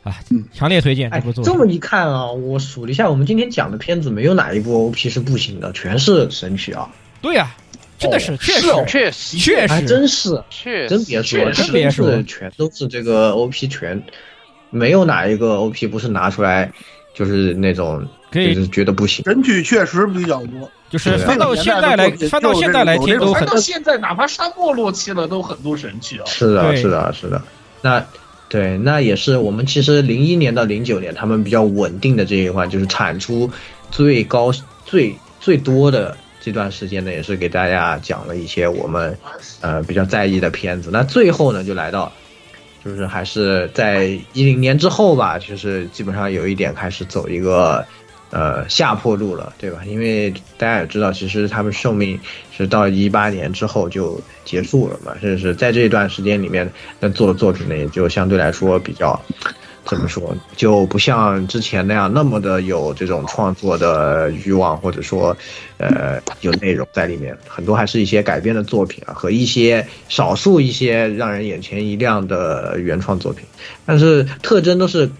[0.08, 0.16] 啊，
[0.52, 1.52] 强烈推荐这部作品。
[1.52, 6.88] 这么一看啊，我数了一下，我们今天讲的片子没有哪一部 OP 是不行的，全是神曲啊。
[7.20, 7.54] 对呀，
[7.98, 14.02] 真的是，确实，确实，确实，还真是，确真别说，真别说，全都是这个 OP 全，
[14.70, 16.72] 没有哪一个 OP 不是拿出来
[17.12, 19.24] 就是那种，就是觉得不行。
[19.24, 23.46] 神曲确实比较多，就是翻到现在来，翻到现在来听都很。
[23.46, 26.24] 到现在，哪怕沙漠落期了，都很多神曲啊。
[26.24, 27.42] 是的，是的，是的。
[27.82, 28.02] 那。
[28.48, 33.50] 对，那也是我们其实零一年到零九年，他们比较稳定的这一块，就是产出
[33.90, 34.52] 最高、
[34.84, 39.16] 最最多的这段时间呢，也是给大家讲了一些我们
[39.60, 40.90] 呃比较在意的片子。
[40.92, 42.12] 那最后呢，就来到，
[42.84, 47.84] 就是还是在一零年之后吧，就是基本上有一点开始走一个。
[48.30, 49.80] 呃，下坡路了，对吧？
[49.86, 52.20] 因为大家也知道，其实他们寿命
[52.54, 55.14] 是到一八年之后就结束了嘛。
[55.18, 59.18] 甚至是在这一段时间里面，那做的作品呢，也就相对来说比较，
[59.86, 65.34] 怎么说，就不像之前那样那么的有这种创作的欲望，或者说，
[65.78, 67.34] 呃，有内容在里面。
[67.48, 73.46] 很多还是一些改编的作品啊，和一些少数一些让人眼前一亮的原创作品，
[73.86, 75.10] 但是特征都是。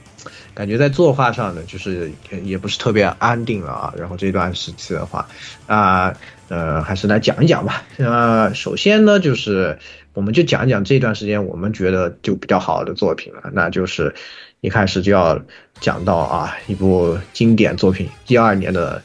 [0.58, 2.10] 感觉在作画上呢，就是
[2.42, 3.94] 也不是特别安定了啊。
[3.96, 5.28] 然后这段时期的话，
[5.68, 6.12] 啊，
[6.48, 7.84] 呃，还是来讲一讲吧。
[7.96, 9.78] 呃，首先呢，就是
[10.14, 14.12] 我们就讲一讲这段时间我们觉得就比较好的作品了，那就是
[14.60, 15.40] 一开始就要
[15.78, 18.98] 讲到啊，一部经典作品，第二年的《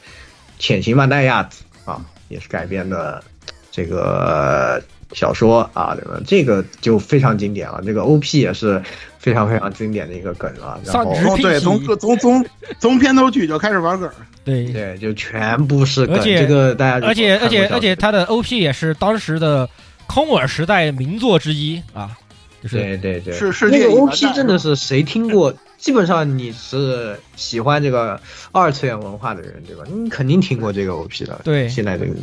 [0.58, 3.24] 潜行万代亚子》啊，也是改编的
[3.70, 4.82] 这个。
[5.14, 6.20] 小说啊，对吧？
[6.26, 7.82] 这个就非常经典了。
[7.86, 8.82] 这个 OP 也是
[9.18, 10.80] 非常非常经典的一个梗啊。
[10.86, 12.46] 然后对，从从从
[12.80, 14.10] 从片头曲就开始玩梗。
[14.44, 16.20] 对对，就全部是梗。
[16.22, 19.70] 这个大家而且而且而且他的 OP 也是当时的
[20.08, 22.18] 空耳时代名作之一啊。
[22.62, 25.54] 就是对对对，是是那个 OP 真的是谁听过？
[25.78, 28.18] 基本上你是喜欢这个
[28.54, 29.84] 二次元文化的人，对吧？
[29.94, 31.42] 你肯定听过这个 OP 的。
[31.44, 32.14] 对，现在这个。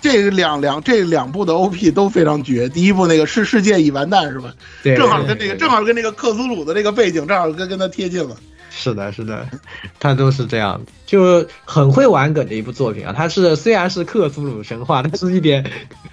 [0.00, 2.68] 这两两这两部的 OP 都非常绝。
[2.68, 4.52] 第一部那个是世界已完蛋是吧？
[4.82, 8.36] 对，正好跟那个正好跟那个克苏鲁的这个背景正好跟跟他贴近了。
[8.72, 9.48] 是的，是的，
[9.98, 13.12] 他都是这样，就很会玩梗的一部作品啊。
[13.12, 15.68] 他是虽然是克苏鲁神话，但是一点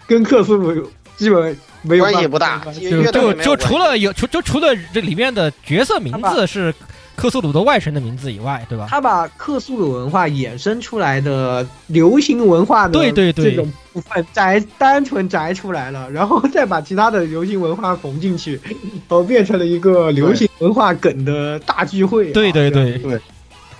[0.07, 2.59] 跟克苏鲁基本没有关系不大。
[2.73, 6.73] 就就就除了有除就除了这里面的角色名字是
[7.17, 8.85] 克苏鲁的外神的名字以外，对吧？
[8.87, 18.61] 他把克苏鲁文化衍生出来的流行文化的对对对这种部分摘单纯摘出来了，然后再把其他的流行文化缝进去，
[19.09, 22.33] 哦，变成了一个流行文化梗的大聚会啊。
[22.35, 23.19] 对对这样对，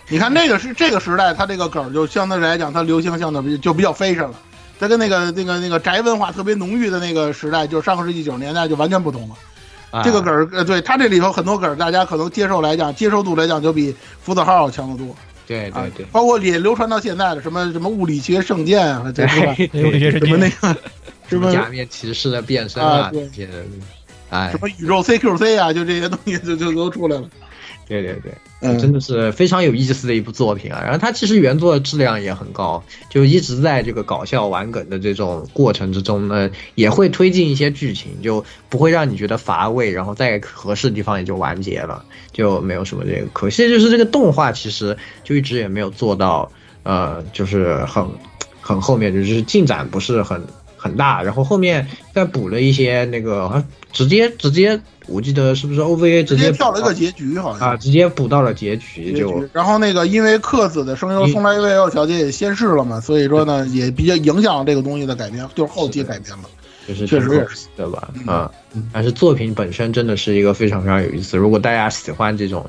[0.10, 4.34] 你看那个是这个时代，它这个梗就相对来讲，它流行性的比就比较 fashion 了。
[4.80, 9.36] 它跟那个那个那个宅文化特别浓郁的那个时代，就是上个世纪九十年代就完全不同了。
[9.92, 15.12] 啊这个梗儿，呃，对他这里头很多梗儿，大家可能接受来讲，接受度来讲就比福子号要强得多。
[15.12, 19.10] 啊对对对，包括也流传到现在的什么什么物理学圣剑啊？
[19.16, 19.26] 对
[19.88, 20.78] 物理学是什么那个
[21.30, 23.50] 什么假面骑士的变身啊对这些，
[24.30, 27.30] 哎什，么宇宙 CQC 啊，就这些东西就就都出来了。
[27.88, 30.82] 对对对，嗯，真的是非常有意思的一部作品啊。
[30.84, 42.04] 然后它其实原作的质量也很高，就一直在这个搞笑玩梗的这种过程之中呢，也会推进一些剧情，就不会让你觉得乏味，然后在合适的地方也就完结了，
[42.34, 43.28] 就没有什么这个。
[43.32, 46.52] 可惜就是这个动画其实就一直也没有做到，
[46.84, 48.06] 呃，就是很
[48.60, 50.46] 很后面，就是进展不是很
[50.76, 54.82] 很大，然后后面再补了一些那个，好像直接直接。
[55.08, 59.50] 我记得是不是 OVA 直直接接跳了一个结局，好像啊，直接补到了结局，就局。
[59.54, 66.44] 然后那个因为克子的声优松来未佑小姐也仙逝了嘛，所以说呢也比较影响这个东西的改编，就是后期改编了。
[66.88, 68.50] 就是确实也挺可惜的吧，啊、
[68.94, 71.36] 但是作品本身真的是一个非常非常有意思。
[71.36, 72.66] 如果大家喜欢这种，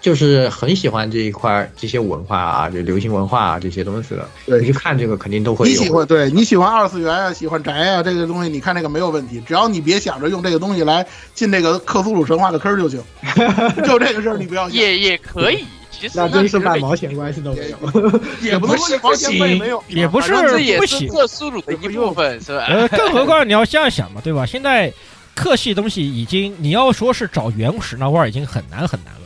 [0.00, 5.80] 就是很喜欢这一块儿这些文化啊，就流行文化啊这些东西的，对你去看这个肯定都会有。
[5.80, 11.04] 你喜欢对你喜欢二次元啊，喜欢宅啊，这个东西你看这个没有问题，只要你别想着用这个东西来
[11.34, 13.02] 进这个克苏鲁神话的坑儿就行，
[13.84, 18.20] 就这个事儿你不要，也也可以，其实那真是半半毛钱关系都没有。
[18.42, 20.32] 也不是说一毛钱没有，也不是
[20.78, 21.08] 不行。
[21.08, 22.64] 克苏鲁的一部分，是吧？
[22.68, 24.44] 呃，更何况你要这样想嘛，对吧？
[24.46, 24.92] 现在
[25.34, 29.25] 克系东西已经，你要说是找原始那味儿已经很难很难了，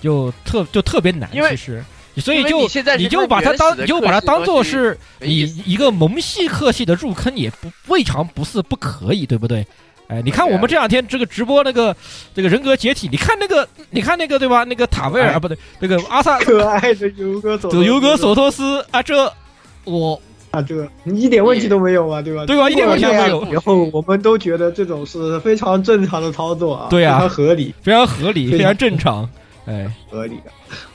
[0.00, 1.84] 就特就特别难，因为其实。
[2.16, 9.64] 所以就你你就把它当你就把它当做是你一个萌系客系的入坑，也不未尝不是不可以，对不对？
[10.08, 11.94] 哎，你看我们这两天这个直播那个
[12.34, 14.64] 这个人格解体，你看那个你看那个对吧？
[14.64, 19.32] 那个塔维尔啊，不对，那个阿萨可爱的尤格索，尤格索托斯啊，这
[19.84, 20.20] 我
[20.50, 22.46] 啊，这你一点问题都没有啊，对吧？
[22.46, 23.46] 对吧一点问题都没有。
[23.52, 27.18] 然后我们都觉得这种是非常正常的操作啊，对啊。
[27.18, 29.28] 非常合理，非常合理，非常正常，
[29.68, 29.94] 哎。
[30.10, 30.50] 合理的。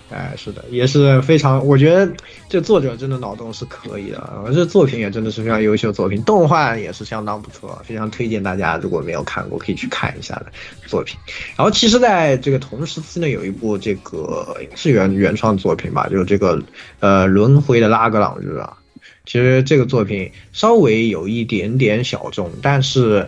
[0.09, 2.07] 哎，是的，也是非常，我觉得
[2.47, 10.45] 这作者真的脑洞是可以的，啊这作品也真的是非常优秀作品，动画也是相当不错，非常推荐大家如果没有看过可以去看一下的
[10.85, 11.17] 作品。
[11.57, 16.61] 然后其实在这个同时期呢，有一部这个是原原创作品吧，就是这个
[16.99, 18.77] 呃轮回的拉格朗日啊，
[19.25, 23.27] 其实这个作品稍微有一点点小众，但是。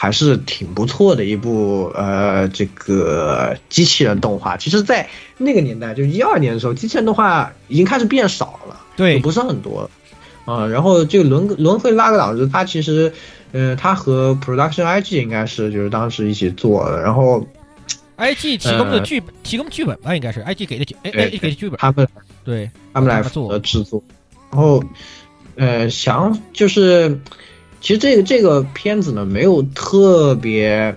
[0.00, 4.56] 还是挺不错的一部呃，这个机器人动画。
[4.56, 9.18] 其实，在那个年代，就一二年的时候，机器人动画已经开始变少了，对。
[9.18, 9.90] 不是很多
[10.44, 13.12] 啊、然后这个轮轮回拉格朗日，他其实，
[13.50, 17.44] 呃，他和 Production IG 应该是就是当时一起做的，然后
[18.18, 22.06] IG 提供的呃剧本，提供剧本吧，应该是 IG 给的剧，哎对哎给的剧本，他们
[22.44, 24.00] 对，他们来负责制作，
[24.52, 24.80] 然后，
[25.56, 27.20] 呃，想就是，
[27.80, 30.96] 其实这个这个片子呢，没有特别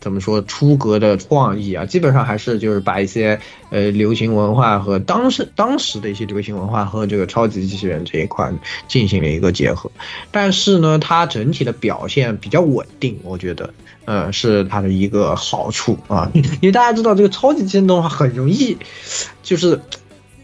[0.00, 3.40] 怎么说出格的创意啊，基本上还是就是把一些
[3.70, 8.52] 呃流行文化和当时当时的一些流行文化和这个超级机器人这一块
[8.88, 9.90] 进行了一个结合，
[10.30, 13.72] 但是呢，它整体的表现比较稳定，我觉得。
[14.04, 16.30] 呃，是它的一个好处啊，
[16.62, 18.76] 因为大家知道这个超级机器人动画很容易，
[19.42, 19.80] 就是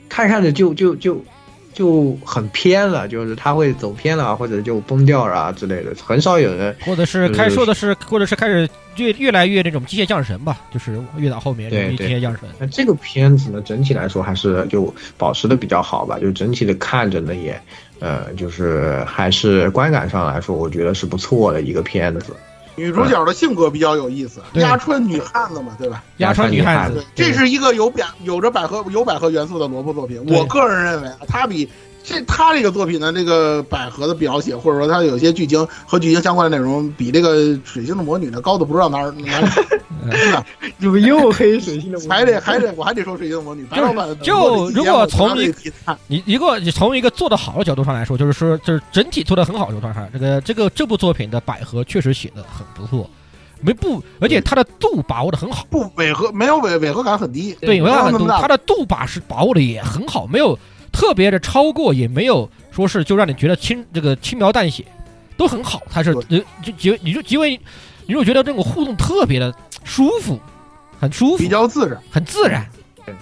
[0.09, 1.25] 看看着就就就
[1.73, 12.43] 就很偏了，就是他会走偏了，或者就崩掉了啊之类的，很少有人或者是开说的是，或者是开始越越来越那种机械降神吧，就是越到后面对容易机械降神。
[12.59, 17.59] 那这个片子呢，整体来说还是就保持的比较好吧，就整体的看着呢也，
[18.01, 22.37] 呃，就是还是观感上来说，我觉得是不错的一个片子。
[22.75, 26.03] 女主角的性格比较有意思，对压川女汉子嘛，对吧？
[26.19, 30.25] 压川女汉子对，这是一个有百有着百合有百合元素的萝卜作品。
[30.29, 31.69] 我个人认为啊，它比
[32.05, 39.49] 这他这个作品的这个百合的描写，或者说他有些剧情和剧情相关的内容，比这个水星的魔女呢高的不知道哪儿哪儿，
[40.11, 40.45] 真的
[40.81, 42.09] 怎么又黑水星的魔女？
[42.09, 43.65] 还得还得我还得说水星的魔女。
[43.67, 45.73] 白老板就如果从一一
[46.09, 53.09] 你一个你从一个做的好的角度上来说，就是说就是整体做的很好的角度上，这个这个这部作品的百合确实写的很不错，
[53.61, 55.65] 没不，而且它的度把握的很好。
[55.71, 60.59] 不违和，没有违违和感很低，对，违和感很多，没有那么大它的度把是把握的也很好，没有
[60.93, 64.85] 特别的超过，也没有说是就让你觉得轻这个轻描淡写，
[65.37, 65.83] 都很好。
[65.91, 67.59] 它是就就极你就极为
[68.07, 69.53] 你就觉得这种互动特别的
[69.83, 70.39] 舒服，
[71.01, 72.69] 很舒服，比较自然，很自然。
[73.05, 73.15] 对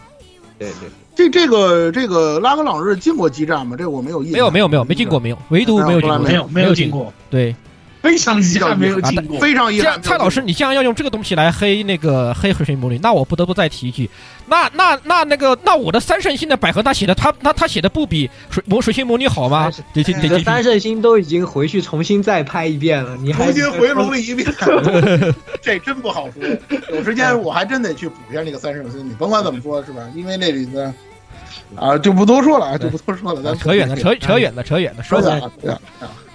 [0.59, 3.77] 对对，这这个这个拉格朗日进过激战吗？
[3.79, 4.33] 这我没有印象。
[4.33, 7.55] 没有没有没有没进过没有，唯独没有进过，没有没有进过，对，
[8.03, 10.01] 非常遗憾没有进过，非常遗憾。
[10.01, 14.09] 蔡老师，你既然要用这个东西来黑那个黑水星魔女，那我不得不再提一句，
[14.47, 19.71] 那那那那个那我的三圣星的百合他写的他他他写的不比水魔水星魔女好吗？
[19.93, 24.49] 得得你的三圣星都已经回去重新再拍一遍了，你还重新回炉了一遍，
[25.61, 26.43] 这真不好说。
[26.97, 30.01] 有时间我还真得去补一下那个三圣星，你甭管怎么说，是吧？
[30.15, 30.93] 因为那里的
[31.77, 35.81] 啊就不多说了，啊，就不多说了，咱扯远了，扯扯远了，扯远了，说远了。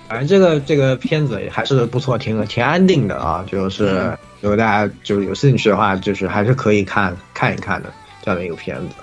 [0.08, 3.44] 反正这个这个片子还是不错，挺挺安定的啊。
[3.50, 7.92] 就是如果大家就是有兴趣的话，就是还是可以看看一看的
[8.22, 8.96] 这样的一个片子。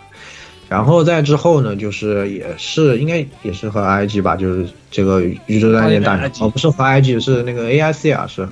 [0.68, 8.48] 然后在之后呢，就是也是应该也是和 IG 吧，就是这个宇宙战舰大战哦，不是和 IG 是那个 AIC 啊，是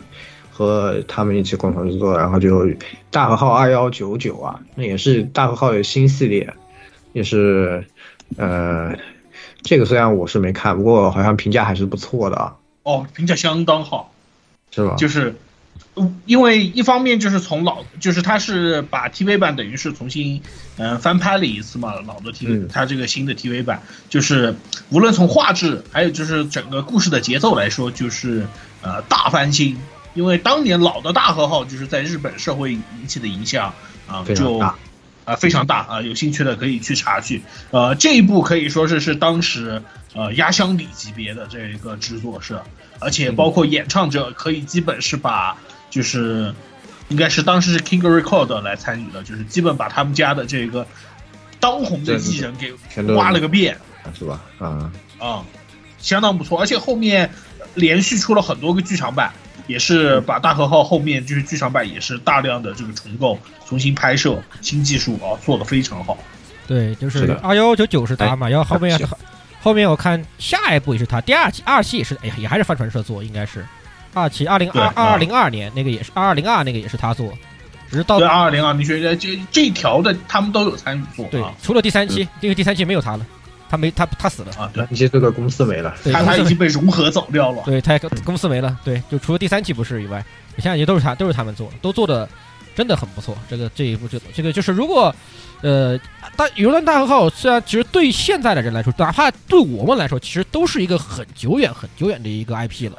[0.51, 2.18] 和他们一起共同制作。
[2.18, 2.68] 然后就
[3.10, 6.52] 大和号二幺九九啊，那也是大和号的新系列，
[7.12, 7.85] 也是
[8.36, 8.93] 呃。
[9.62, 12.57] 这个虽然我是没看，不过好像评价还是不错的啊。
[12.82, 14.12] 哦，评价相当好，
[14.70, 14.95] 是吧？
[14.97, 15.35] 就是，
[16.24, 20.43] 因为一方面就是从老，就是他是把 TV 版等于是重新
[20.78, 24.57] 嗯翻拍了一次嘛，老的 TV，他这个新的 TV 版就是
[24.89, 28.47] 无论从画质还有就是整个故事的节奏来说，就是
[28.82, 29.77] 呃大翻新。
[30.15, 33.73] 因为当年老的大和号就是在日本社会引起的影响
[34.09, 34.61] 啊，就。
[35.24, 36.02] 啊，非常大啊！
[36.02, 37.42] 有兴趣的可以去查去。
[37.70, 39.82] 呃，这一部可以说是是当时
[40.14, 42.59] 呃压箱底级别的这一个制作是，
[42.98, 45.56] 而且包括演唱者可以基本是把
[45.90, 46.52] 就是
[47.09, 50.86] 应该是当时是 King Record 来参与的，就是基本把他们家的这个
[51.60, 52.72] 当红的艺人给
[53.14, 53.76] 挖了个遍，
[54.18, 54.40] 是吧？
[54.59, 55.44] 啊啊，
[55.98, 57.30] 相当不错，而且后面
[57.74, 59.32] 连续出了很多个剧场版。
[59.70, 66.18] 也是把大和号后面就是剧场版也是大量的这个重构、重新拍摄、新技术啊，做的非常好。
[66.66, 69.01] 对，就是二幺九九是他嘛，然后后面
[69.62, 73.64] 后面我看下一部也是他，第二期二期也是，哎呀，也还是帆船社做，应该是
[74.12, 77.32] 二期二零二二零二年那个也是二二零二那个也是他做，
[77.90, 81.26] 只是到二二零二，你觉得这这条的他们都有参与做？
[81.30, 83.26] 对，除了第三期，因为第三期没有他了。
[83.70, 84.68] 他没他他死了啊！
[84.74, 87.62] 对，一些这个公司没了，他他已经被融合走掉了。
[87.64, 90.18] 对他公司没了，对，就除了第三季不是以外，
[90.56, 92.28] 你现在也都是他都是他们做，都做的
[92.74, 93.38] 真的很不错。
[93.48, 95.14] 这个这一部这这个就是如果
[95.62, 95.97] 呃
[96.36, 102.98] 大《游轮大和号》虽然其实对现在的人来说，哪怕对我们来说，其实都是一个很久远很久远的一个 IP 了，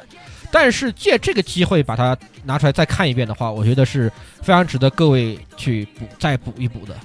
[0.50, 6.96] 但是借这个机会把它拿出来再看一遍的话，我觉得是非常值得各位去补再补一补的，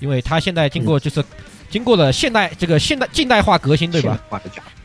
[0.00, 1.24] 因为他现在经过这次。
[1.72, 4.20] 经过了现代这个现代近代化革新，对吧？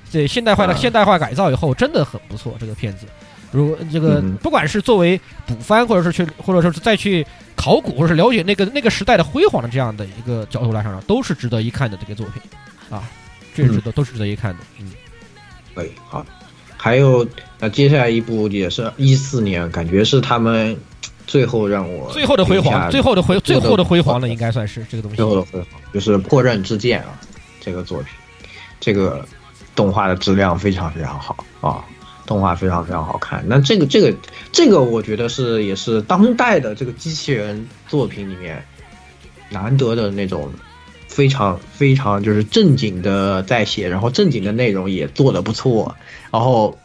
[0.09, 2.55] 对现代化的现代化改造以后，真的很不错。
[2.57, 3.05] 这个片子，
[3.51, 7.27] 如这个不管是作为补番，或者是去，或者说是再去
[7.57, 12.41] 考古，或者是了解那个那个时代的辉煌的这样的一个角度来上，都是值得一看的这个作品
[12.89, 13.03] 啊，
[13.53, 14.59] 这是值得都是值得一看的。
[14.79, 14.93] 嗯，
[15.75, 16.25] 可以好。
[16.77, 17.27] 还有
[17.59, 20.77] 那接下来一部也是一四年，感觉是他们。
[21.25, 25.17] 最后让我最后的辉煌，最后的辉，最后的辉煌了，应该算是这个东西。
[25.17, 27.19] 最后的辉煌就是《破刃之剑》啊，
[27.59, 28.09] 这个作品，
[28.79, 29.27] 这个
[29.75, 31.83] 动画的质量非常非常好啊，
[32.27, 33.43] 动画非常非常好看。
[33.47, 34.13] 那这个这个
[34.51, 38.63] 这个，我觉得是也是当代的这个机器人作品里面
[39.49, 40.51] 难得的那种
[41.07, 45.95] 非常非常就是正经的在写，然后正经的内容也做的不错，
[46.31, 46.77] 然后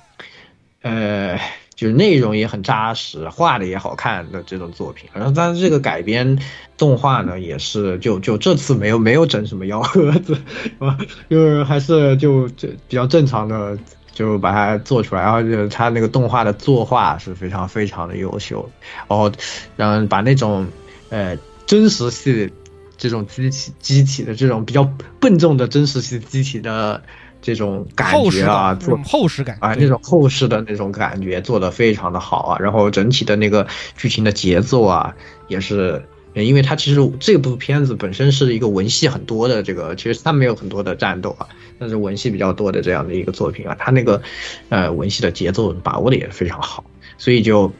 [0.80, 1.38] 呃。
[1.74, 5.08] 就是内容也很扎实，画的也好看的这种作品。
[5.12, 6.38] 然后，但是这个改编
[6.76, 10.36] 动画呢，也是就就这次没有没有整什么幺蛾子，
[11.28, 13.76] 就是还是就就比较正常的
[14.12, 15.22] 就把它做出来。
[15.22, 18.70] 然后就他那个动画的作画是非常非常的优秀，
[19.08, 19.32] 然后
[19.76, 20.66] 让把那种
[21.08, 21.36] 呃
[21.66, 22.52] 真实系
[22.96, 24.88] 这种机体机体的这种比较
[25.18, 27.02] 笨重的真实系机体的。
[27.42, 32.58] 这种感觉啊，做厚实感啊，那种厚实的那种感觉做的非常的好啊。
[32.60, 33.66] 然后整体的那个
[33.96, 35.12] 剧情的节奏啊，
[35.48, 36.00] 也是，
[36.34, 41.48] 因为它其实这部片子本身是一个文戏很多的这个，其实它没有很多的战斗啊，
[41.80, 44.22] 但是文戏比较多的这样的一个作品啊，它那个
[44.68, 46.84] 呃文戏的节奏把握的也非常好，
[47.18, 47.72] 所以就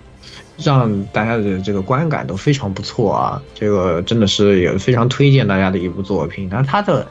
[0.57, 3.41] 让大家的这个观感都非常不错啊。
[3.55, 7.07] 这个真的是也非常推荐大家的一部作品，那它的。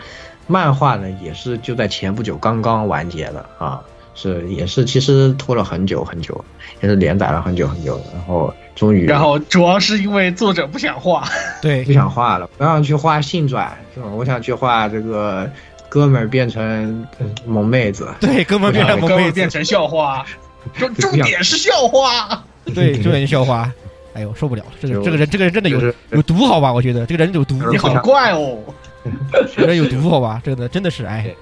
[0.47, 3.81] 漫画呢，也是就在前不久刚刚完结的啊，
[4.13, 6.43] 是也是其实拖了很久很久，
[6.81, 11.27] 也是连载了很久很久，然后终于，然后主要是因为作者不想画，
[11.61, 14.07] 对， 不想画了，不想去画性转，是吧？
[14.09, 15.49] 我想去画这个
[15.87, 17.07] 哥们儿变成
[17.45, 19.31] 萌妹子， 对，哥们儿变成萌妹子。
[19.31, 20.25] 变成校花，
[20.77, 22.43] 重重点是校花，
[22.75, 23.71] 对，重点是校花，
[24.13, 25.81] 哎呦受不了了，这个这个人这个人真的有
[26.11, 26.73] 有毒，好吧？
[26.73, 28.57] 我觉得这个人有毒，你好怪哦。
[29.47, 30.41] 学着有毒好吧？
[30.43, 31.35] 这个真的是哎，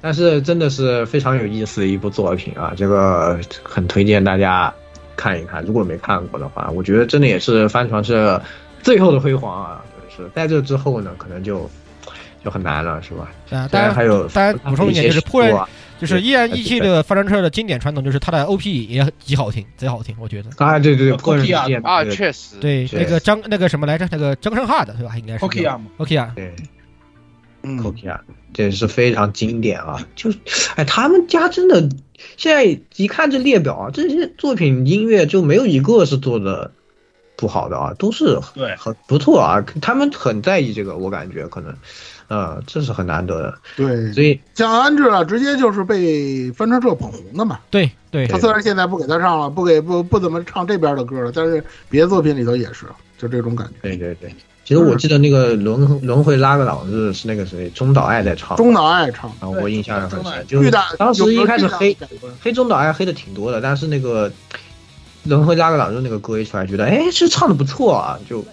[0.00, 4.72] 但是真的是非常有意思的一部作品啊，这个很推荐大家
[5.16, 5.64] 看一看。
[5.64, 8.40] 如果没看过的话，我觉得真的也是帆船是
[8.82, 9.84] 最后的辉煌啊，
[10.16, 11.70] 就是在这之后呢，可能就
[12.44, 13.30] 就很难了，是吧？
[13.50, 15.42] 啊，当然然还有大家补充一点，就是破
[16.00, 20.50] 就是依然一期的发展车的经典传统，就是它的 OP 也极好听，贼好听，我觉得。
[20.56, 24.08] 啊，对对对，破人之 Pokia 剑啊，确实，对，那个张那个什么来着？
[24.10, 25.16] 那个张胜哈的对吧？
[25.16, 26.54] 应该是 Pokia 嘛 OK 啊，对
[27.66, 28.20] 嗯，Kokia，
[28.52, 30.06] 这是非常经典啊！
[30.14, 30.38] 就是，
[30.76, 31.88] 哎，他们家真的
[32.36, 36.72] 现在一看这列表啊，这些作品音乐就没有一个是做的
[37.36, 39.64] 不好的啊，都是对很不错啊。
[39.80, 41.74] 他们很在意这个，我感觉可能，
[42.28, 43.54] 呃，这是很难得的。
[43.76, 47.58] 对，所以像安置啊，直接就是被翻车社捧红的嘛。
[47.70, 52.86] 对对他虽然现在不给他唱了，不给不不怎么唱这边的歌了，但是别的作品里头也是，
[53.18, 53.74] 就这种感觉。
[53.82, 54.34] 对对对，
[54.64, 61.96] 其实我记得那个轮轮回拉个朗日是那个谁中岛爱在唱，中岛爱唱，啊，我印象很深，就是当时一开始黑
[62.40, 64.32] 黑中岛爱黑的挺多的，但是那个
[65.24, 68.44] 轮回拉个朗日那个歌一出来，觉得哎，这唱的不错啊，就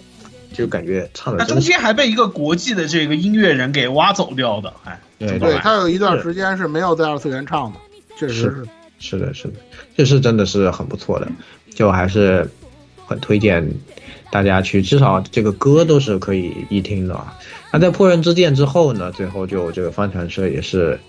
[0.53, 7.80] 就感觉唱的那真是中间还被一个国际的这个音乐人给挖走掉的，哎，对对他有一段时间是没有在二次元唱的，
[8.18, 8.68] 确实是。
[9.03, 9.56] 是的，是的，
[9.98, 11.28] 这是真的是很不错的，
[11.73, 12.48] 就还是
[13.07, 13.68] 很推荐
[14.30, 17.36] 大家去，至少这个歌都是可以一听的啊。
[17.73, 20.99] 那在破人之剑之后呢，最后就这个帆船社也是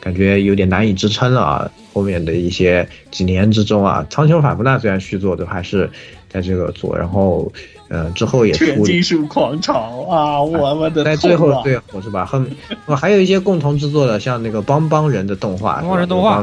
[0.00, 1.70] 感觉有点难以支撑了啊。
[1.92, 5.90] 后面的一些几年之中啊，苍穹反复弹虽然续作都还是
[6.30, 7.52] 在这个做，然后
[7.92, 12.24] 呃之后也出全金属狂潮啊，我们的在最后最后是吧？
[12.24, 12.50] 后面
[12.86, 16.42] 我还有一些共同制作的，像那个帮帮人的动画，帮帮人动画，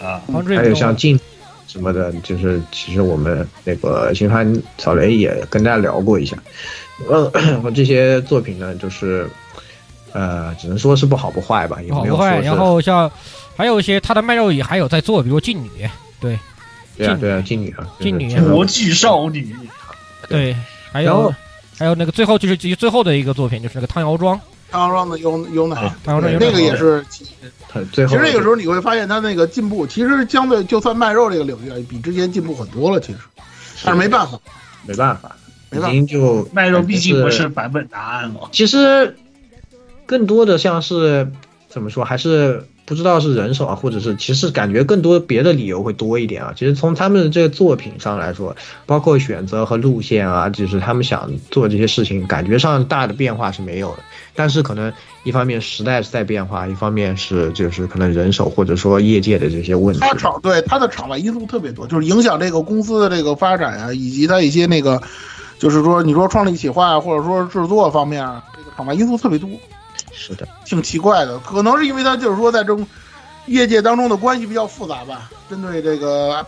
[0.00, 0.20] 啊，
[0.56, 1.18] 还有像镜
[1.68, 6.36] 什么的，就是其实我们那个新番草雷也跟大家聊过一下，
[7.08, 7.30] 呃，
[7.62, 9.30] 我 这些作品呢，就是
[10.12, 12.30] 呃，只能说是不好不坏吧，也不好不坏。
[12.30, 13.08] 没有说是然后像
[13.56, 15.70] 还有一些他的卖肉也还有在做，比如妓女，
[16.18, 16.36] 对
[16.96, 19.54] 对啊对啊，妓女啊，妓女就是国际少女，
[20.28, 20.56] 对，
[20.92, 21.34] 还有
[21.78, 24.38] 还有那个最后就是最后的一个作品就是那个汤瑶庄，
[24.70, 27.04] 汤瑶庄的优优奶，汤瑶庄对那个也是。
[27.72, 32.98] 他最后其实那个时候你会发现他那个进步，其实相对就算卖肉这个领域，比之前进步很多了。
[32.98, 33.18] 其实，
[33.84, 34.38] 但是没办法，
[34.84, 35.36] 没办法，
[35.70, 36.06] 已没办法。
[36.06, 38.48] 就卖肉毕竟不是版本答案了。
[38.50, 39.16] 其实
[40.04, 41.30] 更多的像是
[41.68, 46.52] 怎么说，还是不知道是人手啊，或者是其实感觉更多别的理由会多一点啊。
[46.56, 53.98] 其实从他们的这个作品上来说，包括选择和路线啊，就是他们想做这些事情，感觉上大的变化是没有的。
[54.34, 54.92] 但是可能
[55.22, 60.00] 一方面时代是在变化，一方面是就是可能人手或者说业界的这些问题。
[60.00, 65.00] 他场对他的场外因素特别多，就是影响这个公司的这个发展啊，以及他一些那个，
[65.60, 69.48] 就是说你说创立企划啊或者说制作方面啊，这个场外因素特别多，
[70.20, 71.38] 是的，挺奇怪的。
[71.38, 72.86] 可能是因为他就是说在这种
[73.46, 76.44] 业界当中的关系比较复杂吧，针对这个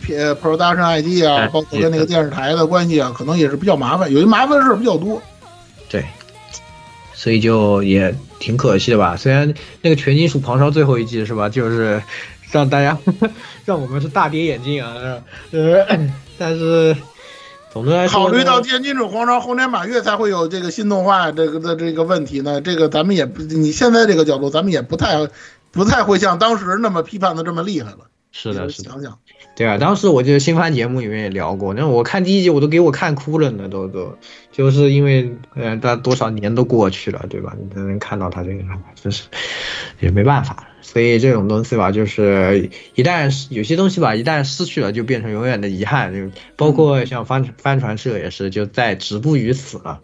[0.00, 5.20] P production ID 啊哎，包括跟那个电视台的关系啊，可能也是比较麻烦，有些麻烦的事儿比较多。
[5.88, 6.04] 对，
[7.14, 9.16] 所以就也挺可惜的吧。
[9.16, 12.00] 虽然那个全金属狂潮最后一季是吧，就是
[12.52, 12.96] 让大家
[13.66, 15.20] 让我们是大跌眼镜啊，
[15.50, 15.84] 呃，
[16.38, 16.96] 但是
[17.76, 25.28] 总的来说，考虑到《天津主皇朝》后年马月才会有这个新动画这个的这个问题呢，这个咱们也不，你现在这个角度，咱们也不太
[25.72, 28.06] 不太会像当时那么批判的这么厉害了。
[28.38, 28.90] 是的，是的，
[29.56, 34.18] 对啊，当时我记得新番节目里面也聊过，那我看第一集我都给我看哭了呢，都都，
[34.52, 37.56] 就是因为呃，他多少年都过去了，对吧？
[37.58, 38.62] 你才能看到他这个，
[38.94, 39.22] 真是
[40.00, 40.68] 也没办法。
[40.82, 46.14] 所以这种东西吧，就是一旦有些东西吧，一旦失去了，就变成永远的遗憾。
[46.14, 50.00] 就包括像帆帆船社也是，就在止步于此了，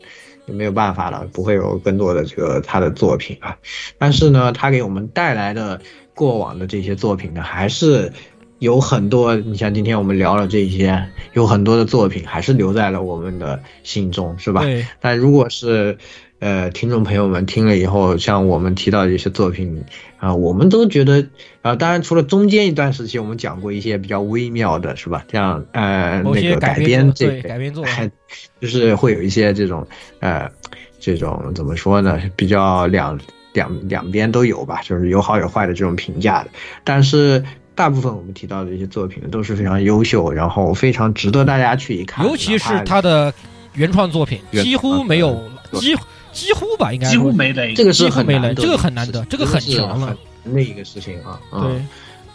[0.49, 3.59] 就没有办法了，不会有更多的这个他的作品啊。
[3.99, 5.81] 但是呢，他给我们带来的
[6.15, 8.13] 过往的这些作品呢，还是
[8.59, 9.37] 有很多。
[9.37, 14.63] 你像今天我们聊了这些，有很多的作品还是留在了我们的心中，是吧？
[14.63, 14.87] 对。
[15.01, 15.99] 但如果是
[16.39, 19.85] 呃，听众朋友们听了以后，像我们提到的一些作品
[20.19, 21.25] 啊、我们都觉得
[21.63, 25.25] 啊、当然除了中间一段时期我们讲过一些比较微妙的，是吧？
[25.31, 28.11] 像呃那个改编这改编作，还
[28.61, 29.87] 就是会有一些这种
[30.19, 30.51] 呃
[30.99, 33.19] 这种怎么说呢，比较两
[33.53, 36.51] 两两边都有吧，就是有好有坏的这种评价的。
[36.85, 42.27] 但是大部分我们提到的一些作品，都是非常优秀，然后非常值得大家去一看。
[42.27, 43.33] 尤其是他的
[43.75, 45.43] 原创作品，几乎没有，
[45.73, 45.97] 几
[46.33, 47.75] 几乎吧，应该几乎没雷。
[47.75, 50.07] 这个是几乎没了，很难得的这个很难得，这个很强了。
[50.07, 51.41] 很难的一个事情啊。
[51.53, 51.83] 嗯对，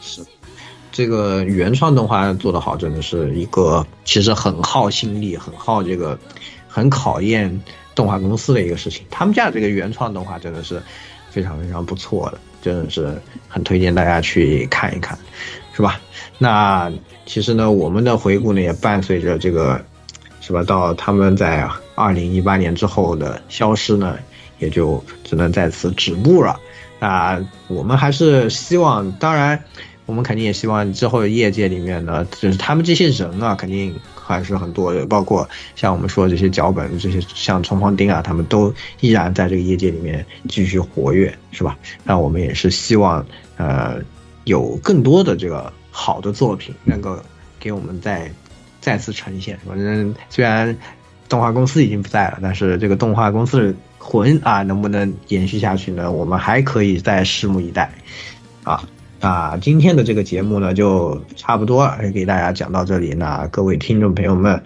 [0.02, 0.22] 是
[0.92, 6.18] 这个原创动画做得好，真的是一个其实很耗心力、很耗这个、
[6.68, 7.62] 很考验
[7.98, 9.04] 动画公司的一个事情。
[9.10, 10.80] 他们家这个原创动画真的是
[11.32, 15.18] 非常非常不错的，真的是很推荐大家去看一看，
[15.76, 16.00] 是吧？
[16.38, 16.92] 那
[17.26, 19.84] 其实呢，我们的回顾呢也伴随着这个，
[20.40, 20.62] 是吧？
[20.64, 24.16] 到他们在二零一八年之后的消失呢，
[24.60, 26.60] 也就只能在此止步了。
[27.00, 29.64] 那我们还是希望，当然，
[30.08, 41.78] 我们肯定也希望之后业界里面呢，就是他们这些人啊，肯定还是很多的，包括像我们说这些脚本，这些像冲锋丁啊，他们都依然在这个业界里面继续活跃，是吧？
[42.06, 43.24] 那我们也是希望，
[43.58, 44.00] 呃，
[44.46, 47.20] 有更多的这个好的作品能够
[47.60, 48.32] 给我们再
[48.80, 49.60] 再次呈现。
[49.68, 50.74] 反正虽然
[51.28, 56.10] 动画公司已经不在了，但是这个动画公司的魂啊，能不能延续下去呢？
[56.10, 57.92] 我们还可以再拭目以待，
[58.64, 58.88] 啊。
[59.20, 63.14] 那今天的这个节目呢，就差不多给大家讲到这里。
[63.14, 64.62] 那各位听众朋友们，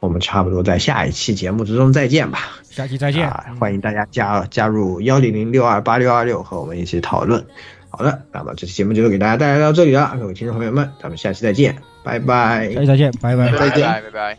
[0.00, 2.38] 我们差不多在下一期节目之中再见吧。
[2.62, 7.44] 下期再见，啊、欢迎大家加加入幺零零六二八六二六和我们一起讨论。
[7.88, 12.70] 好的，那么这期节目就给大家带来到这里了，各位听众朋友们，咱们下期再见，拜拜。
[12.74, 14.38] 下期再见，拜拜，再见，拜拜。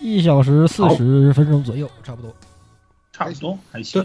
[0.00, 2.34] 一小时四十分钟左右，差不多，
[3.12, 4.04] 差不多还行。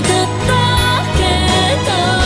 [0.00, 0.08] ず
[1.16, 1.22] け
[1.84, 2.21] ど